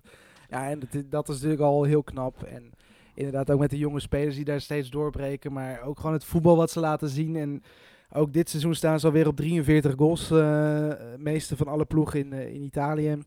Ja, 0.49 0.69
en 0.69 0.79
dat, 0.79 0.93
is- 0.93 1.09
dat 1.09 1.29
is 1.29 1.35
natuurlijk 1.35 1.61
al 1.61 1.83
heel 1.83 2.03
knap. 2.03 2.43
En 2.43 2.71
inderdaad 3.15 3.51
ook 3.51 3.59
met 3.59 3.69
de 3.69 3.77
jonge 3.77 3.99
spelers 3.99 4.35
die 4.35 4.45
daar 4.45 4.61
steeds 4.61 4.89
doorbreken. 4.89 5.53
Maar 5.53 5.81
ook 5.81 5.97
gewoon 5.99 6.13
het 6.13 6.25
voetbal 6.25 6.55
wat 6.55 6.71
ze 6.71 6.79
laten 6.79 7.09
zien. 7.09 7.35
En 7.35 7.63
ook 8.11 8.33
dit 8.33 8.49
seizoen 8.49 8.75
staan 8.75 8.99
ze 8.99 9.05
alweer 9.05 9.27
op 9.27 9.35
43 9.35 9.93
goals. 9.97 10.31
eh 10.31 10.91
meeste 11.17 11.57
van 11.57 11.67
alle 11.67 11.85
ploegen 11.85 12.19
in, 12.19 12.33
eh, 12.33 12.53
in 12.53 12.61
Italië. 12.61 13.17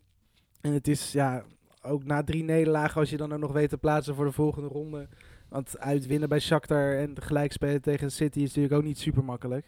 En 0.60 0.72
het 0.72 0.88
is 0.88 1.12
ja, 1.12 1.44
ook 1.82 2.04
na 2.04 2.22
drie 2.24 2.44
nederlagen, 2.44 3.00
als 3.00 3.10
je 3.10 3.16
dan 3.16 3.32
ook 3.32 3.38
nog 3.40 3.52
weet 3.52 3.68
te 3.68 3.78
plaatsen 3.78 4.14
voor 4.14 4.24
de 4.24 4.32
volgende 4.32 4.68
ronde. 4.68 5.08
Want 5.48 5.78
uitwinnen 5.78 6.28
bij 6.28 6.38
Shakhtar 6.40 6.92
en 6.96 7.22
gelijk 7.22 7.52
spelen 7.52 7.82
tegen 7.82 8.10
City 8.12 8.38
is 8.38 8.46
natuurlijk 8.46 8.74
ook 8.74 8.82
niet 8.84 8.98
super 8.98 9.24
makkelijk. 9.24 9.66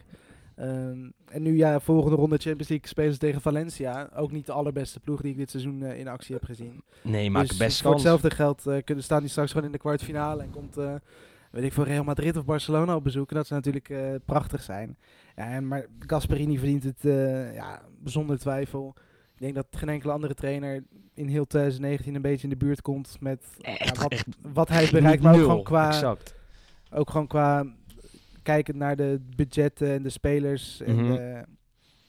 Ehm, 0.59 1.09
en 1.25 1.41
nu 1.41 1.57
ja, 1.57 1.79
volgende 1.79 2.15
ronde 2.15 2.37
Champions 2.37 2.69
League 2.69 2.87
spelen 2.87 3.13
ze 3.13 3.19
tegen 3.19 3.41
Valencia. 3.41 4.09
Ook 4.15 4.31
niet 4.31 4.45
de 4.45 4.51
allerbeste 4.51 4.99
ploeg 4.99 5.21
die 5.21 5.31
ik 5.31 5.37
dit 5.37 5.49
seizoen 5.49 5.83
eh, 5.83 5.99
in 5.99 6.07
actie 6.07 6.35
heb 6.35 6.43
gezien. 6.43 6.83
Nee, 7.01 7.31
maak 7.31 7.47
dus 7.47 7.57
best 7.57 7.81
voor 7.81 7.91
kans. 7.91 8.03
hetzelfde 8.03 8.35
geld 8.35 8.67
eh, 8.67 8.83
kunnen 8.83 9.03
staan 9.03 9.19
die 9.19 9.29
straks 9.29 9.51
gewoon 9.51 9.65
in 9.65 9.71
de 9.71 9.77
kwartfinale 9.77 10.43
en 10.43 10.49
komt, 10.49 10.77
eh, 10.77 10.93
weet 11.51 11.63
ik, 11.63 11.73
voor 11.73 11.85
Real 11.85 12.03
Madrid 12.03 12.37
of 12.37 12.45
Barcelona 12.45 12.95
op 12.95 13.03
bezoek. 13.03 13.29
En 13.29 13.35
Dat 13.35 13.47
zou 13.47 13.61
natuurlijk 13.65 14.23
prachtig 14.25 14.61
zijn. 14.61 14.97
Ja, 15.35 15.51
en, 15.51 15.67
maar 15.67 15.85
Gasperini 15.99 16.57
verdient 16.57 16.83
het 16.83 17.01
ja, 17.53 17.81
zonder 18.03 18.39
twijfel. 18.39 18.93
Ik 19.35 19.41
denk 19.41 19.55
dat 19.55 19.67
geen 19.71 19.89
enkele 19.89 20.13
andere 20.13 20.33
trainer 20.33 20.83
in 21.13 21.27
heel 21.27 21.45
2019 21.47 22.15
een 22.15 22.21
beetje 22.21 22.43
in 22.43 22.49
de 22.49 22.65
buurt 22.65 22.81
komt 22.81 23.17
met 23.19 23.43
Echt, 23.61 23.95
ja, 23.95 24.01
wat, 24.01 24.11
echt 24.11 24.25
wat 24.53 24.69
hij 24.69 24.77
heeft 24.79 24.91
bereikt. 24.91 25.23
Maar 25.23 25.33
ook 25.33 25.39
gewoon 25.39 25.63
qua, 25.63 25.87
Exact. 25.87 26.35
ook 26.91 27.09
gewoon 27.09 27.27
qua 27.27 27.65
kijkend 28.43 28.77
naar 28.77 28.95
de 28.95 29.19
budgetten 29.35 29.89
en 29.93 30.03
de 30.03 30.09
spelers. 30.09 30.81
En 30.81 30.95
Mhm. 31.05 31.11
eh, 31.15 31.41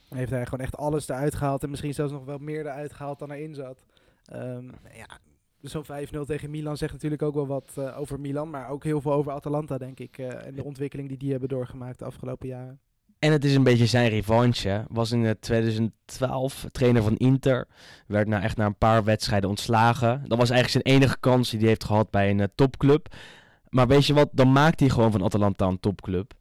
heeft 0.08 0.30
hij 0.30 0.44
gewoon 0.44 0.64
echt 0.64 0.76
alles 0.76 1.08
eruit 1.08 1.34
gehaald. 1.34 1.62
En 1.62 1.70
misschien 1.70 1.94
zelfs 1.94 2.12
nog 2.12 2.24
wel 2.24 2.38
meer 2.38 2.60
eruit 2.60 2.92
gehaald 2.92 3.18
dan 3.18 3.30
erin 3.30 3.54
zat. 3.54 3.84
Ehm, 4.24 4.64
ja, 4.96 5.18
zo'n 5.60 5.84
5-0 5.84 6.24
tegen 6.24 6.50
Milan 6.50 6.76
zegt 6.76 6.92
natuurlijk 6.92 7.22
ook 7.22 7.34
wel 7.34 7.46
wat 7.46 7.72
eh, 7.76 7.98
over 8.00 8.20
Milan. 8.20 8.50
Maar 8.50 8.68
ook 8.68 8.84
heel 8.84 9.00
veel 9.00 9.12
over 9.12 9.32
Atalanta, 9.32 9.78
denk 9.78 10.00
ik. 10.00 10.18
eh, 10.18 10.46
en 10.46 10.54
de 10.54 10.64
ontwikkeling 10.64 11.08
die 11.08 11.18
die 11.18 11.30
hebben 11.30 11.48
doorgemaakt 11.48 11.98
de 11.98 12.04
afgelopen 12.04 12.48
jaren. 12.48 12.80
En 13.18 13.32
het 13.32 13.44
is 13.44 13.54
een 13.54 13.62
beetje 13.62 13.86
zijn 13.86 14.08
revanche. 14.08 14.84
Was 14.88 15.12
in 15.12 15.24
eh, 15.24 15.30
2012 15.40 16.66
trainer 16.72 17.02
van 17.02 17.16
Inter. 17.16 17.68
Werd 18.06 18.28
nou 18.28 18.42
echt 18.42 18.56
na 18.56 18.66
een 18.66 18.78
paar 18.78 19.04
wedstrijden 19.04 19.48
ontslagen. 19.50 20.24
Dat 20.28 20.38
was 20.38 20.50
eigenlijk 20.50 20.86
zijn 20.86 20.96
enige 20.96 21.18
kans 21.20 21.50
die 21.50 21.58
hij 21.58 21.68
heeft 21.68 21.84
gehad 21.84 22.10
bij 22.10 22.30
een 22.30 22.48
topclub. 22.54 23.14
Maar 23.70 23.86
weet 23.86 24.06
je 24.06 24.14
wat, 24.14 24.28
dan 24.32 24.52
maakt 24.52 24.80
hij 24.80 24.88
gewoon 24.88 25.12
van 25.12 25.24
Atalanta 25.24 25.66
een 25.66 25.80
topclub. 25.80 26.32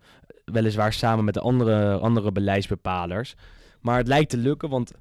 Weliswaar 0.46 0.94
samen 0.94 1.26
met 1.26 1.34
de 1.34 1.40
andere, 1.40 1.98
andere 1.98 2.32
beleidsbepalers. 2.32 3.36
Maar 3.82 3.98
het 3.98 4.08
lijkt 4.08 4.30
te 4.30 4.38
lukken, 4.38 4.70
want 4.70 4.92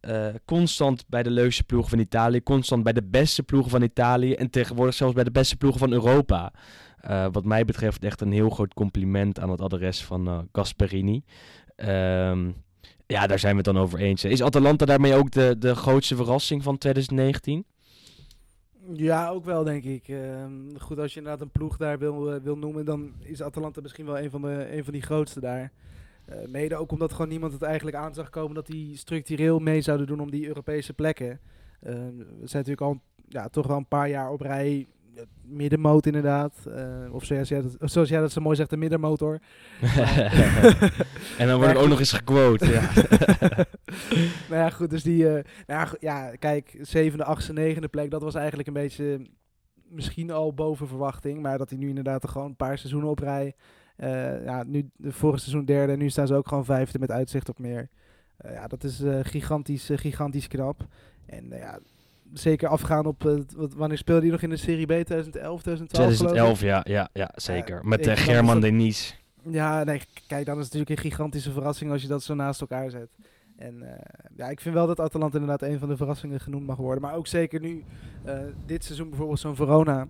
eh, 0.00 0.26
constant 0.44 1.04
bij 1.08 1.22
de 1.22 1.30
leukste 1.30 1.64
ploegen 1.64 1.90
van 1.90 1.98
Italië. 1.98 2.42
Constant 2.42 2.82
bij 2.82 2.92
de 2.92 3.02
beste 3.02 3.42
ploegen 3.42 3.70
van 3.70 3.82
Italië. 3.82 4.34
En 4.34 4.50
tegenwoordig 4.50 4.94
zelfs 4.94 5.14
bij 5.14 5.24
de 5.24 5.30
beste 5.30 5.56
ploegen 5.56 5.80
van 5.80 5.92
Europa. 5.92 6.52
Eh, 7.00 7.26
wat 7.32 7.44
mij 7.44 7.64
betreft 7.64 8.04
echt 8.04 8.20
een 8.20 8.32
heel 8.32 8.50
groot 8.50 8.74
compliment 8.74 9.40
aan 9.40 9.50
het 9.50 9.60
adres 9.60 10.04
van 10.04 10.26
eh, 10.26 10.38
Gasperini. 10.52 11.24
Ehm, 11.76 12.50
ja, 13.06 13.26
daar 13.26 13.38
zijn 13.38 13.52
we 13.52 13.56
het 13.56 13.74
dan 13.74 13.78
over 13.78 13.98
eens. 13.98 14.24
Is 14.24 14.42
Atalanta 14.42 14.84
daarmee 14.84 15.14
ook 15.14 15.30
de, 15.30 15.56
de 15.58 15.74
grootste 15.74 16.16
verrassing 16.16 16.62
van 16.62 16.78
2019? 16.78 17.64
Ja, 18.92 19.28
ook 19.28 19.44
wel, 19.44 19.64
denk 19.64 19.84
ik. 19.84 20.08
Ehm, 20.08 20.76
goed, 20.78 20.98
als 20.98 21.12
je 21.12 21.18
inderdaad 21.18 21.42
een 21.42 21.50
ploeg 21.50 21.76
daar 21.76 21.98
wil, 21.98 22.32
eh, 22.32 22.40
wil 22.42 22.56
noemen, 22.56 22.84
dan 22.84 23.12
is 23.18 23.42
Atalanta 23.42 23.80
misschien 23.80 24.06
wel 24.06 24.18
een 24.18 24.30
van, 24.30 24.42
de, 24.42 24.76
een 24.76 24.84
van 24.84 24.92
die 24.92 25.02
grootste 25.02 25.40
daar. 25.40 25.72
Eh, 26.24 26.46
mede 26.48 26.76
ook 26.76 26.92
omdat 26.92 27.12
gewoon 27.12 27.28
niemand 27.28 27.52
het 27.52 27.62
eigenlijk 27.62 27.96
aan 27.96 28.14
zag 28.14 28.30
komen 28.30 28.54
dat 28.54 28.66
die 28.66 28.96
structureel 28.96 29.58
mee 29.58 29.80
zouden 29.80 30.06
doen 30.06 30.20
om 30.20 30.30
die 30.30 30.46
Europese 30.46 30.94
plekken. 30.94 31.40
Ehm, 31.80 32.16
we 32.16 32.46
zijn 32.46 32.64
natuurlijk 32.64 32.80
al 32.80 33.00
ja, 33.28 33.48
toch 33.48 33.66
wel 33.66 33.76
een 33.76 33.88
paar 33.88 34.08
jaar 34.08 34.30
op 34.30 34.40
rij 34.40 34.86
middenmoot 35.42 36.06
inderdaad. 36.06 36.66
Eh, 36.74 37.14
of 37.14 37.24
zoals 37.24 37.48
jij, 37.48 37.62
dat, 37.62 37.90
zoals 37.90 38.08
jij 38.08 38.20
dat 38.20 38.32
zo 38.32 38.40
mooi 38.40 38.56
zegt, 38.56 38.70
de 38.70 38.76
middenmotor. 38.76 39.38
en 41.38 41.46
dan 41.46 41.58
word 41.58 41.70
ik 41.70 41.76
ook 41.78 41.88
nog 41.88 41.98
eens 41.98 42.12
gequote. 42.12 42.66
Ja. 42.66 42.90
nou 44.50 44.62
ja, 44.62 44.70
goed, 44.70 44.90
dus 44.90 45.02
die... 45.02 45.28
eh, 45.28 45.44
nou 45.66 45.88
ja, 46.00 46.30
kijk, 46.38 46.78
zevende, 46.80 47.24
achtste, 47.24 47.52
negende 47.52 47.88
plek, 47.88 48.10
dat 48.10 48.22
was 48.22 48.34
eigenlijk 48.34 48.68
een 48.68 48.74
beetje 48.74 49.26
misschien 49.88 50.30
al 50.30 50.54
boven 50.54 50.88
verwachting. 50.88 51.42
Maar 51.42 51.58
dat 51.58 51.70
hij 51.70 51.78
nu 51.78 51.88
inderdaad 51.88 52.22
er 52.22 52.28
gewoon 52.28 52.48
een 52.48 52.56
paar 52.56 52.78
seizoenen 52.78 53.10
op 53.10 53.18
rij 53.18 53.54
Eh, 53.96 54.44
ja, 54.44 54.62
nu 54.66 54.90
de 54.96 55.12
vorig 55.12 55.40
seizoen 55.40 55.64
derde 55.64 55.92
en 55.92 55.98
nu 55.98 56.10
staan 56.10 56.26
ze 56.26 56.34
ook 56.34 56.48
gewoon 56.48 56.64
vijfde 56.64 56.98
met 56.98 57.10
uitzicht 57.10 57.48
op 57.48 57.58
meer. 57.58 57.88
Eh, 58.36 58.52
ja, 58.52 58.66
dat 58.66 58.84
is 58.84 59.00
eh, 59.00 59.18
gigantisch, 59.22 59.90
eh, 59.90 59.98
gigantisch 59.98 60.48
knap. 60.48 60.86
En 61.26 61.52
eh, 61.52 61.58
ja, 61.58 61.78
zeker 62.32 62.68
afgaan 62.68 63.06
op, 63.06 63.26
eh, 63.26 63.32
wat, 63.56 63.74
wanneer 63.74 63.98
speelde 63.98 64.22
hij 64.22 64.30
nog 64.30 64.42
in 64.42 64.50
de 64.50 64.56
Serie 64.56 64.86
B? 64.86 64.88
2011, 64.88 65.62
2012 65.62 66.16
geloof 66.16 66.20
ik? 66.20 66.26
2011, 66.26 66.60
ja, 66.60 66.80
ja, 66.84 67.08
ja 67.12 67.30
zeker. 67.34 67.86
Met 67.86 68.06
eh, 68.06 68.16
German 68.16 68.60
Denis. 68.60 69.20
Ja, 69.50 69.84
nee, 69.84 70.00
kijk, 70.26 70.46
dan 70.46 70.58
is 70.58 70.64
het 70.64 70.72
natuurlijk 70.72 70.90
een 70.90 71.10
gigantische 71.10 71.52
verrassing 71.52 71.90
als 71.90 72.02
je 72.02 72.08
dat 72.08 72.22
zo 72.22 72.34
naast 72.34 72.60
elkaar 72.60 72.90
zet. 72.90 73.16
En 73.56 73.82
eh, 73.82 73.98
ja, 74.36 74.48
ik 74.48 74.60
vind 74.60 74.74
wel 74.74 74.86
dat 74.86 75.00
Atalanta 75.00 75.38
inderdaad 75.38 75.68
een 75.68 75.78
van 75.78 75.88
de 75.88 75.96
verrassingen 75.96 76.40
genoemd 76.40 76.66
mag 76.66 76.76
worden. 76.76 77.02
Maar 77.02 77.14
ook 77.14 77.26
zeker 77.26 77.60
nu, 77.60 77.84
dit 78.66 78.84
seizoen 78.84 79.08
bijvoorbeeld 79.08 79.40
zo'n 79.40 79.56
Verona. 79.56 80.06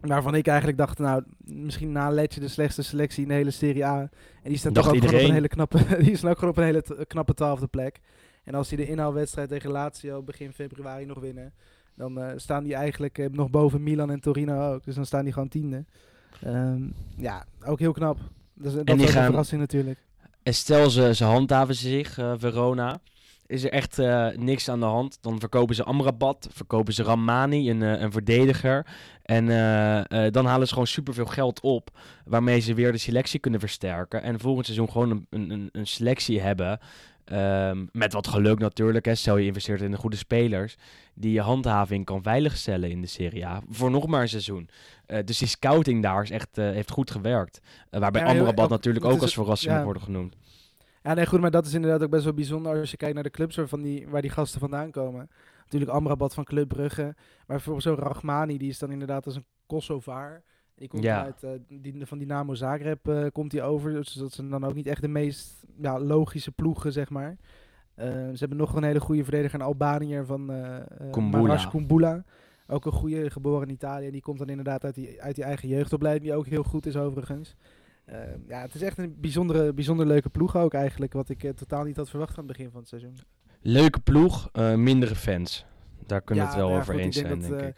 Waarvan 0.00 0.34
ik 0.34 0.46
eigenlijk 0.46 0.78
dacht, 0.78 0.98
nou, 0.98 1.22
misschien 1.44 1.92
na 1.92 2.10
Letje 2.10 2.40
de 2.40 2.48
slechtste 2.48 2.82
selectie 2.82 3.22
in 3.22 3.28
de 3.28 3.34
hele 3.34 3.50
Serie 3.50 3.86
A. 3.86 4.00
En 4.42 4.48
die 4.48 4.58
staat 4.58 4.74
toch 4.74 4.88
ook 4.88 4.96
gewoon 4.96 5.14
op 5.14 5.20
een 5.20 5.32
hele 5.32 5.48
knappe, 5.48 5.78
die 6.02 6.10
is 6.10 6.24
ook 6.24 6.38
gewoon 6.38 6.50
op 6.50 6.56
een 6.56 6.64
hele 6.64 7.06
knappe 7.06 7.34
twaalfde 7.34 7.66
plek. 7.66 8.00
En 8.44 8.54
als 8.54 8.68
die 8.68 8.78
de 8.78 8.86
inhaalwedstrijd 8.88 9.48
tegen 9.48 9.70
Lazio 9.70 10.22
begin 10.22 10.52
februari 10.52 11.04
nog 11.04 11.18
winnen, 11.20 11.52
dan 11.94 12.20
eh, 12.20 12.32
staan 12.36 12.64
die 12.64 12.74
eigenlijk 12.74 13.18
eh, 13.18 13.26
nog 13.30 13.50
boven 13.50 13.82
Milan 13.82 14.10
en 14.10 14.20
Torino 14.20 14.72
ook. 14.74 14.84
Dus 14.84 14.94
dan 14.94 15.06
staan 15.06 15.24
die 15.24 15.32
gewoon 15.32 15.48
tiende. 15.48 15.84
Ehm, 16.42 16.82
ja, 17.16 17.44
ook 17.64 17.78
heel 17.78 17.92
knap. 17.92 18.18
Dus, 18.54 18.72
dat 18.74 18.86
die 18.86 18.96
is 18.96 19.10
gaan- 19.10 19.20
een 19.22 19.26
verrassing 19.28 19.60
natuurlijk. 19.60 19.98
En 20.42 20.54
stel 20.54 20.90
ze, 20.90 21.14
ze 21.14 21.24
handhaven 21.24 21.74
zich, 21.74 22.18
eh, 22.18 22.32
Verona. 22.36 23.00
Is 23.46 23.64
er 23.64 23.70
echt 23.70 23.96
niks 24.36 24.68
aan 24.68 24.80
de 24.80 24.86
hand. 24.86 25.18
Dan 25.20 25.40
verkopen 25.40 25.74
ze 25.74 25.84
Amrabat, 25.84 26.48
verkopen 26.52 26.94
ze 26.94 27.02
Ramani, 27.02 27.70
een, 27.70 27.80
een 27.80 28.12
verdediger. 28.12 28.86
En 29.34 29.48
eh, 29.48 30.26
eh, 30.26 30.32
dan 30.32 30.46
halen 30.46 30.66
ze 30.66 30.72
gewoon 30.72 30.86
superveel 30.88 31.26
geld 31.26 31.60
op. 31.60 31.90
Waarmee 32.24 32.60
ze 32.60 32.74
weer 32.74 32.92
de 32.92 32.98
selectie 32.98 33.40
kunnen 33.40 33.60
versterken. 33.60 34.22
En 34.22 34.40
volgend 34.40 34.64
seizoen 34.66 34.90
gewoon 34.90 35.10
een, 35.10 35.50
een, 35.50 35.68
een- 35.72 35.86
selectie 35.86 36.40
hebben. 36.40 36.78
ehm, 37.24 37.86
met 37.92 38.12
wat 38.12 38.26
geluk 38.28 38.58
natuurlijk. 38.58 39.04
Hè. 39.04 39.14
Stel 39.14 39.36
je 39.36 39.46
investeert 39.46 39.80
in 39.80 39.90
de 39.90 39.96
goede 39.96 40.16
spelers. 40.16 40.76
Die 41.14 41.32
je 41.32 41.40
handhaving 41.40 42.04
kan 42.04 42.22
veiligstellen 42.22 42.90
in 42.90 43.00
de 43.00 43.06
Serie 43.06 43.46
A. 43.46 43.60
Voor 43.68 43.90
nog 43.90 44.06
maar 44.06 44.22
een 44.22 44.28
seizoen. 44.28 44.68
Eh, 45.06 45.18
dus 45.24 45.38
die 45.38 45.48
scouting 45.48 46.02
daar 46.02 46.22
is 46.22 46.30
echt, 46.30 46.48
heeft 46.56 46.90
goed 46.90 47.10
gewerkt. 47.10 47.60
Waarbij 47.90 48.22
Ja, 48.22 48.28
Amrabat 48.28 48.68
natuurlijk 48.68 49.04
ook 49.04 49.16
is- 49.16 49.20
als 49.22 49.34
verrassing 49.34 49.74
ja. 49.74 49.84
worden 49.84 50.02
genoemd. 50.02 50.34
Ja, 51.02 51.14
nee, 51.14 51.26
goed, 51.26 51.40
maar 51.40 51.50
dat 51.50 51.66
is 51.66 51.74
inderdaad 51.74 52.02
ook 52.02 52.10
best 52.10 52.24
wel 52.24 52.32
bijzonder 52.34 52.78
als 52.80 52.90
je 52.90 52.96
kijkt 52.96 53.14
naar 53.14 53.22
de 53.22 53.30
clubs 53.30 53.56
waarvan 53.56 53.82
die, 53.82 54.06
waar 54.08 54.22
die 54.22 54.30
gasten 54.30 54.60
vandaan 54.60 54.90
komen. 54.90 55.30
Natuurlijk 55.62 55.90
Amrabat 55.90 56.34
van 56.34 56.44
Club 56.44 56.68
Brugge, 56.68 57.02
maar 57.02 57.16
bijvoorbeeld 57.46 57.84
zo'n 57.84 57.96
Rachmani, 57.96 58.58
die 58.58 58.68
is 58.68 58.78
dan 58.78 58.90
inderdaad 58.90 59.26
als 59.26 59.36
een 59.36 59.44
Kosovaar. 59.66 60.42
Die 60.74 60.88
komt 60.88 61.02
Ja. 61.02 61.24
uit, 61.24 61.42
eh, 61.42 61.50
die, 61.68 62.06
van 62.06 62.18
Dynamo 62.18 62.54
Zagreb 62.54 63.08
eh, 63.08 63.26
komt 63.32 63.52
hij 63.52 63.62
over, 63.62 63.92
dus 63.92 64.12
dat 64.12 64.32
zijn 64.32 64.50
dan 64.50 64.64
ook 64.64 64.74
niet 64.74 64.86
echt 64.86 65.00
de 65.02 65.08
meest 65.08 65.64
ja, 65.80 66.00
logische 66.00 66.52
ploegen, 66.52 66.92
zeg 66.92 67.10
maar. 67.10 67.36
Eh, 67.94 68.06
ze 68.08 68.36
hebben 68.38 68.58
nog 68.58 68.74
een 68.74 68.82
hele 68.84 69.00
goede 69.00 69.22
verdediger, 69.22 69.60
een 69.60 69.66
Albaniër 69.66 70.26
van 70.26 70.52
eh, 70.52 71.10
Kumbula. 71.70 72.24
Ook 72.66 72.86
een 72.86 72.92
goede, 72.92 73.30
geboren 73.30 73.68
in 73.68 73.74
Italië. 73.74 74.06
En 74.06 74.12
die 74.12 74.20
komt 74.20 74.38
dan 74.38 74.48
inderdaad 74.48 74.84
uit 74.84 74.94
die, 74.94 75.22
uit 75.22 75.34
die 75.34 75.44
eigen 75.44 75.68
jeugdopleiding, 75.68 76.26
die 76.26 76.34
ook 76.36 76.46
heel 76.46 76.62
goed 76.62 76.86
is 76.86 76.96
overigens. 76.96 77.56
Ja, 78.46 78.60
het 78.60 78.74
is 78.74 78.82
echt 78.82 78.98
een 78.98 79.16
bijzondere, 79.20 79.72
bijzonder 79.72 80.06
leuke 80.06 80.28
ploeg 80.28 80.56
ook 80.56 80.74
eigenlijk, 80.74 81.12
wat 81.12 81.28
ik 81.28 81.52
totaal 81.56 81.84
niet 81.84 81.96
had 81.96 82.10
verwacht 82.10 82.38
aan 82.38 82.44
het 82.46 82.56
begin 82.56 82.70
van 82.70 82.80
het 82.80 82.88
seizoen. 82.88 83.16
Leuke 83.62 84.00
ploeg, 84.00 84.48
eh, 84.52 84.74
mindere 84.74 85.14
fans. 85.14 85.64
Daar 86.06 86.20
kunnen 86.22 86.44
we 86.44 86.50
het 86.50 86.58
wel 86.60 86.68
nou 86.68 86.76
ja, 86.76 86.82
over 86.82 86.94
goed, 86.94 87.02
eens 87.02 87.16
ik 87.16 87.26
zijn, 87.26 87.38
denk 87.38 87.50
denk 87.50 87.60
dat, 87.62 87.68
ik. 87.70 87.76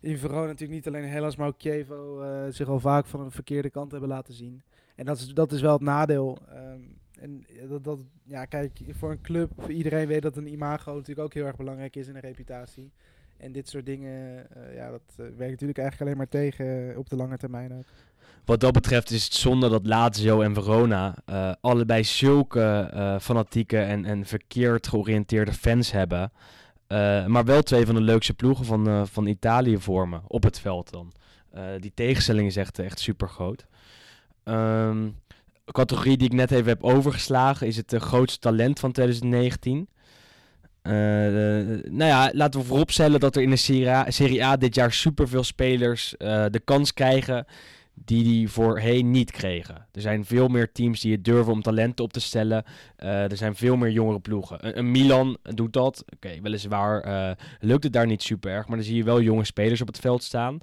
eh, 0.00 0.10
In 0.10 0.18
Verona 0.18 0.46
natuurlijk 0.46 0.70
niet 0.70 0.86
alleen 0.86 1.08
Hellas, 1.08 1.36
maar 1.36 1.46
ook 1.46 1.54
Chievo 1.58 2.20
eh, 2.22 2.52
zich 2.52 2.68
al 2.68 2.80
vaak 2.80 3.06
van 3.06 3.20
een 3.20 3.30
verkeerde 3.30 3.70
kant 3.70 3.90
hebben 3.90 4.08
laten 4.08 4.34
zien. 4.34 4.62
En 4.94 5.04
dat 5.04 5.18
is, 5.18 5.26
dat 5.26 5.52
is 5.52 5.60
wel 5.60 5.72
het 5.72 5.80
nadeel. 5.82 6.38
Ehm, 6.48 6.80
en 7.20 7.44
dat, 7.68 7.84
dat, 7.84 8.04
ja, 8.24 8.44
kijk, 8.44 8.78
voor 8.90 9.10
een 9.10 9.20
club, 9.20 9.50
iedereen 9.68 10.06
weet 10.06 10.22
dat 10.22 10.36
een 10.36 10.52
imago 10.52 10.92
natuurlijk 10.92 11.20
ook 11.26 11.34
heel 11.34 11.46
erg 11.46 11.56
belangrijk 11.56 11.96
is 11.96 12.08
in 12.08 12.14
een 12.14 12.20
reputatie. 12.20 12.92
En 13.38 13.52
dit 13.52 13.68
soort 13.68 13.86
dingen, 13.86 14.46
eh, 14.50 14.74
ja, 14.74 14.90
dat 14.90 15.02
eh, 15.10 15.16
werkt 15.16 15.50
natuurlijk 15.50 15.78
eigenlijk 15.78 16.00
alleen 16.00 16.16
maar 16.16 16.28
tegen 16.28 16.90
eh, 16.90 16.98
op 16.98 17.08
de 17.08 17.16
lange 17.16 17.36
termijn 17.36 17.72
ook. 17.72 17.84
Wat 18.44 18.60
dat 18.60 18.72
betreft 18.72 19.10
is 19.10 19.24
het 19.24 19.34
zonde 19.34 19.68
dat 19.68 19.86
Lazio 19.86 20.40
en 20.40 20.54
Verona 20.54 21.14
allebei 21.60 22.04
zulke 22.04 23.18
fanatieke 23.20 23.78
en, 23.78 24.04
en 24.04 24.24
verkeerd 24.26 24.86
georiënteerde 24.86 25.52
fans 25.52 25.92
hebben. 25.92 26.32
Maar 27.26 27.44
wel 27.44 27.62
twee 27.62 27.86
van 27.86 27.94
de 27.94 28.00
leukste 28.00 28.34
ploegen 28.34 28.64
van, 28.64 29.06
van 29.08 29.26
Italië 29.26 29.78
vormen 29.78 30.22
op 30.26 30.42
het 30.42 30.60
veld 30.60 30.90
dan. 30.90 31.12
Die 31.80 31.92
tegenstelling 31.94 32.46
is 32.46 32.56
echt, 32.56 32.78
echt 32.78 32.98
super 32.98 33.28
groot. 33.28 33.66
Ehm, 34.44 35.08
categorie 35.64 36.16
die 36.16 36.28
ik 36.28 36.34
net 36.34 36.50
even 36.50 36.68
heb 36.68 36.84
overgeslagen 36.84 37.66
is 37.66 37.76
het 37.76 37.94
grootste 37.94 38.38
talent 38.38 38.80
van 38.80 38.92
2019. 38.92 39.88
Eh, 40.86 40.92
nou 41.90 42.10
ja, 42.10 42.30
laten 42.32 42.60
we 42.60 42.66
vooropstellen 42.66 43.20
dat 43.20 43.36
er 43.36 43.42
in 43.42 43.50
de 43.50 43.56
Serie 44.08 44.44
A, 44.44 44.56
dit 44.56 44.74
jaar 44.74 44.92
superveel 44.92 45.44
spelers 45.44 46.16
eh, 46.16 46.44
de 46.50 46.60
kans 46.60 46.94
krijgen 46.94 47.46
die 47.94 48.24
die 48.24 48.48
voorheen 48.48 49.10
niet 49.10 49.30
kregen. 49.30 49.86
Er 49.92 50.00
zijn 50.00 50.24
veel 50.24 50.48
meer 50.48 50.72
teams 50.72 51.00
die 51.00 51.12
het 51.12 51.24
durven 51.24 51.52
om 51.52 51.62
talenten 51.62 52.04
op 52.04 52.12
te 52.12 52.20
stellen. 52.20 52.64
Eh, 52.96 53.30
er 53.30 53.36
zijn 53.36 53.56
veel 53.56 53.76
meer 53.76 53.90
jongere 53.90 54.20
ploegen. 54.20 54.78
Een, 54.78 54.90
Milan 54.90 55.38
doet 55.42 55.72
dat. 55.72 56.04
Oké, 56.14 56.40
weliswaar 56.42 57.36
lukt 57.60 57.84
het 57.84 57.92
daar 57.92 58.06
niet 58.06 58.22
super 58.22 58.50
erg, 58.50 58.66
maar 58.68 58.76
dan 58.76 58.86
zie 58.86 58.96
je 58.96 59.04
wel 59.04 59.20
jonge 59.20 59.44
spelers 59.44 59.80
op 59.80 59.86
het 59.86 59.98
veld 59.98 60.22
staan. 60.22 60.58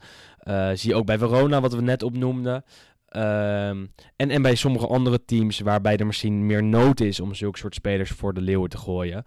Zie 0.73 0.89
je 0.89 0.95
ook 0.95 1.05
bij 1.05 1.17
Verona, 1.17 1.61
wat 1.61 1.73
we 1.73 1.81
net 1.81 2.03
opnoemden. 2.03 2.63
Ehm, 3.13 3.85
en, 4.15 4.29
en 4.29 4.41
bij 4.41 4.55
sommige 4.55 4.87
andere 4.87 5.25
teams 5.25 5.59
waarbij 5.59 5.97
er 5.97 6.05
misschien 6.05 6.45
meer 6.45 6.63
nood 6.63 6.99
is 6.99 7.19
om 7.19 7.33
zulke 7.33 7.57
soort 7.57 7.75
spelers 7.75 8.11
voor 8.11 8.33
de 8.33 8.41
leeuwen 8.41 8.69
te 8.69 8.77
gooien. 8.77 9.23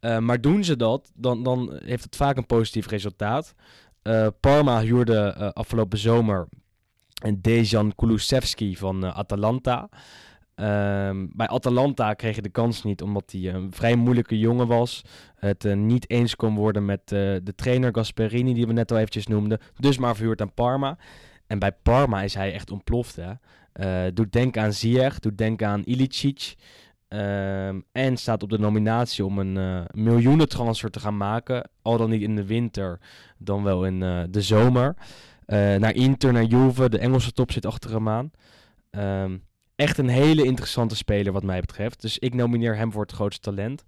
Eh, 0.00 0.18
maar 0.18 0.40
doen 0.40 0.64
ze 0.64 0.76
dat, 0.76 1.12
dan, 1.14 1.42
dan 1.42 1.78
heeft 1.84 2.04
het 2.04 2.16
vaak 2.16 2.36
een 2.36 2.46
positief 2.46 2.86
resultaat. 2.86 3.54
Eh, 4.02 4.26
Parma 4.40 4.80
huurde 4.80 5.18
eh, 5.18 5.48
afgelopen 5.48 5.98
zomer 5.98 6.48
Dejan 7.38 7.94
Kulusevski 7.94 8.76
van 8.76 9.04
eh, 9.04 9.18
Atalanta. 9.18 9.88
Ehm, 10.54 11.26
bij 11.32 11.48
Atalanta 11.48 12.14
kreeg 12.14 12.36
je 12.36 12.42
de 12.42 12.48
kans 12.48 12.82
niet 12.82 13.02
omdat 13.02 13.32
hij 13.32 13.54
een 13.54 13.72
vrij 13.72 13.96
moeilijke 13.96 14.38
jongen 14.38 14.66
was. 14.66 15.02
Het 15.34 15.74
niet 15.74 16.10
eens 16.10 16.36
kon 16.36 16.54
worden 16.54 16.84
met 16.84 17.08
de 17.08 17.52
trainer 17.56 17.94
Gasperini, 17.94 18.54
die 18.54 18.66
we 18.66 18.72
net 18.72 18.90
al 18.90 18.96
eventjes 18.96 19.26
noemden. 19.26 19.58
Dus 19.78 19.98
maar 19.98 20.16
verhuurd 20.16 20.40
aan 20.40 20.54
Parma. 20.54 20.98
En 21.50 21.58
bij 21.58 21.72
Parma 21.72 22.22
is 22.22 22.34
hij 22.34 22.52
echt 22.52 22.70
ontploft. 22.70 23.16
Hè? 23.16 23.32
Eh, 23.72 24.12
doet 24.14 24.32
denken 24.32 24.62
aan 24.62 24.72
Ziyech, 24.72 25.18
doet 25.18 25.38
denken 25.38 25.68
aan 25.68 25.82
Ilicic. 25.84 26.54
Ehm, 27.08 27.80
en 27.92 28.16
staat 28.16 28.42
op 28.42 28.50
de 28.50 28.58
nominatie 28.58 29.24
om 29.24 29.38
een 29.38 29.56
eh 29.56 29.84
miljoenentransfer 29.94 30.90
te 30.90 31.00
gaan 31.00 31.16
maken. 31.16 31.70
Al 31.82 31.96
dan 31.96 32.10
niet 32.10 32.22
in 32.22 32.36
de 32.36 32.46
winter, 32.46 33.00
dan 33.38 33.62
wel 33.62 33.84
in 33.86 34.02
eh, 34.02 34.22
de 34.30 34.42
zomer. 34.42 34.94
Naar 35.46 35.94
Inter, 35.94 36.32
naar 36.32 36.44
Juve. 36.44 36.88
De 36.88 36.98
Engelse 36.98 37.32
top 37.32 37.52
zit 37.52 37.66
achter 37.66 37.90
hem 37.90 38.08
aan. 38.08 38.30
Ehm, 38.90 39.38
echt 39.76 39.98
een 39.98 40.08
hele 40.08 40.44
interessante 40.44 40.96
speler 40.96 41.32
wat 41.32 41.42
mij 41.42 41.60
betreft. 41.60 42.00
Dus 42.00 42.18
ik 42.18 42.34
nomineer 42.34 42.76
hem 42.76 42.92
voor 42.92 43.02
het 43.02 43.12
grootste 43.12 43.50
talent. 43.50 43.84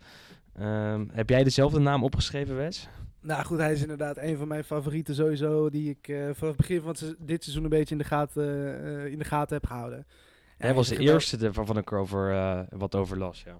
Ehm, 0.52 1.06
heb 1.12 1.28
jij 1.28 1.44
dezelfde 1.44 1.78
naam 1.78 2.04
opgeschreven, 2.04 2.56
Wes? 2.56 2.88
Nou 3.22 3.44
goed, 3.44 3.58
hij 3.58 3.72
is 3.72 3.80
inderdaad 3.80 4.16
een 4.16 4.36
van 4.36 4.48
mijn 4.48 4.64
favorieten 4.64 5.14
sowieso, 5.14 5.70
die 5.70 5.90
ik 5.90 6.08
eh, 6.08 6.16
vanaf 6.16 6.38
het 6.38 6.56
begin 6.56 6.80
van 6.80 6.90
het 6.90 7.14
dit 7.18 7.42
seizoen 7.42 7.64
een 7.64 7.70
beetje 7.70 7.94
in 7.94 8.00
de 8.00 8.06
gaten, 8.06 8.44
eh, 8.84 9.06
in 9.06 9.18
de 9.18 9.24
gaten 9.24 9.56
heb 9.56 9.66
gehouden. 9.66 9.98
En 9.98 10.66
Hij 10.66 10.74
was 10.74 10.88
de 10.88 10.98
eerste 10.98 11.52
waarvan 11.52 11.78
ik 11.78 11.90
erover 11.90 12.30
eh, 12.30 12.60
wat 12.70 12.94
over 12.94 13.18
las, 13.18 13.42
ja. 13.42 13.58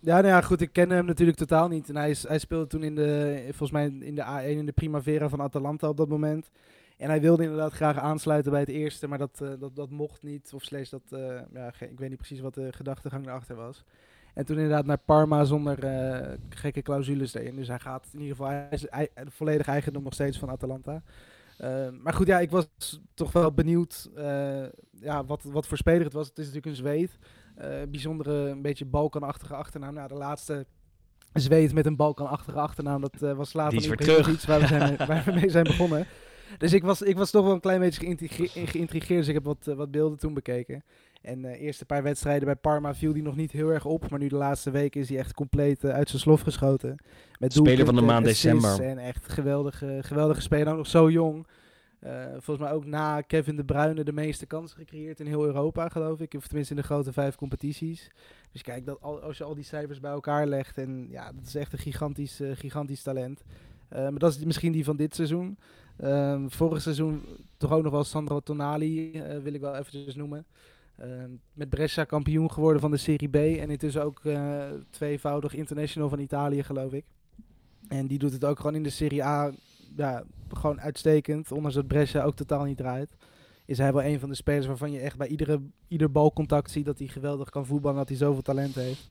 Ja, 0.00 0.14
nou 0.14 0.26
ja, 0.26 0.40
goed, 0.40 0.60
ik 0.60 0.72
ken 0.72 0.90
hem 0.90 1.04
natuurlijk 1.04 1.38
totaal 1.38 1.68
niet. 1.68 1.88
En 1.88 1.96
hij, 1.96 2.10
is, 2.10 2.28
hij 2.28 2.38
speelde 2.38 2.66
toen 2.66 2.82
in 2.82 2.94
de, 2.94 3.42
volgens 3.44 3.70
mij 3.70 3.84
in 4.00 4.14
de 4.14 4.24
A1 4.24 4.58
in 4.58 4.66
de 4.66 4.72
Primavera 4.72 5.28
van 5.28 5.40
Atalanta 5.40 5.88
op 5.88 5.96
dat 5.96 6.08
moment. 6.08 6.50
En 6.96 7.08
hij 7.08 7.20
wilde 7.20 7.42
inderdaad 7.42 7.72
graag 7.72 7.98
aansluiten 7.98 8.50
bij 8.50 8.60
het 8.60 8.68
eerste, 8.68 9.08
maar 9.08 9.18
dat, 9.18 9.42
dat, 9.58 9.76
dat 9.76 9.90
mocht 9.90 10.22
niet. 10.22 10.50
Of 10.54 10.62
slechts 10.62 10.90
dat, 10.90 11.02
ja, 11.52 11.72
ik 11.78 11.98
weet 11.98 12.08
niet 12.08 12.18
precies 12.18 12.40
wat 12.40 12.54
de 12.54 12.72
gedachtegang 12.72 13.26
erachter 13.26 13.56
was. 13.56 13.84
En 14.34 14.44
toen 14.44 14.56
inderdaad 14.56 14.86
naar 14.86 14.98
Parma 14.98 15.44
zonder 15.44 15.84
eh, 15.84 16.32
gekke 16.48 16.82
clausules 16.82 17.34
erin. 17.34 17.56
Dus 17.56 17.68
hij 17.68 17.78
gaat 17.78 18.06
in 18.12 18.20
ieder 18.20 18.36
geval, 18.36 18.50
hij 18.50 18.66
is 18.70 18.86
ei- 18.86 19.08
volledig 19.28 19.66
eigendom 19.66 20.02
nog 20.02 20.14
steeds 20.14 20.38
van 20.38 20.50
Atalanta. 20.50 21.02
Eh, 21.58 21.88
maar 22.02 22.12
goed, 22.14 22.26
ja, 22.26 22.40
ik 22.40 22.50
was 22.50 22.66
toch 23.14 23.32
wel 23.32 23.52
benieuwd 23.52 24.10
eh, 24.16 24.62
ja, 25.00 25.24
wat, 25.24 25.42
wat 25.42 25.66
voor 25.66 25.76
speler 25.76 26.04
het 26.04 26.12
was. 26.12 26.28
Het 26.28 26.38
is 26.38 26.44
natuurlijk 26.46 26.72
een 26.72 26.82
Zweed. 26.82 27.18
Eh, 27.56 27.68
bijzondere, 27.88 28.32
een 28.48 28.62
beetje 28.62 28.84
Balkanachtige 28.84 29.54
achternaam. 29.54 29.94
Nou, 29.94 30.08
de 30.08 30.14
laatste 30.14 30.66
Zweed 31.32 31.72
met 31.74 31.86
een 31.86 31.96
Balkanachtige 31.96 32.58
achternaam, 32.58 33.00
dat 33.00 33.22
eh, 33.22 33.32
was 33.32 33.52
later 33.52 33.78
Die 33.78 33.80
is 33.80 33.86
weer 33.86 34.00
Ibrahimovic, 34.00 34.40
waar 34.46 34.60
we, 34.60 34.66
zijn, 34.66 34.96
waar 35.08 35.22
we 35.24 35.32
mee 35.32 35.50
zijn 35.50 35.64
begonnen. 35.64 36.06
Dus 36.58 36.72
ik 36.72 36.82
was, 36.82 37.02
ik 37.02 37.16
was 37.16 37.30
toch 37.30 37.44
wel 37.44 37.52
een 37.54 37.60
klein 37.60 37.80
beetje 37.80 38.16
geïntrigeerd, 38.44 39.18
dus 39.18 39.28
ik 39.28 39.34
heb 39.34 39.44
wat, 39.44 39.66
eh, 39.66 39.74
wat 39.74 39.90
beelden 39.90 40.18
toen 40.18 40.34
bekeken. 40.34 40.84
En 41.22 41.44
eh 41.44 41.60
eerste 41.60 41.84
paar 41.84 42.02
wedstrijden 42.02 42.44
bij 42.44 42.56
Parma 42.56 42.94
viel 42.94 43.12
hij 43.12 43.20
nog 43.20 43.36
niet 43.36 43.52
heel 43.52 43.68
erg 43.68 43.84
op, 43.84 44.10
maar 44.10 44.18
nu 44.18 44.28
de 44.28 44.36
laatste 44.36 44.70
weken 44.70 45.00
is 45.00 45.08
hij 45.08 45.18
echt 45.18 45.34
compleet 45.34 45.84
eh, 45.84 45.90
uit 45.90 46.08
zijn 46.08 46.22
slof 46.22 46.40
geschoten. 46.40 46.96
Met 47.38 47.52
Speler 47.52 47.84
van 47.86 47.94
de 47.94 48.00
maand 48.02 48.24
december. 48.24 48.70
En 48.90 48.98
echt 48.98 49.28
geweldige, 49.32 49.98
geweldige 50.02 50.40
speler, 50.40 50.68
ook 50.70 50.76
nog 50.76 50.86
zo 50.86 51.10
jong. 51.10 51.46
Eh, 52.00 52.26
volgens 52.30 52.58
mij 52.58 52.72
ook 52.72 52.84
na 52.84 53.20
Kevin 53.20 53.56
De 53.56 53.64
Bruyne 53.64 54.04
de 54.04 54.12
meeste 54.12 54.46
kansen 54.46 54.78
gecreëerd 54.78 55.20
in 55.20 55.26
heel 55.26 55.44
Europa, 55.44 55.88
geloof 55.88 56.20
ik. 56.20 56.34
Of 56.34 56.46
tenminste 56.46 56.74
in 56.74 56.80
de 56.80 56.86
grote 56.86 57.12
vijf 57.12 57.34
competities. 57.34 58.10
Dus 58.52 58.62
kijk, 58.62 58.86
dat, 58.86 59.00
al- 59.00 59.20
als 59.22 59.38
je 59.38 59.44
al 59.44 59.54
die 59.54 59.64
cijfers 59.64 60.00
bij 60.00 60.10
elkaar 60.10 60.46
legt. 60.46 60.78
En 60.78 61.06
ja, 61.10 61.32
dat 61.32 61.46
is 61.46 61.54
echt 61.54 61.72
een 61.72 61.78
gigantisch, 61.78 62.40
gigantisch 62.52 63.02
talent. 63.02 63.42
Maar 63.90 64.18
dat 64.18 64.34
is 64.36 64.44
misschien 64.44 64.72
die 64.72 64.84
van 64.84 64.96
dit 64.96 65.14
seizoen. 65.14 65.58
Ehm, 65.96 66.48
vorig 66.48 66.82
seizoen 66.82 67.22
toch 67.56 67.72
ook 67.72 67.82
nog 67.82 67.92
wel 67.92 68.04
Sandro 68.04 68.40
Tonali, 68.40 69.22
wil 69.42 69.54
ik 69.54 69.60
wel 69.60 69.76
eventjes 69.76 70.14
noemen. 70.14 70.46
Ehm, 70.96 71.30
met 71.52 71.68
Brescia 71.70 72.04
kampioen 72.04 72.50
geworden 72.50 72.80
van 72.80 72.90
de 72.90 72.96
Serie 72.96 73.28
B. 73.28 73.36
En 73.36 73.70
intussen 73.70 74.04
ook 74.04 74.24
eh, 74.24 74.64
tweevoudig 74.90 75.54
international 75.54 76.08
van 76.08 76.18
Italië, 76.18 76.62
geloof 76.62 76.92
ik. 76.92 77.04
En 77.88 78.06
die 78.06 78.18
doet 78.18 78.32
het 78.32 78.44
ook 78.44 78.56
gewoon 78.56 78.74
in 78.74 78.82
de 78.82 78.90
Serie 78.90 79.24
A 79.24 79.52
ja, 79.96 80.24
gewoon 80.48 80.80
uitstekend. 80.80 81.52
Ondanks 81.52 81.74
dat 81.74 81.86
Brescia 81.86 82.24
ook 82.24 82.34
totaal 82.34 82.64
niet 82.64 82.76
draait. 82.76 83.16
Is 83.64 83.78
hij 83.78 83.92
wel 83.92 84.04
een 84.04 84.20
van 84.20 84.28
de 84.28 84.34
spelers 84.34 84.66
waarvan 84.66 84.92
je 84.92 84.98
echt 84.98 85.16
bij 85.16 85.26
iedere, 85.26 85.60
ieder 85.88 86.10
balcontact 86.10 86.70
ziet 86.70 86.84
dat 86.84 86.98
hij 86.98 87.08
geweldig 87.08 87.50
kan 87.50 87.66
voetballen. 87.66 87.98
Dat 87.98 88.08
hij 88.08 88.16
zoveel 88.16 88.42
talent 88.42 88.74
heeft. 88.74 89.10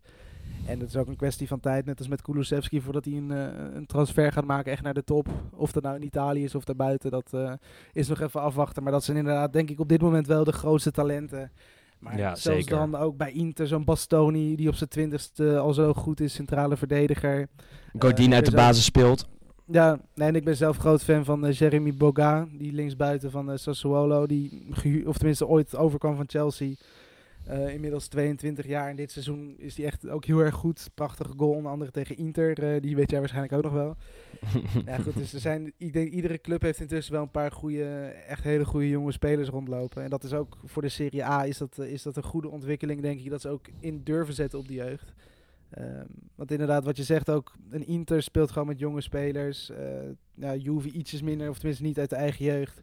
En 0.65 0.79
dat 0.79 0.87
is 0.87 0.95
ook 0.95 1.07
een 1.07 1.15
kwestie 1.15 1.47
van 1.47 1.59
tijd, 1.59 1.85
net 1.85 1.97
als 1.99 2.07
met 2.07 2.21
Kulusevski, 2.21 2.81
voordat 2.81 3.05
hij 3.05 3.13
een, 3.13 3.31
eh, 3.31 3.75
een 3.75 3.85
transfer 3.85 4.31
gaat 4.31 4.45
maken 4.45 4.71
echt 4.71 4.83
naar 4.83 4.93
de 4.93 5.03
top. 5.03 5.27
Of 5.55 5.71
dat 5.71 5.83
nou 5.83 5.95
in 5.95 6.03
Italië 6.03 6.43
is 6.43 6.55
of 6.55 6.63
daarbuiten, 6.63 7.11
dat 7.11 7.33
eh, 7.33 7.53
is 7.93 8.07
nog 8.07 8.21
even 8.21 8.41
afwachten. 8.41 8.83
Maar 8.83 8.91
dat 8.91 9.03
zijn 9.03 9.17
inderdaad, 9.17 9.53
denk 9.53 9.69
ik, 9.69 9.79
op 9.79 9.89
dit 9.89 10.01
moment 10.01 10.27
wel 10.27 10.43
de 10.43 10.51
grootste 10.51 10.91
talenten. 10.91 11.51
Maar 11.99 12.17
Ja, 12.17 12.35
zelfs 12.35 12.41
zeker. 12.65 12.77
dan 12.77 12.95
ook 12.95 13.17
bij 13.17 13.31
Inter, 13.31 13.67
zo'n 13.67 13.83
Bastoni, 13.83 14.55
die 14.55 14.67
op 14.67 14.75
zijn 14.75 14.89
twintigste 14.89 15.57
al 15.57 15.73
zo 15.73 15.93
goed 15.93 16.19
is, 16.19 16.33
centrale 16.33 16.77
verdediger. 16.77 17.47
Godin 17.99 18.29
Eh, 18.29 18.35
uit 18.35 18.45
de 18.45 18.51
basis 18.55 18.83
speelt. 18.85 19.27
Ja, 19.65 19.99
nee, 20.15 20.27
en 20.27 20.35
ik 20.35 20.43
ben 20.43 20.55
zelf 20.55 20.77
groot 20.77 21.03
fan 21.03 21.25
van 21.25 21.51
Jeremy 21.51 21.93
Boga, 21.93 22.47
die 22.57 22.73
linksbuiten 22.73 23.31
van 23.31 23.59
Sassuolo, 23.59 24.25
die 24.25 24.63
of 25.07 25.17
tenminste 25.17 25.47
ooit 25.47 25.75
overkwam 25.75 26.15
van 26.15 26.25
Chelsea. 26.27 26.73
Eh, 27.45 27.73
inmiddels 27.73 28.07
22 28.07 28.67
jaar 28.67 28.89
en 28.89 28.95
dit 28.95 29.11
seizoen 29.11 29.55
is 29.57 29.77
hij 29.77 29.85
echt 29.85 30.09
ook 30.09 30.25
heel 30.25 30.39
erg 30.39 30.55
goed. 30.55 30.89
Prachtige 30.93 31.33
goal, 31.37 31.51
onder 31.51 31.71
andere 31.71 31.91
tegen 31.91 32.17
Inter, 32.17 32.63
eh, 32.63 32.81
die 32.81 32.95
weet 32.95 33.09
jij 33.09 33.19
waarschijnlijk 33.19 33.53
ook 33.53 33.63
nog 33.63 33.73
wel. 33.73 33.95
Ja, 34.85 34.97
goed, 34.97 35.13
dus 35.13 35.33
er 35.33 35.39
zijn, 35.39 35.73
ik 35.77 35.93
denk, 35.93 36.11
iedere 36.11 36.41
club 36.41 36.61
heeft 36.61 36.79
intussen 36.79 37.13
wel 37.13 37.21
een 37.21 37.31
paar 37.31 37.51
goede, 37.51 37.85
echt 38.27 38.43
hele 38.43 38.65
goede 38.65 38.89
jonge 38.89 39.11
spelers 39.11 39.49
rondlopen. 39.49 40.03
En 40.03 40.09
dat 40.09 40.23
is 40.23 40.33
ook 40.33 40.57
voor 40.65 40.81
de 40.81 40.89
Serie 40.89 41.25
A 41.25 41.45
is 41.45 41.57
dat, 41.57 41.77
eh, 41.77 41.91
is 41.91 42.03
dat 42.03 42.15
een 42.17 42.23
goede 42.23 42.49
ontwikkeling, 42.49 43.01
denk 43.01 43.19
ik, 43.19 43.29
dat 43.29 43.41
ze 43.41 43.49
ook 43.49 43.65
in 43.79 44.03
durven 44.03 44.33
zetten 44.33 44.59
op 44.59 44.67
de 44.67 44.73
jeugd. 44.73 45.13
Ehm, 45.69 46.05
want 46.35 46.51
inderdaad, 46.51 46.83
wat 46.83 46.97
je 46.97 47.03
zegt 47.03 47.29
ook, 47.29 47.53
een 47.69 47.87
Inter 47.87 48.23
speelt 48.23 48.51
gewoon 48.51 48.67
met 48.67 48.79
jonge 48.79 49.01
spelers. 49.01 49.69
eh 49.69 49.77
ja, 50.35 50.55
Juve 50.55 50.91
ietsjes 50.91 51.21
minder, 51.21 51.49
of 51.49 51.57
tenminste 51.57 51.83
niet 51.83 51.99
uit 51.99 52.09
de 52.09 52.15
eigen 52.15 52.45
jeugd. 52.45 52.81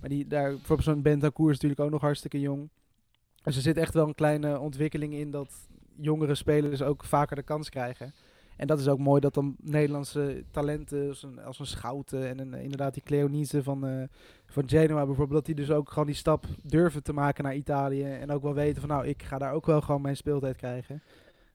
Maar 0.00 0.08
die, 0.08 0.26
daar, 0.26 0.54
voor 0.62 0.82
zo'n 0.82 1.02
Bentancur 1.02 1.46
is 1.46 1.52
natuurlijk 1.52 1.80
ook 1.80 1.90
nog 1.90 2.00
hartstikke 2.00 2.40
jong. 2.40 2.68
Dus 3.42 3.56
er 3.56 3.62
zit 3.62 3.76
echt 3.76 3.94
wel 3.94 4.06
een 4.08 4.14
kleine 4.14 4.58
ontwikkeling 4.58 5.14
in 5.14 5.30
dat 5.30 5.48
jongere 5.96 6.34
spelers 6.34 6.82
ook 6.82 7.04
vaker 7.04 7.36
de 7.36 7.42
kans 7.42 7.68
krijgen. 7.68 8.12
En 8.56 8.66
dat 8.66 8.78
is 8.80 8.88
ook 8.88 8.98
mooi 8.98 9.20
dat 9.20 9.34
dan 9.34 9.56
Nederlandse 9.62 10.44
talenten 10.50 11.08
als 11.08 11.22
een, 11.22 11.42
als 11.44 11.58
een 11.58 11.66
Schouten 11.66 12.28
en 12.28 12.38
een, 12.38 12.54
inderdaad 12.54 12.94
die 12.94 13.02
Cleonice 13.02 13.62
van, 13.62 13.86
eh, 13.86 14.02
van 14.46 14.62
Genoa 14.66 15.06
bijvoorbeeld, 15.06 15.46
dat 15.46 15.56
die 15.56 15.64
dus 15.66 15.70
ook 15.74 15.88
gewoon 15.88 16.06
die 16.06 16.14
stap 16.14 16.44
durven 16.62 17.02
te 17.02 17.12
maken 17.12 17.44
naar 17.44 17.54
Italië. 17.54 18.02
En 18.04 18.30
ook 18.30 18.42
wel 18.42 18.54
weten 18.54 18.80
van 18.80 18.90
nou, 18.90 19.06
ik 19.06 19.22
ga 19.22 19.38
daar 19.38 19.52
ook 19.52 19.66
wel 19.66 19.80
gewoon 19.80 20.00
mijn 20.02 20.16
speeltijd 20.16 20.56
krijgen. 20.56 21.02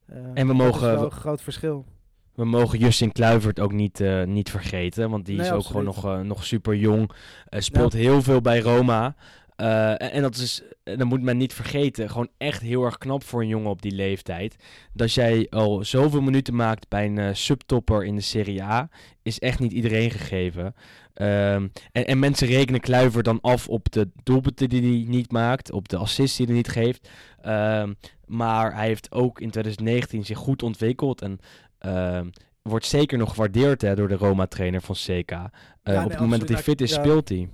Eh, 0.06 0.18
En 0.34 0.48
we 0.48 0.54
mogen- 0.54 0.92
wel 0.96 1.04
een 1.06 1.12
groot 1.12 1.42
verschil. 1.42 1.86
We 2.34 2.46
mogen 2.46 2.80
Justin 2.80 3.12
Kluivert 3.12 3.60
ook 3.60 3.72
niet, 3.72 4.00
eh, 4.00 4.24
niet 4.24 4.50
vergeten. 4.50 5.10
Want 5.10 5.26
die 5.26 5.36
Nee, 5.38 5.46
is 5.46 5.52
ook 5.52 5.58
absoluut. 5.58 5.94
gewoon 5.96 6.16
nog, 6.18 6.26
nog 6.28 6.44
super 6.46 6.76
jong. 6.76 7.12
speelt 7.50 7.94
heel 7.94 8.22
veel 8.22 8.42
bij 8.42 8.60
Roma. 8.60 9.16
Eh, 9.56 9.90
en, 9.92 10.12
en 10.12 10.22
dat 10.22 10.36
is, 10.36 10.62
dat 10.84 11.04
moet 11.04 11.22
men 11.22 11.38
niet 11.38 11.54
vergeten, 11.54 12.10
gewoon 12.10 12.30
echt 12.38 12.62
heel 12.62 12.84
erg 12.86 12.98
knap 12.98 13.24
voor 13.24 13.42
een 13.42 13.48
jongen 13.48 13.70
op 13.70 13.82
die 13.82 13.92
leeftijd. 13.92 14.56
Dat 14.94 15.14
jij 15.14 15.48
al 15.50 15.84
zoveel 15.84 16.22
minuten 16.22 16.56
maakt 16.56 16.90
bij 16.90 17.06
een 17.06 17.18
eh, 17.18 17.34
subtopper 17.34 18.04
in 18.06 18.16
de 18.16 18.22
Serie 18.22 18.64
A, 18.64 18.90
is 19.24 19.40
echt 19.40 19.60
niet 19.60 19.72
iedereen 19.72 20.12
gegeven. 20.12 20.76
Ehm, 21.14 21.68
en, 21.92 22.06
en 22.06 22.20
mensen 22.20 22.48
rekenen 22.48 22.80
Kluivert 22.80 23.26
dan 23.26 23.42
af 23.42 23.68
op 23.68 23.92
de 23.92 24.10
doelpunten 24.24 24.70
die 24.70 24.82
hij 24.82 25.10
niet 25.10 25.32
maakt, 25.32 25.72
op 25.72 25.90
de 25.90 25.98
assists 25.98 26.38
die 26.38 26.46
hij 26.46 26.56
niet 26.56 26.68
geeft. 26.70 27.10
Ehm, 27.42 27.94
maar 28.26 28.76
hij 28.76 28.88
heeft 28.88 29.12
ook 29.12 29.40
in 29.40 29.50
2019 29.50 30.26
zich 30.26 30.38
goed 30.38 30.64
ontwikkeld 30.64 31.22
en 31.22 31.40
ehm, 31.80 32.28
wordt 32.62 32.86
zeker 32.86 33.18
nog 33.18 33.30
gewaardeerd 33.30 33.82
hè, 33.82 33.96
door 33.96 34.08
de 34.08 34.16
Roma-trainer 34.16 34.82
van 34.82 34.96
CK. 34.96 35.32
nee, 35.84 36.04
op 36.04 36.10
het 36.10 36.20
moment 36.20 36.40
dat 36.40 36.50
hij 36.50 36.64
fit 36.64 36.82
is, 36.82 36.92
Ja. 36.92 37.00
speelt 37.04 37.30
hij. 37.30 37.50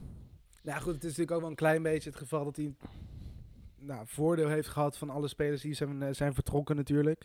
Nou 0.62 0.82
goed, 0.82 0.94
het 0.94 1.04
is 1.04 1.10
natuurlijk 1.10 1.32
ook 1.32 1.40
wel 1.42 1.50
een 1.50 1.56
klein 1.56 1.84
beetje 1.84 2.10
het 2.10 2.18
geval 2.20 2.44
dat 2.44 2.56
hij 2.56 2.74
nou, 3.80 4.02
voordeel 4.06 4.48
heeft 4.48 4.68
gehad 4.68 4.98
van 4.98 5.10
alle 5.10 5.28
spelers 5.28 5.62
die 5.62 5.74
zijn, 5.74 6.02
eh, 6.02 6.14
zijn 6.14 6.34
vertrokken 6.34 6.76
natuurlijk. 6.76 7.24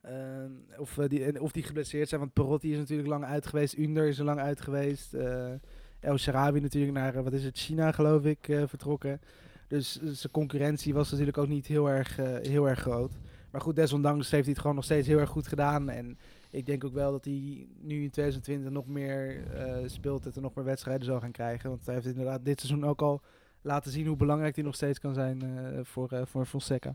Ehm, 0.00 0.50
of, 0.76 0.98
eh, 0.98 1.08
die, 1.08 1.40
of 1.40 1.52
die 1.52 1.62
geblesseerd 1.62 2.08
zijn, 2.08 2.20
want 2.20 2.32
Perotti 2.32 2.72
is 2.72 2.78
natuurlijk 2.78 3.08
lang 3.08 3.24
uit 3.24 3.46
geweest. 3.46 3.78
Under 3.78 4.08
is 4.08 4.18
er 4.18 4.24
lang 4.24 4.40
uit 4.40 4.60
geweest. 4.60 5.14
eh 5.14 5.52
El 6.00 6.18
Sharawi 6.18 6.60
natuurlijk 6.60 6.92
naar, 6.92 7.22
wat 7.22 7.32
is 7.32 7.44
het, 7.44 7.58
China 7.58 7.92
geloof 7.92 8.24
ik, 8.24 8.38
vertrokken. 8.66 9.20
Dus 9.68 10.00
zijn 10.02 10.32
concurrentie 10.32 10.94
was 10.94 11.10
natuurlijk 11.10 11.38
ook 11.38 11.48
niet 11.48 11.66
heel 11.66 11.90
erg, 11.90 12.16
heel 12.42 12.68
erg 12.68 12.80
groot. 12.80 13.12
Maar 13.50 13.60
goed, 13.60 13.76
desondanks 13.76 14.30
heeft 14.30 14.42
hij 14.44 14.52
het 14.52 14.60
gewoon 14.60 14.76
nog 14.76 14.84
steeds 14.84 15.06
heel 15.06 15.18
erg 15.18 15.28
goed 15.30 15.46
gedaan. 15.46 15.90
En 15.90 16.18
ik 16.56 16.66
denk 16.66 16.84
ook 16.84 16.92
wel 16.92 17.12
dat 17.12 17.24
hij 17.24 17.66
nu 17.80 18.02
in 18.02 18.10
2020 18.10 18.70
nog 18.70 18.86
meer 18.86 19.46
eh, 19.54 19.74
speelt 19.86 20.36
en 20.36 20.42
nog 20.42 20.54
meer 20.54 20.64
wedstrijden 20.64 21.06
zal 21.06 21.20
gaan 21.20 21.30
krijgen. 21.30 21.70
Want 21.70 21.86
hij 21.86 21.94
heeft 21.94 22.06
inderdaad 22.06 22.44
dit 22.44 22.60
seizoen 22.60 22.86
ook 22.86 23.02
al 23.02 23.20
laten 23.62 23.90
zien 23.90 24.06
hoe 24.06 24.16
belangrijk 24.16 24.54
hij 24.54 24.64
nog 24.64 24.74
steeds 24.74 24.98
kan 24.98 25.14
zijn 25.14 25.42
eh, 25.42 25.80
voor, 25.82 26.12
eh 26.12 26.20
voor 26.24 26.46
Fonseca. 26.46 26.94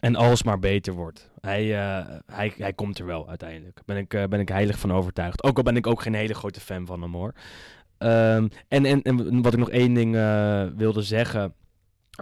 En 0.00 0.16
alles 0.16 0.42
maar 0.42 0.58
beter 0.58 0.92
wordt. 0.92 1.30
Hij, 1.40 1.64
hij, 2.26 2.52
hij 2.56 2.72
komt 2.72 2.98
er 2.98 3.06
wel 3.06 3.28
uiteindelijk. 3.28 3.80
Ben 3.84 3.96
ik, 3.96 4.08
ben 4.08 4.40
ik 4.40 4.48
heilig 4.48 4.78
van 4.78 4.92
overtuigd. 4.92 5.42
Ook 5.42 5.56
al 5.56 5.62
ben 5.62 5.76
ik 5.76 5.86
ook 5.86 6.02
geen 6.02 6.14
hele 6.14 6.34
grote 6.34 6.60
fan 6.60 6.86
van 6.86 7.02
hem 7.02 7.14
hoor. 7.14 7.32
Ehm, 7.98 8.48
en, 8.68 8.84
en, 8.84 9.02
en 9.02 9.42
wat 9.42 9.52
ik 9.52 9.58
nog 9.58 9.70
één 9.70 9.94
ding 9.94 10.12
wilde 10.76 11.02
zeggen 11.02 11.54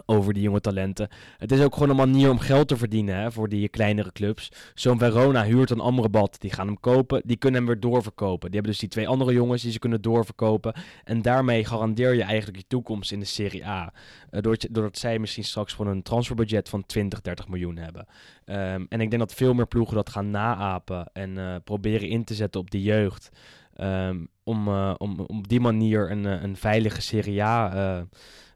over 0.07 0.33
die 0.33 0.43
jonge 0.43 0.61
talenten. 0.61 1.09
Het 1.37 1.53
is 1.53 1.61
ook 1.61 1.73
gewoon 1.73 1.91
een 1.91 1.97
manier 1.97 2.31
om 2.31 2.39
geld 2.39 2.69
te 2.69 2.77
verdienen 2.77 3.17
hè, 3.17 3.33
voor 3.33 3.49
die 3.49 3.69
kleinere 3.69 4.13
clubs. 4.13 4.49
Zo'n 4.75 4.99
Verona 4.99 5.45
huurt 5.45 5.71
een 5.71 5.81
Amrabat. 5.81 6.41
Die 6.41 6.53
gaan 6.53 6.67
hem 6.67 6.81
kopen. 6.81 7.23
Die 7.25 7.37
kunnen 7.37 7.61
hem 7.61 7.69
weer 7.71 7.81
doorverkopen. 7.81 8.51
Die 8.51 8.55
hebben 8.55 8.71
dus 8.71 8.81
die 8.81 8.89
twee 8.89 9.09
andere 9.09 9.33
jongens 9.33 9.63
die 9.63 9.73
ze 9.73 9.79
kunnen 9.79 10.03
doorverkopen. 10.03 10.75
En 11.05 11.23
daarmee 11.23 11.65
garandeer 11.65 12.15
je 12.15 12.23
eigenlijk 12.23 12.59
je 12.59 12.67
toekomst 12.67 13.13
in 13.13 13.19
de 13.21 13.27
Serie 13.27 13.67
A. 13.67 13.93
Eh, 14.31 14.41
doordat, 14.41 14.69
doordat 14.71 14.99
zij 14.99 15.19
misschien 15.19 15.45
straks 15.45 15.73
gewoon 15.73 15.93
een 15.93 16.03
transferbudget 16.03 16.69
van 16.69 16.87
20, 16.87 17.21
30 17.21 17.49
miljoen 17.49 17.77
hebben. 17.77 18.07
Ehm, 18.45 18.85
en 18.89 19.01
ik 19.01 19.11
denk 19.11 19.19
dat 19.19 19.35
veel 19.35 19.55
meer 19.55 19.67
ploegen 19.67 19.95
dat 19.95 20.11
gaan 20.11 20.31
naapen 20.31 21.11
en 21.13 21.39
eh, 21.39 21.57
proberen 21.65 22.09
in 22.09 22.25
te 22.25 22.35
zetten 22.35 22.61
op 22.61 22.71
de 22.71 22.83
jeugd. 22.83 23.29
Ehm, 23.75 24.25
om, 24.43 24.69
om, 24.93 25.21
op 25.21 25.49
die 25.49 25.61
manier 25.61 26.11
een, 26.11 26.25
een 26.25 26.57
veilige 26.57 27.01
Serie 27.01 27.43
A 27.43 28.07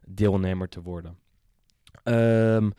deelnemer 0.07 0.69
te 0.69 0.81
worden. 0.81 1.17
Ehm, 2.03 2.69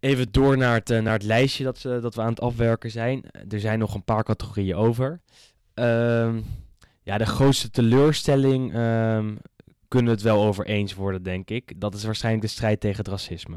even 0.00 0.32
door 0.32 0.56
naar 0.56 0.74
het, 0.74 0.90
eh, 0.90 1.02
naar 1.02 1.12
het 1.12 1.22
lijstje 1.22 1.64
dat, 1.64 1.78
ze, 1.78 1.98
dat 2.02 2.14
we 2.14 2.20
aan 2.20 2.30
het 2.30 2.40
afwerken 2.40 2.90
zijn. 2.90 3.24
Er 3.48 3.60
zijn 3.60 3.78
nog 3.78 3.94
een 3.94 4.04
paar 4.04 4.24
categorieën 4.24 4.74
over. 4.74 5.20
Ehm, 5.74 6.40
ja, 7.02 7.18
de 7.18 7.26
grootste 7.26 7.70
teleurstelling 7.70 8.74
ehm, 8.74 9.36
kunnen 9.88 10.08
we 10.08 10.18
het 10.18 10.22
wel 10.22 10.44
over 10.44 10.66
eens 10.66 10.94
worden, 10.94 11.22
denk 11.22 11.50
ik. 11.50 11.80
Dat 11.80 11.94
is 11.94 12.04
waarschijnlijk 12.04 12.44
de 12.44 12.50
strijd 12.50 12.80
tegen 12.80 12.98
het 12.98 13.08
racisme. 13.08 13.56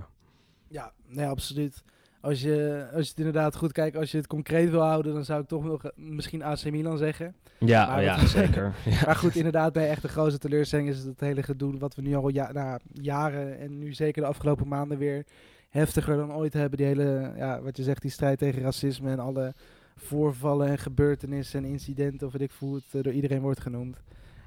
Ja, 0.67 0.93
nee, 1.07 1.25
absoluut. 1.25 1.83
Als 2.23 2.41
je, 2.41 2.85
als 2.93 3.03
je 3.03 3.09
het 3.09 3.17
inderdaad 3.17 3.55
goed 3.55 3.71
kijkt, 3.71 3.95
als 3.97 4.11
je 4.11 4.17
het 4.17 4.27
concreet 4.27 4.69
wil 4.69 4.81
houden, 4.81 5.13
dan 5.13 5.25
zou 5.25 5.41
ik 5.41 5.47
toch 5.47 5.63
nog 5.63 5.91
misschien 5.95 6.43
AC 6.43 6.71
Milan 6.71 6.97
zeggen. 6.97 7.35
Ja, 7.59 7.85
Maar 7.85 8.03
ja 8.03 8.25
zeker. 8.27 8.73
Maar 9.05 9.15
goed, 9.15 9.35
inderdaad, 9.43 9.73
nee, 9.73 9.87
echt 9.87 10.01
de 10.01 10.07
grootste 10.07 10.39
teleurstelling 10.39 10.89
is 10.89 11.03
het 11.03 11.19
hele 11.19 11.43
gedoe 11.43 11.77
wat 11.77 11.95
we 11.95 12.01
nu 12.01 12.15
al 12.15 12.29
ja, 12.29 12.51
nou, 12.51 12.79
jaren 12.91 13.59
en 13.59 13.79
nu 13.79 13.93
zeker 13.93 14.21
de 14.21 14.27
afgelopen 14.27 14.67
maanden 14.67 14.97
weer 14.97 15.25
heftiger 15.69 16.17
dan 16.17 16.33
ooit 16.33 16.53
hebben. 16.53 16.77
Die 16.77 16.87
hele, 16.87 17.31
ja, 17.35 17.61
wat 17.61 17.77
je 17.77 17.83
zegt, 17.83 18.01
die 18.01 18.11
strijd 18.11 18.37
tegen 18.37 18.61
racisme 18.61 19.11
en 19.11 19.19
alle 19.19 19.53
voorvallen 19.95 20.67
en 20.67 20.77
gebeurtenissen 20.77 21.63
en 21.63 21.69
incidenten, 21.69 22.27
of 22.27 22.33
weet 22.33 22.41
ik 22.41 22.51
hoe 22.59 22.75
het 22.75 22.83
eh, 22.91 23.03
door 23.03 23.13
iedereen 23.13 23.41
wordt 23.41 23.59
genoemd. 23.61 23.97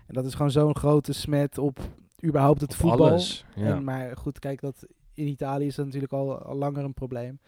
En 0.06 0.14
dat 0.14 0.24
is 0.24 0.34
gewoon 0.34 0.50
zo'n 0.50 0.76
grote 0.76 1.12
smet 1.12 1.58
op 1.58 1.78
überhaupt 2.24 2.60
het 2.60 2.70
Op 2.70 2.76
voetbal. 2.76 3.08
alles. 3.08 3.44
Ja. 3.54 3.66
En, 3.66 3.84
maar 3.84 4.16
goed, 4.16 4.38
kijk, 4.38 4.60
dat 4.60 4.86
in 5.14 5.26
Italië 5.26 5.66
is 5.66 5.74
dat 5.74 5.84
natuurlijk 5.84 6.12
al, 6.12 6.38
al 6.38 6.56
langer 6.56 6.84
een 6.84 6.94
probleem. 6.94 7.38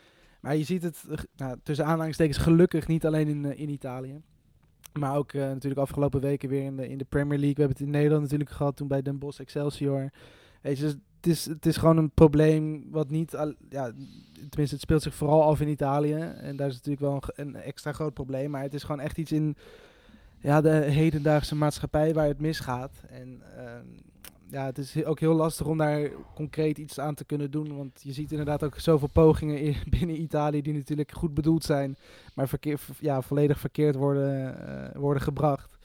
Maar 0.41 0.57
je 0.57 0.65
ziet 0.65 0.83
het, 0.83 1.05
eh, 1.11 1.19
nou, 1.37 1.59
tussen 1.63 1.87
aanhalingstekens, 1.87 2.39
gelukkig 2.39 2.87
niet 2.87 3.07
alleen 3.07 3.29
in, 3.29 3.45
eh, 3.45 3.61
in 3.61 3.69
Italië. 3.69 4.21
Maar 4.93 5.17
ook 5.17 5.33
eh, 5.33 5.41
natuurlijk 5.41 5.81
afgelopen 5.81 6.21
weken 6.21 6.49
weer 6.49 6.65
in 6.65 6.77
de, 6.77 6.89
in 6.89 6.99
de 6.99 7.05
Premier 7.05 7.39
League. 7.39 7.55
We 7.55 7.61
hebben 7.61 7.77
het 7.79 7.87
in 7.87 7.93
Nederland 7.93 8.23
natuurlijk 8.23 8.51
gehad 8.51 8.77
toen 8.77 8.89
bij 8.89 9.03
Den 9.03 9.19
Bosch 9.19 9.41
Excelsior. 9.41 10.11
Weet 10.61 10.79
je, 10.79 10.83
dus 10.83 10.93
het, 11.17 11.27
is, 11.27 11.47
het 11.47 11.67
is 11.67 11.77
gewoon 11.77 11.97
een 11.97 12.11
probleem 12.11 12.85
wat 12.91 13.11
niet... 13.11 13.37
al- 13.37 13.55
ja, 13.69 13.93
tenminste, 14.49 14.75
het 14.75 14.81
speelt 14.81 15.03
zich 15.03 15.15
vooral 15.15 15.43
af 15.43 15.61
in 15.61 15.69
Italië. 15.69 16.15
En 16.15 16.57
daar 16.57 16.69
is 16.69 16.75
natuurlijk 16.75 17.01
wel 17.01 17.23
een, 17.35 17.47
een 17.47 17.63
extra 17.63 17.93
groot 17.93 18.15
probleem. 18.15 18.51
Maar 18.51 18.63
het 18.63 18.75
is 18.75 18.83
gewoon 18.83 19.01
echt 19.01 19.19
iets 19.19 19.33
in 19.33 19.57
ja, 20.39 20.61
de 20.61 20.71
hedendaagse 20.71 21.55
maatschappij 21.55 22.15
waar 22.15 22.27
het 22.27 22.41
misgaat. 22.41 22.93
En 23.09 23.43
ehm, 23.57 23.87
ja, 24.51 24.65
het 24.65 24.79
is 24.79 25.05
ook 25.05 25.21
heel 25.21 25.35
lastig 25.35 25.67
om 25.67 25.79
daar 25.79 26.11
concreet 26.35 26.79
iets 26.79 27.01
aan 27.01 27.15
te 27.15 27.25
kunnen 27.25 27.51
doen. 27.51 27.77
Want 27.77 28.01
je 28.03 28.13
ziet 28.13 28.31
inderdaad 28.31 28.65
ook 28.65 28.79
zoveel 28.79 29.09
pogingen 29.13 29.61
in, 29.61 29.77
binnen 29.99 30.21
Italië 30.21 30.63
die 30.63 30.75
natuurlijk 30.75 31.13
goed 31.13 31.35
bedoeld 31.35 31.65
zijn, 31.65 31.97
maar 32.35 32.49
verkeer, 32.49 32.81
ja, 33.01 33.23
volledig 33.23 33.59
verkeerd 33.59 33.95
worden, 33.95 34.67
eh, 34.67 35.01
worden 35.01 35.23
gebracht. 35.23 35.79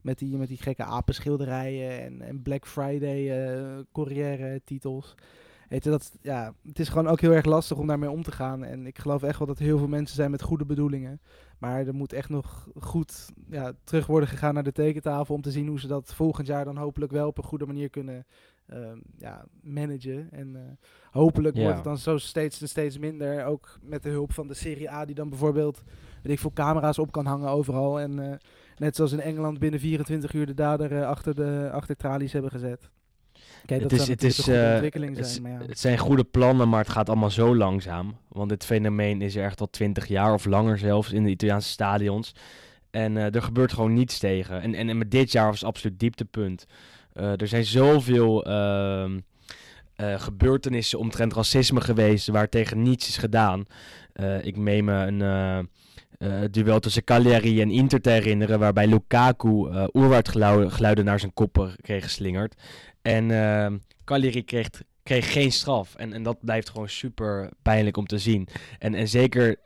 Met 0.00 0.18
die, 0.18 0.36
met 0.36 0.48
die 0.48 0.62
gekke 0.62 0.84
apenschilderijen 0.84 2.02
en, 2.02 2.22
en 2.22 2.42
Black 2.42 2.66
Friday 2.66 3.50
uh, 3.50 3.78
Corriere 3.92 4.60
titels. 4.64 5.14
Weet 5.68 5.84
je, 5.84 5.90
dat, 5.90 6.12
ja, 6.22 6.54
het 6.66 6.78
is 6.78 6.88
gewoon 6.88 7.08
ook 7.08 7.20
heel 7.20 7.32
erg 7.32 7.44
lastig 7.44 7.76
om 7.76 7.86
daarmee 7.86 8.10
om 8.10 8.22
te 8.22 8.32
gaan. 8.32 8.64
En 8.64 8.86
ik 8.86 8.98
geloof 8.98 9.22
echt 9.22 9.38
wel 9.38 9.46
dat 9.46 9.58
heel 9.58 9.78
veel 9.78 9.88
mensen 9.88 10.16
zijn 10.16 10.30
met 10.30 10.42
goede 10.42 10.64
bedoelingen. 10.64 11.20
Maar 11.58 11.86
er 11.86 11.94
moet 11.94 12.12
echt 12.12 12.28
nog 12.28 12.68
goed 12.80 13.28
ja, 13.50 13.72
terug 13.84 14.06
worden 14.06 14.28
gegaan 14.28 14.54
naar 14.54 14.62
de 14.62 14.72
tekentafel 14.72 15.34
om 15.34 15.42
te 15.42 15.50
zien 15.50 15.66
hoe 15.66 15.80
ze 15.80 15.86
dat 15.86 16.14
volgend 16.14 16.46
jaar 16.46 16.64
dan 16.64 16.76
hopelijk 16.76 17.12
wel 17.12 17.26
op 17.26 17.38
een 17.38 17.44
goede 17.44 17.66
manier 17.66 17.90
kunnen 17.90 18.26
uh, 18.72 18.92
ja, 19.18 19.44
managen. 19.62 20.28
En 20.30 20.48
uh, 20.54 20.60
hopelijk 21.10 21.56
wordt 21.56 21.74
het 21.74 21.84
dan 21.84 21.98
zo 21.98 22.18
steeds, 22.18 22.68
steeds 22.68 22.98
minder. 22.98 23.44
Ook 23.44 23.78
met 23.82 24.02
de 24.02 24.08
hulp 24.08 24.32
van 24.32 24.48
de 24.48 24.54
Serie 24.54 24.90
A, 24.90 25.04
die 25.04 25.14
dan 25.14 25.28
bijvoorbeeld 25.28 25.82
weet 26.22 26.32
ik 26.32 26.38
veel 26.38 26.52
camera's 26.52 26.98
op 26.98 27.12
kan 27.12 27.26
hangen 27.26 27.48
overal. 27.48 28.00
En 28.00 28.18
uh, 28.18 28.32
net 28.76 28.96
zoals 28.96 29.12
in 29.12 29.20
Engeland 29.20 29.58
binnen 29.58 29.80
24 29.80 30.32
uur 30.32 30.46
de 30.46 30.54
dader 30.54 31.04
achter 31.04 31.34
de 31.34 31.68
achter 31.72 31.96
tralies 31.96 32.32
hebben 32.32 32.50
gezet. 32.50 32.90
Kijk, 33.68 33.82
het, 33.82 33.92
is, 33.92 34.08
het, 34.08 34.22
is, 34.22 34.38
uh, 34.38 34.44
zijn, 34.44 35.42
maar 35.42 35.50
ja. 35.50 35.58
het 35.66 35.78
zijn 35.78 35.98
goede 35.98 36.24
plannen, 36.24 36.68
maar 36.68 36.80
het 36.80 36.88
gaat 36.88 37.08
allemaal 37.08 37.30
zo 37.30 37.56
langzaam. 37.56 38.16
Want 38.28 38.48
dit 38.48 38.64
fenomeen 38.64 39.22
is 39.22 39.36
er 39.36 39.44
echt 39.44 39.60
al 39.60 39.70
twintig 39.70 40.06
jaar 40.06 40.32
of 40.32 40.44
langer 40.44 40.78
zelfs 40.78 41.12
in 41.12 41.24
de 41.24 41.30
Italiaanse 41.30 41.68
stadions. 41.68 42.34
En 42.90 43.16
uh, 43.16 43.34
er 43.34 43.42
gebeurt 43.42 43.72
gewoon 43.72 43.92
niets 43.92 44.18
tegen. 44.18 44.62
En, 44.62 44.74
en, 44.74 44.88
en 44.88 44.98
met 44.98 45.10
dit 45.10 45.32
jaar 45.32 45.46
was 45.46 45.60
het 45.60 45.68
absoluut 45.68 46.00
dieptepunt. 46.00 46.66
Uh, 47.14 47.40
er 47.40 47.48
zijn 47.48 47.64
zoveel 47.64 48.44
ehm, 48.44 49.18
gebeurtenissen 49.96 50.98
omtrent 50.98 51.32
racisme 51.32 51.80
geweest 51.80 52.28
waar 52.28 52.48
tegen 52.48 52.82
niets 52.82 53.08
is 53.08 53.16
gedaan. 53.16 53.64
ik 54.42 54.56
meen 54.56 54.84
me 54.84 54.92
een 54.92 56.50
duel 56.50 56.80
tussen 56.80 57.04
Cagliari 57.04 57.60
en 57.60 57.70
Inter 57.70 58.00
te 58.00 58.10
herinneren, 58.10 58.58
waarbij 58.58 58.86
Lukaku 58.86 59.48
uh, 59.48 59.84
oerwoudgeluiden 59.92 61.04
naar 61.04 61.20
zijn 61.20 61.34
kop 61.34 61.76
kreeg 61.80 62.02
geslingerd. 62.02 62.54
En 63.08 63.30
uh, 63.30 63.66
kreeg, 64.44 64.70
kreeg 65.02 65.32
geen 65.32 65.52
straf. 65.52 65.94
En, 65.94 66.12
en 66.12 66.22
dat 66.22 66.36
blijft 66.40 66.68
gewoon 66.68 66.88
super 66.88 67.50
pijnlijk 67.62 67.96
om 67.96 68.06
te 68.06 68.18
zien. 68.18 68.48
En, 68.78 68.94
en 68.94 69.08
zeker 69.08 69.56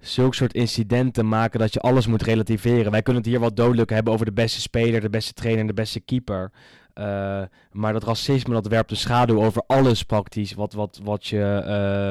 zulke 0.00 0.36
soort 0.36 0.54
incidenten 0.54 1.28
maken 1.28 1.58
dat 1.58 1.72
je 1.72 1.80
alles 1.80 2.06
moet 2.06 2.22
relativeren. 2.22 2.90
Wij 2.90 3.02
kunnen 3.02 3.22
het 3.22 3.30
hier 3.30 3.40
wel 3.40 3.54
dodelijk 3.54 3.90
hebben 3.90 4.12
over 4.12 4.26
de 4.26 4.32
beste 4.32 4.60
speler, 4.60 5.00
de 5.00 5.10
beste 5.10 5.32
trainer 5.32 5.66
de 5.66 5.72
beste 5.72 6.00
keeper. 6.00 6.50
Uh, 6.98 7.42
maar 7.70 7.92
dat 7.92 8.04
racisme 8.04 8.54
dat 8.54 8.66
werpt 8.66 8.90
een 8.90 8.96
schaduw 8.96 9.44
over 9.44 9.62
alles 9.66 10.02
praktisch 10.02 10.52
wat, 10.52 10.72
wat, 10.72 11.00
wat 11.02 11.26
je 11.26 11.62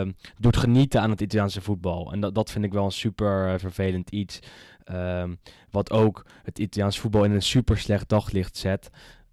uh, 0.05 0.14
doet 0.39 0.57
genieten 0.57 1.01
aan 1.01 1.09
het 1.09 1.22
Italiaanse 1.22 1.62
voetbal. 1.62 2.12
En 2.12 2.20
dat, 2.20 2.36
dat 2.36 2.51
vind 2.51 2.66
ik 2.66 2.74
wel 2.74 2.86
een 2.86 2.91
super 2.91 3.47
uh, 3.47 3.59
vervelend 3.59 4.09
iets. 4.09 4.39
Ehm, 4.84 5.36
wat 5.70 5.91
ook 5.91 6.26
het 6.43 6.59
Italiaanse 6.59 6.99
voetbal 6.99 7.24
in 7.24 7.32
een 7.32 7.41
super 7.41 7.78
slecht 7.78 8.09
daglicht 8.09 8.57
zet. 8.57 8.89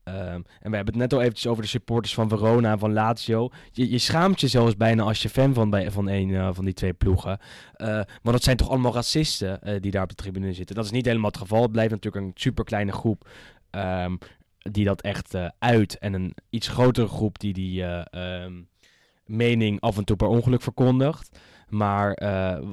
Um, 0.09 0.45
en 0.61 0.71
we 0.71 0.77
hebben 0.77 0.87
het 0.87 0.97
net 0.97 1.13
al 1.13 1.21
eventjes 1.21 1.47
over 1.47 1.63
de 1.63 1.69
supporters 1.69 2.15
van 2.15 2.29
Verona 2.29 2.73
en 2.73 2.79
van 2.79 2.93
Lazio. 2.93 3.51
Je, 3.73 3.91
je 3.91 3.99
schaamt 3.99 4.41
je 4.41 4.49
zelfs 4.49 4.77
bijna 4.77 5.03
als 5.03 5.23
je 5.23 5.29
fan 5.29 5.55
van, 5.55 5.71
bij, 5.71 5.91
van 5.91 6.09
een 6.09 6.29
uh, 6.29 6.49
van 6.53 6.65
die 6.65 6.75
twee 6.75 6.93
ploegen. 6.93 7.39
Uh, 7.77 7.87
maar 8.23 8.33
dat 8.33 8.43
zijn 8.43 8.57
toch 8.57 8.69
allemaal 8.69 8.95
racisten 8.95 9.61
uh, 9.65 9.81
die 9.81 9.91
daar 9.91 10.03
op 10.03 10.09
de 10.09 10.15
tribune 10.15 10.53
zitten. 10.53 10.75
Dat 10.75 10.85
is 10.85 10.91
niet 10.91 11.07
helemaal 11.07 11.31
het 11.31 11.39
geval. 11.39 11.63
Het 11.63 11.73
blijft 11.73 11.91
natuurlijk 11.91 12.25
een 12.25 12.33
super 12.35 12.65
kleine 12.65 12.93
groep 12.93 13.29
um, 13.71 14.19
die 14.59 14.85
dat 14.85 15.01
echt 15.01 15.35
uit. 15.59 15.99
En 15.99 16.13
een 16.13 16.35
iets 16.51 16.69
grotere 16.69 17.09
groep 17.09 17.39
die 17.39 17.53
die 17.53 17.83
um, 18.11 18.69
mening 19.25 19.81
af 19.81 19.97
en 19.97 20.05
toe 20.05 20.17
per 20.17 20.29
ongeluk 20.29 20.63
verkondigt. 20.63 21.39
Maar 21.69 22.19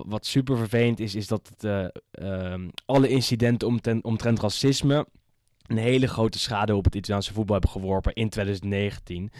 wat 0.05 0.25
super 0.25 0.57
vervelend 0.57 0.99
is, 0.99 1.15
is 1.15 1.27
dat 1.27 1.51
het, 1.57 1.91
alle 2.85 3.07
incidenten 3.07 3.67
omtrent, 3.67 4.03
omtrent 4.03 4.39
racisme 4.39 5.07
een 5.67 5.77
hele 5.77 6.07
grote 6.07 6.39
schade 6.39 6.75
op 6.75 6.85
het 6.85 6.95
Italiaanse 6.95 7.33
voetbal 7.33 7.53
hebben 7.53 7.71
geworpen 7.71 8.13
in 8.13 8.29
2019. 8.29 9.31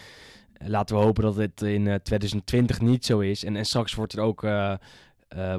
Eh, 0.52 0.68
laten 0.68 0.96
we 0.96 1.02
hopen 1.02 1.22
dat 1.22 1.36
het 1.36 1.62
in 1.62 2.00
2020 2.02 2.78
eh, 2.78 2.82
niet 2.82 3.04
zo 3.04 3.18
is. 3.18 3.44
En, 3.44 3.64
straks 3.64 3.94
wordt 3.94 4.12
er 4.12 4.20
ook, 4.20 4.42
uh, 4.42 4.74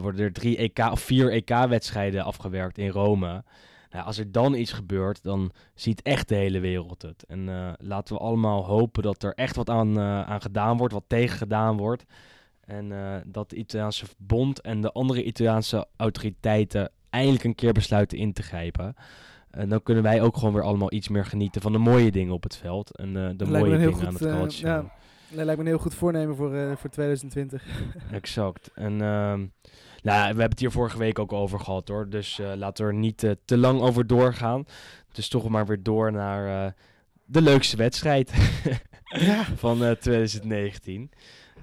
worden 0.02 0.22
er 0.22 0.34
drie 0.34 0.58
EK 0.58 0.80
of 0.92 1.00
vier 1.00 1.32
EK-wedstrijden 1.32 2.24
afgewerkt 2.24 2.78
in 2.78 2.90
Rome. 2.90 3.44
Nou, 3.90 4.06
als 4.06 4.18
er 4.18 4.32
dan 4.32 4.54
iets 4.54 4.72
gebeurt, 4.72 5.24
dan 5.24 5.52
ziet 5.76 6.02
echt 6.02 6.30
de 6.30 6.36
hele 6.36 6.60
wereld 6.60 7.02
het. 7.02 7.24
En 7.28 7.76
laten 7.80 8.16
we 8.16 8.22
allemaal 8.22 8.66
hopen 8.66 9.04
dat 9.04 9.24
er 9.24 9.34
echt 9.34 9.56
wat 9.56 9.70
aan, 9.70 10.00
aan 10.00 10.42
gedaan 10.42 10.78
wordt, 10.78 10.94
wat 10.94 11.04
tegen 11.08 11.38
gedaan 11.38 11.78
wordt. 11.78 12.06
En 12.66 12.92
dat 13.26 13.50
de 13.50 13.56
Italiaanse 13.56 14.06
bond 14.18 14.62
en 14.62 14.82
de 14.82 14.92
andere 14.92 15.24
Italiaanse 15.24 15.88
autoriteiten 15.96 16.92
eindelijk 17.10 17.44
een 17.44 17.56
keer 17.56 17.74
besluiten 17.74 18.18
in 18.18 18.34
te 18.34 18.44
grijpen. 18.44 18.96
En 19.58 19.70
dan 19.70 19.84
kunnen 19.84 20.04
wij 20.04 20.22
ook 20.22 20.38
gewoon 20.38 20.54
weer 20.54 20.64
allemaal 20.64 20.94
iets 20.94 21.08
meer 21.08 21.26
genieten 21.26 21.62
van 21.62 21.72
de 21.72 21.78
mooie 21.78 22.12
dingen 22.12 22.34
op 22.34 22.44
het 22.44 22.58
veld. 22.58 22.96
En 22.96 23.16
uh, 23.16 23.30
de 23.36 23.46
mooie 23.46 23.78
dingen 23.78 24.08
aan 24.08 24.14
het 24.14 24.22
uh, 24.22 24.50
Ja, 24.50 24.76
dat 25.30 25.46
lijkt 25.46 25.56
me 25.56 25.58
een 25.58 25.66
heel 25.66 25.78
goed 25.78 25.94
voornemen 25.94 26.36
voor, 26.36 26.56
uh, 26.56 26.76
voor 26.76 26.90
2020. 26.90 27.64
exact. 28.12 28.72
En 28.74 28.94
uh, 28.94 29.00
nou, 29.00 29.50
we 30.04 30.14
hebben 30.14 30.50
het 30.50 30.60
hier 30.60 30.72
vorige 30.72 30.98
week 30.98 31.20
ook 31.20 31.34
over 31.34 31.60
gehad 31.60 31.88
hoor. 31.88 32.10
Dus 32.10 32.42
laten 32.56 32.86
we 32.86 32.92
er 32.92 32.98
niet 32.98 33.36
te 33.46 33.58
lang 33.58 33.82
over 33.82 34.08
doorgaan. 34.08 34.66
Dus 35.12 35.28
toch 35.28 35.50
maar 35.50 35.66
weer 35.66 35.84
door 35.84 36.12
naar 36.12 36.76
de 37.26 37.42
leukste 37.42 37.78
wedstrijd 37.78 38.32
ja. 39.28 39.44
van 39.44 39.78
2019. 39.78 41.12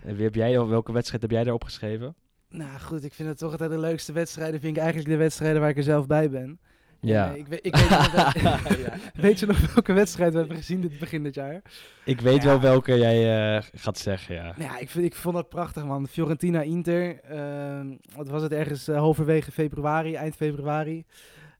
wie 0.03 0.23
heb 0.25 0.35
jij, 0.35 0.65
welke 0.65 0.93
wedstrijd 0.93 1.23
heb 1.23 1.31
jij 1.31 1.45
daar 1.45 1.55
opgeschreven? 1.55 2.15
Nou 2.49 2.79
goed, 2.81 3.05
ik 3.05 3.15
vind 3.15 3.29
het 3.29 3.39
toch 3.39 3.51
altijd 3.51 3.71
de 3.71 3.79
leukste 3.79 4.13
wedstrijden. 4.13 4.61
Vind 4.61 4.77
ik 4.77 4.83
eigenlijk 4.83 5.13
de 5.13 5.17
wedstrijden 5.17 5.61
waar 5.61 5.71
ik 5.71 5.77
er 5.77 5.83
zelf 5.83 6.07
bij 6.07 6.31
ben. 6.31 6.59
Ja. 7.05 7.31
ik 7.31 7.47
weet, 7.47 7.67
ik 7.67 7.77
weet, 7.77 7.89
ja. 8.87 8.97
weet 9.15 9.41
je 9.41 9.47
nog 9.47 9.75
welke 9.75 9.93
wedstrijd 9.93 10.33
we 10.33 10.39
hebben 10.39 10.57
gezien 10.57 10.81
dit 10.81 10.99
begin 10.99 11.23
dit 11.23 11.35
jaar? 11.35 11.63
Ik 12.05 12.21
weet 12.21 12.45
wel 12.45 12.61
welke 12.61 12.99
jij 12.99 13.57
uh, 13.57 13.63
gaat 13.75 13.99
zeggen, 13.99 14.35
ja. 14.35 14.55
Ja, 14.59 14.79
ik, 14.79 14.91
vind, 14.91 15.05
ik 15.05 15.15
vond 15.15 15.35
dat 15.35 15.49
prachtig, 15.49 15.85
man. 15.85 16.09
Fiorentina-Inter. 16.09 17.21
Uh, 17.33 17.97
wat 18.17 18.29
was 18.29 18.43
het 18.43 18.53
ergens 18.53 18.89
uh, 18.89 18.97
halverwege 18.97 19.53
februari, 19.53 20.15
eind 20.15 20.37
februari. 20.37 21.05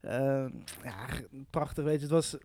Uh, 0.01 0.11
ja, 0.83 1.05
prachtig, 1.49 1.83
weet 1.83 1.95
je. 1.95 2.01
Het 2.01 2.11
was, 2.11 2.37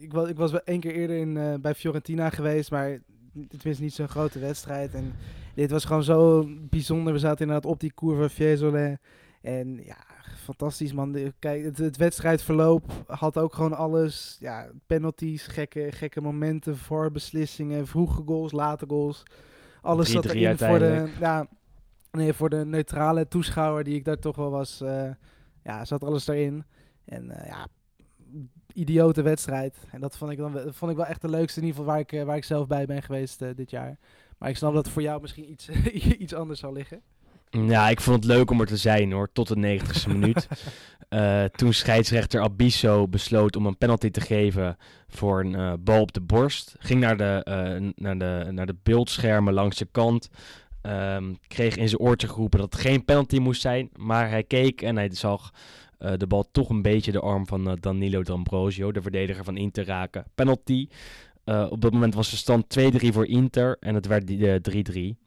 ik, 0.00 0.12
was, 0.12 0.28
ik 0.28 0.36
was 0.36 0.50
wel 0.50 0.64
één 0.64 0.80
keer 0.80 0.94
eerder 0.94 1.16
in, 1.16 1.36
uh, 1.36 1.54
bij 1.60 1.74
Fiorentina 1.74 2.30
geweest, 2.30 2.70
maar 2.70 3.00
het 3.48 3.64
was 3.64 3.78
niet 3.78 3.94
zo'n 3.94 4.08
grote 4.08 4.38
wedstrijd. 4.38 4.94
En 4.94 5.12
dit 5.54 5.70
was 5.70 5.84
gewoon 5.84 6.04
zo 6.04 6.48
bijzonder. 6.70 7.12
We 7.12 7.18
zaten 7.18 7.40
inderdaad 7.40 7.70
op 7.70 7.80
die 7.80 7.92
Cour 7.94 8.16
van 8.16 8.30
Fiesole. 8.30 8.98
En 9.42 9.80
ja, 9.84 9.96
fantastisch 10.42 10.92
man. 10.92 11.32
Kijk, 11.38 11.64
het, 11.64 11.78
het, 11.78 11.96
wedstrijdverloop 11.96 13.04
had 13.06 13.38
ook 13.38 13.54
gewoon 13.54 13.76
alles. 13.76 14.36
Ja, 14.40 14.70
penalties, 14.86 15.46
gekke, 15.46 15.92
gekke 15.92 16.20
momenten, 16.20 16.76
voorbeslissingen, 16.76 17.86
vroege 17.86 18.22
goals, 18.26 18.52
late 18.52 18.86
goals. 18.88 19.22
Alles 19.80 20.10
zat 20.10 20.24
erin 20.24 20.58
voor 20.58 20.78
de, 20.78 21.12
ja, 21.20 21.46
nee, 22.10 22.32
voor 22.32 22.50
de 22.50 22.64
neutrale 22.64 23.28
toeschouwer 23.28 23.84
die 23.84 23.94
ik 23.94 24.04
daar 24.04 24.18
toch 24.18 24.36
wel 24.36 24.50
was. 24.50 24.80
Uh, 24.82 25.10
ja, 25.62 25.84
zat 25.84 26.04
alles 26.04 26.26
erin. 26.26 26.64
En 27.04 27.24
uh, 27.24 27.46
ja, 27.46 27.66
idiote 28.72 29.22
wedstrijd. 29.22 29.76
En 29.90 30.00
dat 30.00 30.16
vond 30.16 30.30
ik, 30.30 30.38
dan, 30.38 30.52
vond 30.72 30.90
ik 30.90 30.96
wel 30.96 31.06
echt 31.06 31.20
de 31.20 31.28
leukste 31.28 31.60
in 31.60 31.66
ieder 31.66 31.80
geval 31.80 31.94
waar 31.94 32.02
ik, 32.02 32.12
uh, 32.12 32.22
waar 32.22 32.36
ik 32.36 32.44
zelf 32.44 32.66
bij 32.66 32.86
ben 32.86 33.02
geweest 33.02 33.38
dit 33.56 33.70
jaar. 33.70 33.98
Maar 34.38 34.48
ik 34.48 34.56
snap 34.56 34.74
dat 34.74 34.84
het 34.84 34.92
voor 34.92 35.02
jou 35.02 35.20
misschien 35.20 35.50
iets, 35.50 35.68
iets 36.24 36.34
anders 36.34 36.60
zal 36.60 36.72
liggen. 36.72 37.02
Ja, 37.60 37.88
ik 37.88 38.00
vond 38.00 38.16
het 38.16 38.24
leuk 38.24 38.50
om 38.50 38.60
er 38.60 38.66
te 38.66 38.76
zijn 38.76 39.12
hoor, 39.12 39.32
tot 39.32 39.48
de 39.48 39.80
90ste 39.80 40.08
minuut. 40.08 40.48
Uh, 41.10 41.44
toen 41.58 41.72
scheidsrechter 41.72 42.40
Abisso 42.40 43.08
besloot 43.08 43.56
om 43.56 43.66
een 43.66 43.78
penalty 43.78 44.10
te 44.10 44.20
geven 44.20 44.76
voor 45.08 45.40
een 45.40 45.52
uh, 45.52 45.72
bal 45.80 46.00
op 46.00 46.12
de 46.12 46.20
borst. 46.20 46.74
Ging 46.78 47.00
naar 47.00 47.16
de, 47.16 47.46
uh, 47.48 47.90
naar 47.94 48.18
de, 48.18 48.52
naar 48.52 48.66
de 48.66 48.76
beeldschermen 48.82 49.54
langs 49.54 49.76
de 49.76 49.88
kant. 49.90 50.28
Um, 50.82 51.38
kreeg 51.46 51.76
in 51.76 51.88
zijn 51.88 52.00
oortje 52.00 52.28
geroepen 52.28 52.58
dat 52.58 52.72
het 52.72 52.82
geen 52.82 53.04
penalty 53.04 53.38
moest 53.38 53.60
zijn. 53.60 53.90
Maar 53.96 54.28
hij 54.28 54.42
keek 54.42 54.82
en 54.82 54.96
hij 54.96 55.14
zag 55.14 55.50
de 56.16 56.26
bal 56.26 56.48
toch 56.52 56.68
een 56.68 56.82
beetje 56.82 57.12
de 57.12 57.20
arm 57.20 57.46
van 57.46 57.76
Danilo 57.80 58.22
D'Ambrosio, 58.22 58.92
de 58.92 59.02
verdediger 59.02 59.44
van 59.44 59.56
Inter, 59.56 59.84
raken. 59.84 60.24
Penalty. 60.34 60.88
op 61.44 61.80
dat 61.80 61.92
moment 61.92 62.14
was 62.14 62.30
de 62.30 62.36
stand 62.36 62.78
2-3 62.80 63.06
voor 63.12 63.26
Inter 63.26 63.76
en 63.80 63.94
het 63.94 64.06
werd 64.06 64.30
3-3 64.92 65.22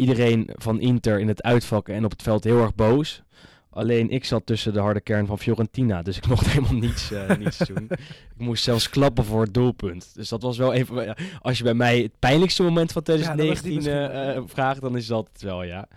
iedereen 0.00 0.50
van 0.54 0.80
Inter 0.80 1.20
in 1.20 1.28
het 1.28 1.42
uitvak 1.42 1.88
en 1.88 2.04
op 2.04 2.10
het 2.10 2.22
veld 2.22 2.44
heel 2.44 2.60
erg 2.60 2.74
boos. 2.74 3.22
Alleen 3.70 4.10
ik 4.10 4.24
zat 4.24 4.46
tussen 4.46 4.72
de 4.72 4.80
harde 4.80 5.00
kern 5.00 5.26
van 5.26 5.38
Fiorentina, 5.38 6.02
dus 6.02 6.16
ik 6.16 6.26
mocht 6.34 6.46
helemaal 6.46 6.74
niets, 6.74 7.12
uh, 7.12 7.36
niets 7.36 7.58
doen. 7.74 7.88
Ik 7.90 8.36
moest 8.36 8.64
zelfs 8.64 8.88
klappen 8.88 9.24
voor 9.24 9.42
het 9.42 9.54
doelpunt. 9.54 10.14
Dus 10.14 10.28
dat 10.28 10.42
was 10.42 10.58
wel 10.58 10.72
even. 10.72 11.14
Als 11.40 11.58
je 11.58 11.64
bij 11.64 11.74
mij 11.74 12.00
het 12.00 12.18
pijnlijkste 12.18 12.62
moment 12.62 12.92
van 12.92 13.02
2019 13.02 13.82
ja, 13.82 14.34
uh, 14.34 14.42
vraagt, 14.46 14.80
dan 14.80 14.96
is 14.96 15.06
dat 15.06 15.28
het 15.32 15.42
wel, 15.42 15.62
ja. 15.62 15.88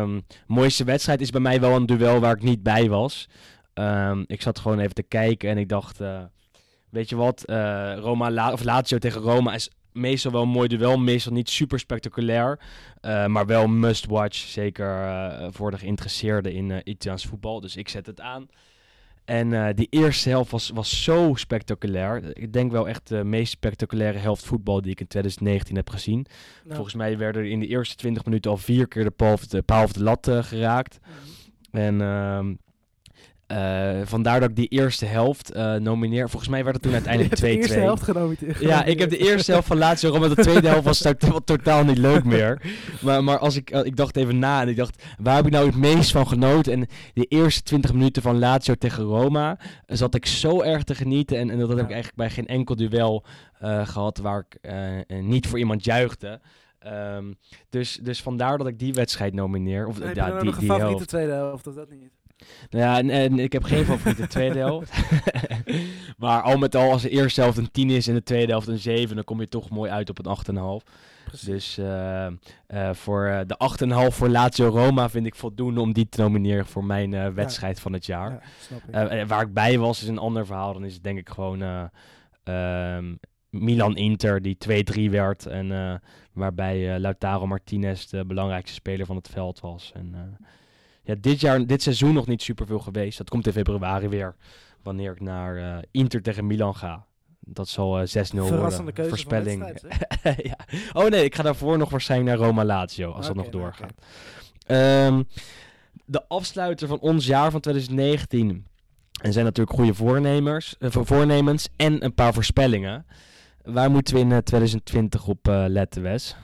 Um, 0.00 0.22
mooiste 0.46 0.84
wedstrijd 0.84 1.20
is 1.20 1.30
bij 1.30 1.40
mij 1.40 1.60
wel 1.60 1.76
een 1.76 1.86
duel 1.86 2.20
waar 2.20 2.36
ik 2.36 2.42
niet 2.42 2.62
bij 2.62 2.88
was. 2.88 3.28
Um, 3.74 4.24
ik 4.26 4.42
zat 4.42 4.58
gewoon 4.58 4.78
even 4.78 4.94
te 4.94 5.02
kijken 5.02 5.50
en 5.50 5.58
ik 5.58 5.68
dacht. 5.68 6.00
Weet 6.92 7.08
je 7.08 7.16
wat, 7.16 7.44
eh, 7.44 7.94
Roma 7.96 8.30
La 8.30 8.52
of 8.52 8.62
Lazio 8.62 8.98
tegen 8.98 9.20
Roma 9.20 9.54
is 9.54 9.70
meestal 9.92 10.32
wel 10.32 10.42
een 10.42 10.48
mooi 10.48 10.68
duel. 10.68 10.98
Meestal 10.98 11.32
niet 11.32 11.48
super 11.48 11.78
spectaculair, 11.78 12.60
eh, 13.00 13.26
maar 13.26 13.46
wel 13.46 13.66
must 13.66 14.06
watch. 14.06 14.36
Zeker 14.36 15.02
eh, 15.02 15.48
voor 15.50 15.70
de 15.70 15.78
geïnteresseerden 15.78 16.52
in 16.52 16.70
eh 16.70 16.78
Italiaans 16.84 17.26
voetbal. 17.26 17.60
Dus 17.60 17.76
ik 17.76 17.88
zet 17.88 18.06
het 18.06 18.20
aan. 18.20 18.48
En 19.24 19.74
die 19.74 19.86
eerste 19.90 20.28
helft 20.28 20.50
was, 20.50 20.70
was 20.74 21.02
zo 21.04 21.32
spectaculair. 21.34 22.36
Ik 22.36 22.52
denk 22.52 22.72
wel 22.72 22.88
echt 22.88 23.08
de 23.08 23.24
meest 23.24 23.52
spectaculaire 23.52 24.18
helft 24.18 24.44
voetbal 24.44 24.82
die 24.82 24.90
ik 24.90 25.00
in 25.00 25.06
2019 25.06 25.76
heb 25.76 25.90
gezien. 25.90 26.26
Nou, 26.62 26.74
Volgens 26.74 26.94
mij 26.94 27.18
werden 27.18 27.42
er 27.42 27.48
in 27.50 27.60
de 27.60 27.66
eerste 27.66 27.96
20 27.96 28.24
minuten 28.24 28.50
al 28.50 28.56
vier 28.56 28.88
keer 28.88 29.04
de 29.04 29.10
paal 29.10 29.32
of 29.32 29.46
de, 29.46 29.62
paal 29.62 29.84
of 29.84 29.92
de 29.92 30.02
lat 30.02 30.28
geraakt. 30.30 30.98
mhm. 31.02 31.76
En 31.76 32.00
eh, 33.52 34.00
vandaar 34.04 34.40
dat 34.40 34.48
ik 34.50 34.56
die 34.56 34.68
eerste 34.68 35.06
helft 35.06 35.50
eh, 35.52 35.74
nomineer. 35.74 36.28
Volgens 36.30 36.50
mij 36.50 36.62
werd 36.64 36.74
het 36.74 36.84
toen 36.84 36.92
uiteindelijk 36.92 37.36
2-2. 37.38 37.40
de 37.40 37.48
eerste 37.56 37.78
helft 37.78 38.02
genomineerd. 38.02 38.60
Ja, 38.60 38.84
ik 38.84 38.98
heb 38.98 39.10
de 39.10 39.18
eerste 39.18 39.52
helft 39.52 39.66
van 39.66 39.78
Lazio 39.78 40.10
Roma. 40.10 40.28
De 40.28 40.34
tweede 40.42 40.68
helft 40.68 40.84
was 40.84 40.98
to- 40.98 41.40
totaal 41.54 41.84
niet 41.84 41.98
leuk 41.98 42.24
meer. 42.24 42.62
Maar, 43.02 43.24
maar 43.24 43.38
als 43.38 43.56
ik, 43.56 43.70
eh, 43.70 43.84
ik 43.84 43.96
dacht 43.96 44.16
even 44.16 44.38
na 44.38 44.60
en 44.60 44.68
ik 44.68 44.76
dacht, 44.76 45.02
waar 45.18 45.36
heb 45.36 45.46
ik 45.46 45.52
nou 45.52 45.66
het 45.66 45.76
meest 45.76 46.10
van 46.10 46.28
genoten? 46.28 46.72
En 46.72 46.86
de 47.14 47.24
eerste 47.24 47.62
20 47.62 47.92
minuten 47.92 48.22
van 48.22 48.38
Lazio 48.38 48.74
tegen 48.74 49.04
Roma 49.04 49.58
zat 49.86 50.14
ik 50.14 50.26
zo 50.26 50.60
erg 50.62 50.82
te 50.82 50.94
genieten. 50.94 51.38
En, 51.38 51.50
en 51.50 51.58
dat 51.58 51.68
heb 51.68 51.78
Ja. 51.78 51.84
ik 51.84 51.90
eigenlijk 51.90 52.16
bij 52.16 52.30
geen 52.30 52.46
enkel 52.46 52.76
duel 52.76 53.24
eh, 53.58 53.86
gehad 53.86 54.18
waar 54.18 54.44
ik 54.48 54.72
niet 55.20 55.46
voor 55.46 55.58
iemand 55.58 55.84
juichte. 55.84 56.40
Ehm, 56.78 57.32
dus, 57.70 57.98
dus 58.02 58.22
vandaar 58.22 58.58
dat 58.58 58.66
ik 58.66 58.78
die 58.78 58.92
wedstrijd 58.92 59.34
nomineer. 59.34 59.86
Of 59.86 59.98
je 59.98 60.10
ja, 60.14 60.30
die, 60.30 60.44
nog 60.44 60.56
een 60.56 60.62
favoriete 60.62 60.86
helft. 60.86 61.08
tweede 61.08 61.32
helft? 61.32 61.66
Of 61.66 61.74
dat 61.74 61.90
niet? 61.90 62.10
Nou 62.70 62.84
Ja, 62.84 62.98
en, 62.98 63.10
en 63.10 63.38
ik 63.38 63.52
heb 63.52 63.64
geen 63.64 63.84
favoriete 63.84 64.26
tweede 64.26 64.58
helft. 64.68 64.92
maar 66.18 66.42
al 66.42 66.58
met 66.58 66.76
al, 66.76 66.90
als 66.90 67.02
de 67.02 67.10
eerste 67.10 67.40
helft 67.40 67.58
een 67.58 67.70
10 67.70 67.90
is 67.90 68.08
en 68.08 68.14
de 68.14 68.22
tweede 68.22 68.52
helft 68.52 68.66
een 68.66 68.78
7, 68.78 69.14
dan 69.14 69.24
kom 69.24 69.40
je 69.40 69.48
toch 69.48 69.70
mooi 69.70 69.90
uit 69.90 70.10
op 70.10 70.26
een 70.26 70.56
8,5. 70.84 70.92
Precies. 71.24 71.46
Dus 71.46 71.78
eh, 71.78 72.26
eh, 72.26 72.94
voor 72.94 73.26
eh, 73.26 73.40
de 73.46 74.08
8,5 74.10 74.16
voor 74.16 74.28
Lazio 74.28 74.68
Roma 74.68 75.08
vind 75.08 75.26
ik 75.26 75.34
voldoende 75.34 75.80
om 75.80 75.92
die 75.92 76.08
te 76.08 76.20
nomineren 76.20 76.66
voor 76.66 76.84
mijn 76.84 77.34
wedstrijd 77.34 77.80
van 77.80 77.92
het 77.92 78.06
jaar. 78.06 78.30
Ja, 78.30 78.40
snap 78.60 79.10
ik. 79.12 79.26
Waar 79.26 79.42
ik 79.42 79.52
bij 79.52 79.78
was 79.78 80.02
is 80.02 80.08
een 80.08 80.18
ander 80.18 80.46
verhaal. 80.46 80.72
Dan 80.72 80.84
is 80.84 80.94
het 80.94 81.02
denk 81.02 81.18
ik 81.18 81.28
gewoon 81.28 81.62
eh, 81.62 81.84
ehm, 82.44 83.14
Milan-Inter 83.50 84.42
die 84.42 84.56
2-3 85.08 85.10
werd. 85.10 85.46
En 85.46 86.00
waarbij 86.32 86.98
Lautaro 86.98 87.46
Martinez 87.46 88.04
de 88.06 88.24
belangrijkste 88.24 88.74
speler 88.74 89.06
van 89.06 89.16
het 89.16 89.28
veld 89.28 89.60
was. 89.60 89.92
En, 89.94 90.36
ja, 91.02 91.14
dit, 91.20 91.40
jaar, 91.40 91.66
dit 91.66 91.82
seizoen 91.82 92.14
nog 92.14 92.26
niet 92.26 92.42
superveel 92.42 92.78
geweest. 92.78 93.18
Dat 93.18 93.28
komt 93.30 93.46
in 93.46 93.52
februari 93.52 94.08
weer. 94.08 94.36
Wanneer 94.82 95.12
ik 95.12 95.20
naar 95.20 95.56
eh, 95.56 95.82
Inter 95.90 96.22
tegen 96.22 96.46
Milan 96.46 96.76
ga. 96.76 97.06
Dat 97.40 97.68
zal 97.68 98.00
eh 98.00 98.06
6-0 98.06 98.10
worden. 98.32 98.46
Verrassende 98.48 98.92
keuze 98.92 99.10
Voorspelling. 99.10 99.62
wedstrijd, 99.64 100.42
ja. 100.50 100.56
Oh 100.92 101.08
nee, 101.08 101.24
ik 101.24 101.34
ga 101.34 101.42
daarvoor 101.42 101.78
nog 101.78 101.90
waarschijnlijk 101.90 102.30
naar 102.38 102.46
Roma 102.48 102.64
Lazio. 102.64 103.10
Als 103.10 103.26
dat 103.26 103.36
nog 103.36 103.50
nou, 103.50 103.56
doorgaat. 103.62 103.92
Ehm, 104.66 105.22
de 106.04 106.28
afsluiter 106.28 106.88
van 106.88 106.98
ons 107.00 107.26
jaar 107.26 107.50
van 107.50 107.60
2019. 107.60 108.66
En 109.22 109.32
zijn 109.32 109.44
natuurlijk 109.44 109.76
goede 109.76 109.94
voornemers, 109.94 110.76
eh, 110.78 110.90
voor- 110.90 111.06
voornemens 111.06 111.68
en 111.76 112.04
een 112.04 112.14
paar 112.14 112.34
voorspellingen. 112.34 113.06
Waar 113.62 113.90
moeten 113.90 114.14
we 114.14 114.20
in 114.20 114.32
eh, 114.32 114.38
2020 114.38 115.26
op 115.26 115.38
letten, 115.68 116.02
Wes? 116.02 116.36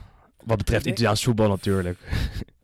Wat 0.44 0.56
betreft 0.59 0.86
Italiaans 0.86 1.22
voetbal 1.24 1.48
natuurlijk. 1.48 1.98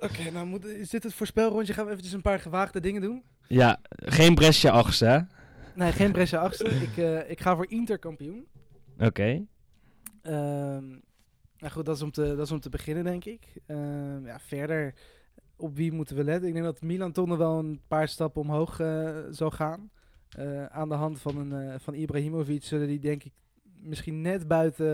Oké, 0.00 0.30
nou 0.30 0.46
moet, 0.46 0.64
is 0.64 0.90
dit 0.90 1.02
het 1.02 1.14
voorspelrondje? 1.14 1.72
Gaan 1.72 1.84
we 1.84 1.90
eventjes 1.90 2.14
een 2.14 2.22
paar 2.22 2.40
gewaagde 2.40 2.80
dingen 2.80 3.02
doen? 3.02 3.22
ja, 3.48 3.80
geen 3.90 4.34
Brescia 4.34 4.70
achtste, 4.70 5.04
hè? 5.04 5.18
Nee, 5.74 5.92
geen 5.92 6.12
Brescia 6.12 6.40
achtste. 6.40 6.64
ik, 6.64 6.96
eh, 6.96 7.30
ik 7.30 7.40
ga 7.40 7.56
voor 7.56 7.70
Inter 7.70 7.98
kampioen. 7.98 8.46
Oké. 8.98 9.46
Ehm, 10.22 10.88
nou 11.58 11.72
goed, 11.72 11.86
dat 11.86 11.96
is 11.96 12.02
om 12.02 12.10
te, 12.10 12.34
dat 12.36 12.46
is 12.46 12.52
om 12.52 12.60
te 12.60 12.68
beginnen, 12.68 13.04
denk 13.04 13.24
ik. 13.24 13.46
Ehm, 13.66 14.26
ja, 14.26 14.38
verder, 14.38 14.94
op 15.56 15.76
wie 15.76 15.92
moeten 15.92 16.16
we 16.16 16.24
letten? 16.24 16.48
Ik 16.48 16.54
denk 16.54 16.64
dat 16.64 16.82
Milan 16.82 17.12
toch 17.12 17.26
nog 17.26 17.38
wel 17.38 17.58
een 17.58 17.80
paar 17.88 18.08
stappen 18.08 18.42
omhoog 18.42 18.80
eh, 18.80 19.16
zal 19.30 19.50
gaan. 19.50 19.90
Eh, 20.28 20.66
aan 20.66 20.88
de 20.88 20.94
hand 20.94 21.20
van, 21.20 21.52
een, 21.52 21.80
van 21.80 21.94
Ibrahimovic 21.94 22.64
zullen 22.64 22.86
die, 22.86 22.98
denk 22.98 23.24
ik, 23.24 23.32
misschien 23.82 24.20
net 24.20 24.48
buiten 24.48 24.86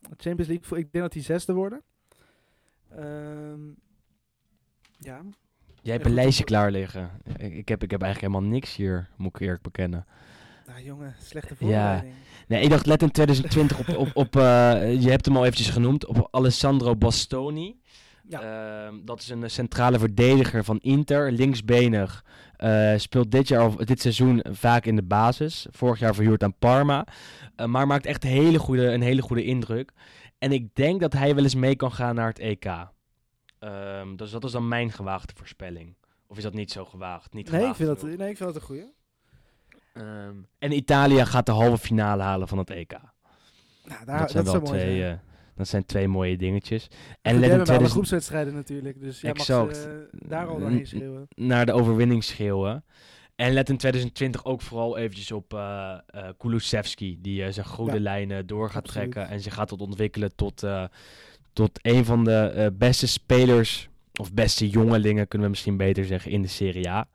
de 0.00 0.16
Champions 0.16 0.50
League... 0.50 0.78
Ik 0.78 0.92
denk 0.92 1.04
dat 1.04 1.12
die 1.12 1.22
zesde 1.22 1.52
worden. 1.52 1.82
Ehm, 2.88 3.60
ja, 4.98 5.20
Jij 5.82 5.94
hebt 5.94 6.04
Ja, 6.04 6.10
een 6.10 6.16
lijstje 6.16 6.44
klaar 6.44 6.70
liggen. 6.70 7.10
Ik, 7.36 7.54
ik, 7.54 7.68
heb, 7.68 7.82
ik 7.82 7.90
heb 7.90 8.02
eigenlijk 8.02 8.32
helemaal 8.32 8.52
niks 8.52 8.76
hier, 8.76 9.08
moet 9.16 9.34
ik 9.34 9.40
eerlijk 9.40 9.62
bekennen. 9.62 10.06
nou 10.66 10.82
jongen, 10.82 11.14
slechte 11.22 11.56
voorbereiding. 11.56 12.14
Nee, 12.48 12.62
ik 12.62 12.70
dacht 12.70 12.86
let 12.86 13.02
in 13.02 13.10
2020 13.10 13.78
op, 13.78 13.96
op, 13.96 14.10
op 14.14 14.36
eh, 14.36 14.42
je 15.02 15.10
hebt 15.10 15.26
hem 15.26 15.36
al 15.36 15.44
eventjes 15.44 15.70
genoemd, 15.70 16.06
op 16.06 16.28
Alessandro 16.30 16.96
Bastoni. 16.96 17.80
Ja. 18.28 18.40
Ehm, 18.40 18.94
dat 19.04 19.20
is 19.20 19.28
een 19.28 19.42
eh, 19.42 19.48
centrale 19.48 19.98
verdediger 19.98 20.64
van 20.64 20.78
Inter, 20.78 21.32
linksbenig. 21.32 22.24
Eh, 22.56 22.92
speelt 22.96 23.30
dit, 23.30 23.48
jaar, 23.48 23.66
of 23.66 23.76
dit 23.76 24.00
seizoen 24.00 24.44
vaak 24.50 24.86
in 24.86 24.96
de 24.96 25.02
basis. 25.02 25.66
Vorig 25.70 25.98
jaar 25.98 26.14
verhuurd 26.14 26.42
aan 26.42 26.58
Parma. 26.58 27.06
Maar 27.66 27.86
maakt 27.86 28.06
echt 28.06 28.22
hele, 28.22 28.58
goede, 28.58 28.86
een 28.86 29.02
hele 29.02 29.22
goede 29.22 29.44
indruk. 29.44 29.92
En 30.38 30.52
ik 30.52 30.74
denk 30.74 31.00
dat 31.00 31.12
hij 31.12 31.34
wel 31.34 31.44
eens 31.44 31.54
mee 31.54 31.76
kan 31.76 31.92
gaan 31.92 32.14
naar 32.14 32.28
het 32.28 32.38
EK. 32.38 32.94
Ehm, 33.66 34.16
dus 34.16 34.30
dat 34.30 34.44
is 34.44 34.52
dan 34.52 34.68
mijn 34.68 34.92
gewaagde 34.92 35.32
voorspelling. 35.36 35.94
Of 36.26 36.36
is 36.36 36.42
dat 36.42 36.54
niet 36.54 36.72
zo 36.72 36.84
gewaagd? 36.84 37.32
Niet 37.32 37.50
Nee, 37.50 37.66
ik 37.66 37.74
vind 37.74 37.88
dat, 37.88 38.02
nee, 38.02 38.12
ik 38.30 38.36
vind 38.36 38.38
dat 38.38 38.54
een 38.54 38.60
goeie. 38.60 38.94
Ehm, 39.92 40.34
en 40.58 40.72
Italië 40.72 41.24
gaat 41.24 41.46
de 41.46 41.52
halve 41.52 41.78
finale 41.78 42.22
halen 42.22 42.48
van 42.48 42.58
het 42.58 42.70
EK. 42.70 42.90
Nou, 42.90 44.04
daar, 44.04 44.18
dat 44.18 44.18
dat, 44.18 44.30
zijn 44.30 44.44
wel 44.44 44.54
mooi 44.54 44.66
twee, 44.66 45.04
eh, 45.06 45.14
dat 45.54 45.68
zijn 45.68 45.86
twee 45.86 46.08
mooie 46.08 46.36
dingetjes. 46.36 46.86
En 47.22 47.34
let 47.38 47.50
alle 47.50 47.62
2000 47.62 47.90
groepswedstrijden 47.90 48.54
natuurlijk, 48.54 49.00
dus 49.00 49.20
jij 49.20 49.30
Exact. 49.30 49.66
mag 49.66 49.84
eh, 49.86 49.92
daar 50.10 50.46
al 50.46 50.58
doorheen 50.58 50.86
schreeuwen. 50.86 51.26
naar 51.34 51.66
de 51.66 51.72
overwinning 51.72 52.24
schreeuwen. 52.24 52.84
En 53.36 53.52
let 53.52 53.68
in 53.68 53.76
2020 53.76 54.44
ook 54.44 54.60
vooral 54.62 54.96
eventjes 54.98 55.32
op 55.32 55.54
eh 55.54 55.98
eh, 56.06 56.28
Kulusevski, 56.38 57.18
die 57.20 57.44
eh, 57.44 57.52
zijn 57.52 57.66
goede 57.66 57.92
Ja, 57.94 58.00
lijnen 58.00 58.46
door 58.46 58.70
gaat 58.70 58.84
absoluut. 58.84 59.12
trekken 59.12 59.34
en 59.34 59.40
zich 59.40 59.54
gaat 59.54 59.68
tot 59.68 59.80
ontwikkelen 59.80 60.34
tot, 60.36 60.62
eh, 60.62 60.84
tot 61.56 61.78
een 61.82 62.04
van 62.04 62.24
de 62.24 62.36
eh, 62.36 62.66
beste 62.72 63.06
spelers, 63.06 63.88
of 64.20 64.32
beste 64.32 64.68
jongelingen 64.68 65.28
kunnen 65.28 65.46
we 65.46 65.52
misschien 65.52 65.76
beter 65.76 66.04
zeggen, 66.04 66.30
in 66.30 66.42
de 66.42 66.48
Serie 66.48 66.88
A. 66.90 67.08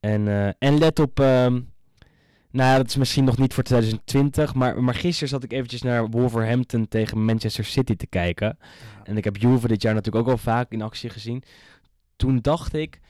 En, 0.00 0.28
eh, 0.28 0.48
en 0.58 0.78
let 0.78 0.98
op, 0.98 1.20
ehm, 1.20 1.52
nou 2.50 2.70
ja, 2.70 2.76
dat 2.76 2.86
is 2.86 2.96
misschien 2.96 3.24
nog 3.24 3.38
niet 3.38 3.54
voor 3.54 3.62
2020, 3.62 4.54
maar, 4.54 4.82
maar 4.82 4.94
gisteren 4.94 5.28
zat 5.28 5.42
ik 5.44 5.52
eventjes 5.52 5.82
naar 5.82 6.08
Wolverhampton 6.08 6.88
tegen 6.88 7.24
Manchester 7.24 7.64
City 7.64 7.96
te 7.96 8.06
kijken. 8.06 8.58
En 9.04 9.16
ik 9.16 9.24
heb 9.24 9.36
Juve 9.36 9.68
dit 9.68 9.82
jaar 9.82 9.94
natuurlijk 9.94 10.26
ook 10.26 10.32
al 10.32 10.38
vaak 10.38 10.72
in 10.72 10.82
actie 10.82 11.10
gezien. 11.10 11.42
Toen 12.16 12.38
dacht 12.40 12.74
ik, 12.74 13.00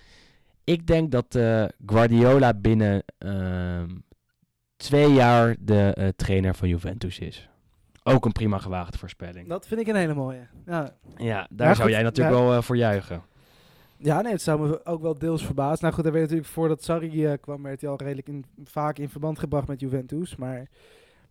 ik 0.64 0.86
denk 0.86 1.10
dat 1.10 1.34
eh, 1.34 1.64
Guardiola 1.86 2.54
binnen 2.54 3.04
ehm, 3.18 3.88
twee 4.76 5.12
jaar 5.12 5.56
de 5.60 6.12
trainer 6.16 6.54
van 6.54 6.68
Juventus 6.68 7.18
is. 7.18 7.48
Ook 8.06 8.24
een 8.24 8.32
prima 8.32 8.58
gewaagde 8.58 8.98
voorspelling. 8.98 9.48
Dat 9.48 9.66
vind 9.66 9.80
ik 9.80 9.86
een 9.86 9.96
hele 9.96 10.14
mooie. 10.14 10.46
Ja, 10.66 10.94
Ja, 11.16 11.46
daar 11.50 11.68
Ja, 11.68 11.74
zou 11.74 11.86
goed, 11.88 11.96
jij 11.96 12.02
natuurlijk 12.02 12.36
ja. 12.36 12.42
wel 12.42 12.54
eh, 12.56 12.62
voor 12.62 12.76
juichen. 12.76 13.22
ja 13.96 14.20
nee, 14.20 14.32
het 14.32 14.42
zou 14.42 14.68
me 14.68 14.86
ook 14.86 15.02
wel 15.02 15.18
deels 15.18 15.44
verbazen. 15.44 15.78
Nou 15.82 15.94
goed, 15.94 16.04
hij 16.04 16.12
werd 16.12 16.24
natuurlijk 16.24 16.52
voordat 16.52 16.82
Sarri 16.82 17.26
eh, 17.26 17.32
kwam, 17.40 17.62
werd 17.62 17.80
hij 17.80 17.90
al 17.90 17.96
redelijk 17.96 18.28
in, 18.28 18.44
vaak 18.64 18.98
in 18.98 19.08
verband 19.08 19.38
gebracht 19.38 19.68
met 19.68 19.80
Juventus. 19.80 20.36
Maar 20.36 20.66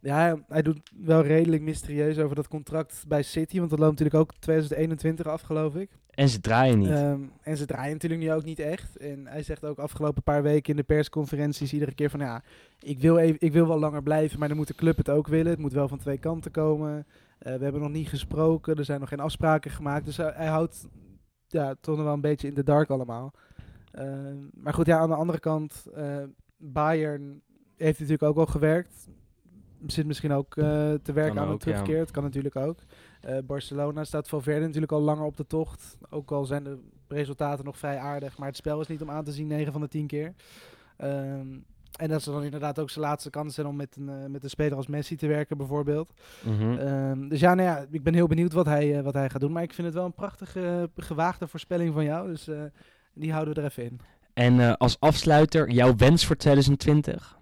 ja, 0.03 0.37
hij 0.47 0.61
doet 0.61 0.91
wel 0.97 1.21
redelijk 1.21 1.61
mysterieus 1.61 2.19
over 2.19 2.35
dat 2.35 2.47
contract 2.47 3.05
bij 3.07 3.23
City, 3.23 3.57
want 3.57 3.69
dat 3.69 3.79
loopt 3.79 3.99
natuurlijk 3.99 4.19
ook 4.19 4.33
2021 4.39 5.27
af, 5.27 5.41
geloof 5.41 5.75
ik. 5.75 5.89
En 6.09 6.29
ze 6.29 6.39
draaien 6.39 6.79
niet. 6.79 6.89
Ehm, 6.89 7.21
en 7.41 7.57
ze 7.57 7.65
draaien 7.65 7.93
natuurlijk 7.93 8.21
nu 8.21 8.31
ook 8.31 8.43
niet 8.43 8.59
echt. 8.59 8.97
En 8.97 9.27
hij 9.27 9.43
zegt 9.43 9.65
ook 9.65 9.79
afgelopen 9.79 10.23
paar 10.23 10.43
weken 10.43 10.69
in 10.69 10.75
de 10.75 10.83
persconferenties 10.83 11.73
iedere 11.73 11.93
keer 11.93 12.09
van 12.09 12.19
ja, 12.19 12.43
ik 12.79 12.99
wil, 12.99 13.17
even, 13.17 13.35
ik 13.39 13.53
wil 13.53 13.67
wel 13.67 13.79
langer 13.79 14.03
blijven, 14.03 14.39
maar 14.39 14.47
dan 14.47 14.57
moet 14.57 14.67
de 14.67 14.75
club 14.75 14.97
het 14.97 15.09
ook 15.09 15.27
willen. 15.27 15.51
Het 15.51 15.59
moet 15.59 15.73
wel 15.73 15.87
van 15.87 15.97
twee 15.97 16.17
kanten 16.17 16.51
komen. 16.51 17.05
Eh, 17.39 17.55
we 17.55 17.63
hebben 17.63 17.81
nog 17.81 17.91
niet 17.91 18.07
gesproken, 18.07 18.75
er 18.75 18.85
zijn 18.85 18.99
nog 18.99 19.09
geen 19.09 19.19
afspraken 19.19 19.71
gemaakt. 19.71 20.05
Dus 20.05 20.17
hij, 20.17 20.31
hij 20.35 20.47
houdt 20.47 20.87
ja, 21.47 21.75
toch 21.81 21.95
nog 21.95 22.05
wel 22.05 22.13
een 22.13 22.21
beetje 22.21 22.47
in 22.47 22.53
de 22.53 22.63
dark 22.63 22.89
allemaal. 22.89 23.33
Ehm, 23.91 24.37
maar 24.53 24.73
goed, 24.73 24.85
ja, 24.85 24.99
aan 24.99 25.09
de 25.09 25.15
andere 25.15 25.39
kant, 25.39 25.85
eh, 25.93 26.23
Bayern 26.57 27.41
heeft 27.77 27.99
natuurlijk 27.99 28.29
ook 28.29 28.37
al 28.37 28.45
gewerkt. 28.45 29.07
Zit 29.87 30.05
misschien 30.05 30.31
ook 30.31 30.57
eh, 30.57 30.63
te 31.03 31.13
werken 31.13 31.35
Kan 31.35 31.43
aan 31.43 31.51
ook, 31.51 31.63
ja. 31.63 31.71
terugkeer. 31.71 31.99
Het 31.99 32.11
kan 32.11 32.23
natuurlijk 32.23 32.55
ook. 32.55 32.79
Eh, 33.21 33.37
Barcelona 33.45 34.03
staat 34.03 34.27
Valverde 34.27 34.65
natuurlijk 34.65 34.91
al 34.91 35.01
langer 35.01 35.25
op 35.25 35.37
de 35.37 35.47
tocht. 35.47 35.97
Ook 36.09 36.31
al 36.31 36.45
zijn 36.45 36.63
de 36.63 36.77
resultaten 37.07 37.65
nog 37.65 37.77
vrij 37.77 37.97
aardig. 37.97 38.37
Maar 38.37 38.47
het 38.47 38.57
spel 38.57 38.81
is 38.81 38.87
niet 38.87 39.01
om 39.01 39.09
aan 39.09 39.23
te 39.23 39.31
zien 39.31 39.47
9 39.47 39.71
van 39.71 39.81
de 39.81 39.87
10 39.87 40.07
keer. 40.07 40.33
Ehm, 40.97 41.47
en 41.93 42.09
dat 42.09 42.19
is 42.19 42.25
dan 42.25 42.43
inderdaad 42.43 42.79
ook 42.79 42.89
zijn 42.89 43.05
laatste 43.05 43.29
kans 43.29 43.55
zijn 43.55 43.67
om 43.67 43.75
met 43.75 43.95
een, 43.95 44.09
eh, 44.09 44.29
met 44.29 44.43
een 44.43 44.49
speler 44.49 44.77
als 44.77 44.87
Messi 44.87 45.15
te 45.15 45.27
werken 45.27 45.57
bijvoorbeeld. 45.57 46.13
Mhm. 46.43 46.77
Ehm, 46.77 47.27
dus 47.27 47.39
ja, 47.39 47.53
nou 47.53 47.67
ja, 47.67 47.85
ik 47.91 48.03
ben 48.03 48.13
heel 48.13 48.27
benieuwd 48.27 48.53
wat 48.53 48.65
hij, 48.65 49.03
wat 49.03 49.13
hij 49.13 49.29
gaat 49.29 49.41
doen. 49.41 49.51
Maar 49.51 49.63
ik 49.63 49.73
vind 49.73 49.87
het 49.87 49.95
wel 49.95 50.05
een 50.05 50.13
prachtige, 50.13 50.89
gewaagde 50.95 51.47
voorspelling 51.47 51.93
van 51.93 52.03
jou. 52.03 52.27
Dus 52.27 52.47
eh, 52.47 52.61
die 53.13 53.31
houden 53.31 53.53
we 53.53 53.59
er 53.59 53.67
even 53.67 53.83
in. 53.83 53.99
En 54.33 54.59
eh, 54.59 54.73
als 54.73 54.99
afsluiter, 54.99 55.69
jouw 55.69 55.95
wens 55.95 56.25
voor 56.25 56.35
2020? 56.35 57.37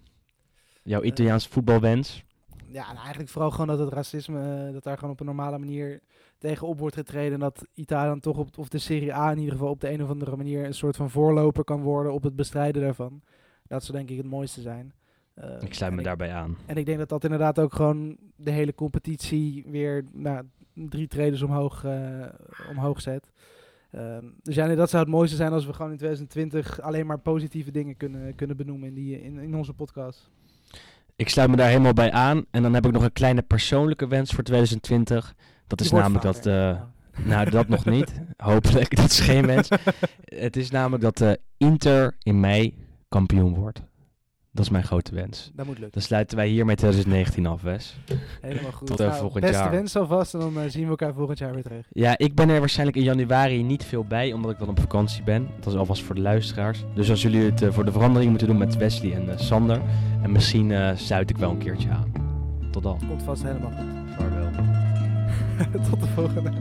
Jouw 0.84 1.02
Italiaans 1.02 1.48
voetbalwens? 1.48 2.24
Ja, 2.72 2.90
en 2.90 2.96
eigenlijk 2.96 3.30
vooral 3.30 3.52
gewoon 3.52 3.68
dat 3.68 3.80
het 3.80 3.94
racisme, 3.94 4.66
eh, 4.68 4.74
dat 4.74 4.84
daar 4.84 4.98
gewoon 4.98 5.14
op 5.14 5.20
een 5.20 5.26
normale 5.26 5.58
manier 5.58 6.02
tegenop 6.38 6.80
wordt 6.80 6.96
getreden. 6.96 7.34
En 7.34 7.40
dat 7.40 7.68
Italië 7.74 8.08
dan 8.08 8.20
toch, 8.20 8.38
op, 8.38 8.58
of 8.58 8.70
de 8.70 8.78
Serie 8.78 9.14
A 9.14 9.32
in 9.32 9.38
ieder 9.38 9.54
geval, 9.54 9.70
op 9.70 9.80
de 9.82 9.92
een 9.92 10.04
of 10.04 10.10
andere 10.10 10.36
manier 10.38 10.66
een 10.66 10.74
soort 10.74 10.96
van 10.96 11.10
voorloper 11.10 11.64
kan 11.64 11.82
worden 11.82 12.14
op 12.14 12.24
het 12.24 12.36
bestrijden 12.36 12.82
daarvan. 12.82 13.22
Dat 13.68 13.84
zou 13.84 13.98
denk 13.98 14.10
ik 14.10 14.18
het 14.18 14.26
mooiste 14.26 14.62
zijn. 14.62 14.94
Eh, 15.34 15.62
Ik 15.62 15.74
sluit 15.74 15.94
me 15.94 16.04
daarbij 16.04 16.32
aan. 16.34 16.58
En 16.66 16.76
ik 16.76 16.86
denk 16.86 16.98
dat 16.98 17.10
dat 17.10 17.24
inderdaad 17.24 17.60
ook 17.60 17.74
gewoon 17.74 18.18
de 18.36 18.52
hele 18.52 18.76
competitie 18.76 19.64
weer 19.68 20.06
nou, 20.12 20.46
drie 20.74 21.08
traders 21.08 21.42
omhoog, 21.42 21.84
eh, 21.84 22.26
omhoog 22.70 23.02
zet. 23.02 23.32
Ehm, 23.92 24.26
dus 24.42 24.56
ja, 24.56 24.66
nee, 24.66 24.76
dat 24.76 24.90
zou 24.90 25.04
het 25.04 25.12
mooiste 25.12 25.36
zijn 25.36 25.52
als 25.52 25.66
we 25.66 25.74
gewoon 25.74 25.92
in 25.92 25.98
2020 25.98 26.82
alleen 26.82 27.06
maar 27.06 27.20
positieve 27.20 27.72
dingen 27.72 27.98
kunnen, 27.98 28.36
kunnen 28.36 28.58
benoemen 28.58 28.88
in, 28.88 28.94
die, 28.94 29.22
in, 29.22 29.38
in 29.40 29.56
onze 29.56 29.74
podcast. 29.74 30.30
Ik 31.22 31.30
sluit 31.30 31.50
me 31.50 31.56
daar 31.56 31.68
helemaal 31.68 31.94
bij 31.94 32.12
aan. 32.12 32.46
En 32.52 32.62
dan 32.62 32.74
heb 32.74 32.86
ik 32.86 32.92
nog 32.92 33.04
een 33.04 33.14
kleine 33.14 33.42
persoonlijke 33.42 34.08
wens 34.08 34.32
voor 34.32 34.44
2020. 34.44 35.34
Dat 35.68 35.82
is 35.82 35.92
namelijk 35.92 36.24
dat... 36.24 36.46
eh, 36.46 36.82
nou, 37.24 37.50
dat 37.50 37.68
nog 37.68 37.86
niet. 37.86 38.22
Hopelijk, 38.38 38.96
dat 38.96 39.12
is 39.12 39.20
geen 39.20 39.46
wens. 39.46 39.70
Het 40.26 40.56
is 40.58 40.72
namelijk 40.72 41.04
dat 41.04 41.22
eh, 41.22 41.32
Inter 41.58 42.16
in 42.24 42.40
mei 42.40 42.78
kampioen 43.10 43.56
wordt. 43.56 43.82
Dat 44.54 44.66
is 44.66 44.70
mijn 44.72 44.84
grote 44.84 45.16
wens. 45.16 45.52
Dat 45.54 45.66
moet 45.66 45.76
lukken. 45.76 45.94
Dan 45.94 46.02
sluiten 46.02 46.38
wij 46.38 46.48
hier 46.48 46.66
met 46.66 46.78
2019 46.78 47.46
af, 47.46 47.62
Wes. 47.62 47.96
Helemaal 48.42 48.72
goed. 48.72 48.88
Tot, 48.88 48.98
Nou, 48.98 49.14
volgend 49.14 49.44
beste 49.44 49.58
jaar. 49.62 49.72
wens 49.72 49.96
alvast 49.96 50.34
en 50.34 50.40
dan 50.40 50.60
eh, 50.60 50.70
zien 50.70 50.84
we 50.84 50.90
elkaar 50.90 51.14
volgend 51.14 51.38
jaar 51.38 51.54
weer 51.54 51.64
terug. 51.64 51.86
Ja, 51.92 52.18
ik 52.18 52.36
ben 52.36 52.50
er 52.50 52.60
waarschijnlijk 52.60 52.98
in 52.98 53.04
januari 53.04 53.64
niet 53.64 53.84
veel 53.84 54.04
bij, 54.06 54.34
omdat 54.34 54.52
ik 54.52 54.60
dan 54.60 54.68
op 54.70 54.80
vakantie 54.80 55.24
ben. 55.24 55.48
Dat 55.60 55.74
is 55.74 55.80
alvast 55.80 56.04
voor 56.04 56.16
de 56.16 56.22
luisteraars. 56.22 56.84
Dus 56.96 57.10
als 57.10 57.22
jullie 57.22 57.42
het 57.42 57.62
eh, 57.62 57.72
voor 57.72 57.86
de 57.86 57.92
verandering 57.92 58.30
moeten 58.30 58.48
doen 58.48 58.58
met 58.58 58.78
Wesley 58.78 59.14
en 59.14 59.30
eh, 59.32 59.38
Sander. 59.38 59.82
En 60.22 60.32
misschien 60.32 60.98
sluit 60.98 61.30
ik 61.30 61.38
wel 61.38 61.50
een 61.50 61.58
keertje 61.58 61.90
aan. 61.90 62.12
Tot 62.72 62.84
dan. 62.84 63.00
Komt 63.08 63.24
vast 63.24 63.44
helemaal 63.44 63.72
goed. 63.72 64.16
Vaarwel. 64.18 64.50
Tot 65.90 66.00
de 66.00 66.08
volgende. 66.08 66.52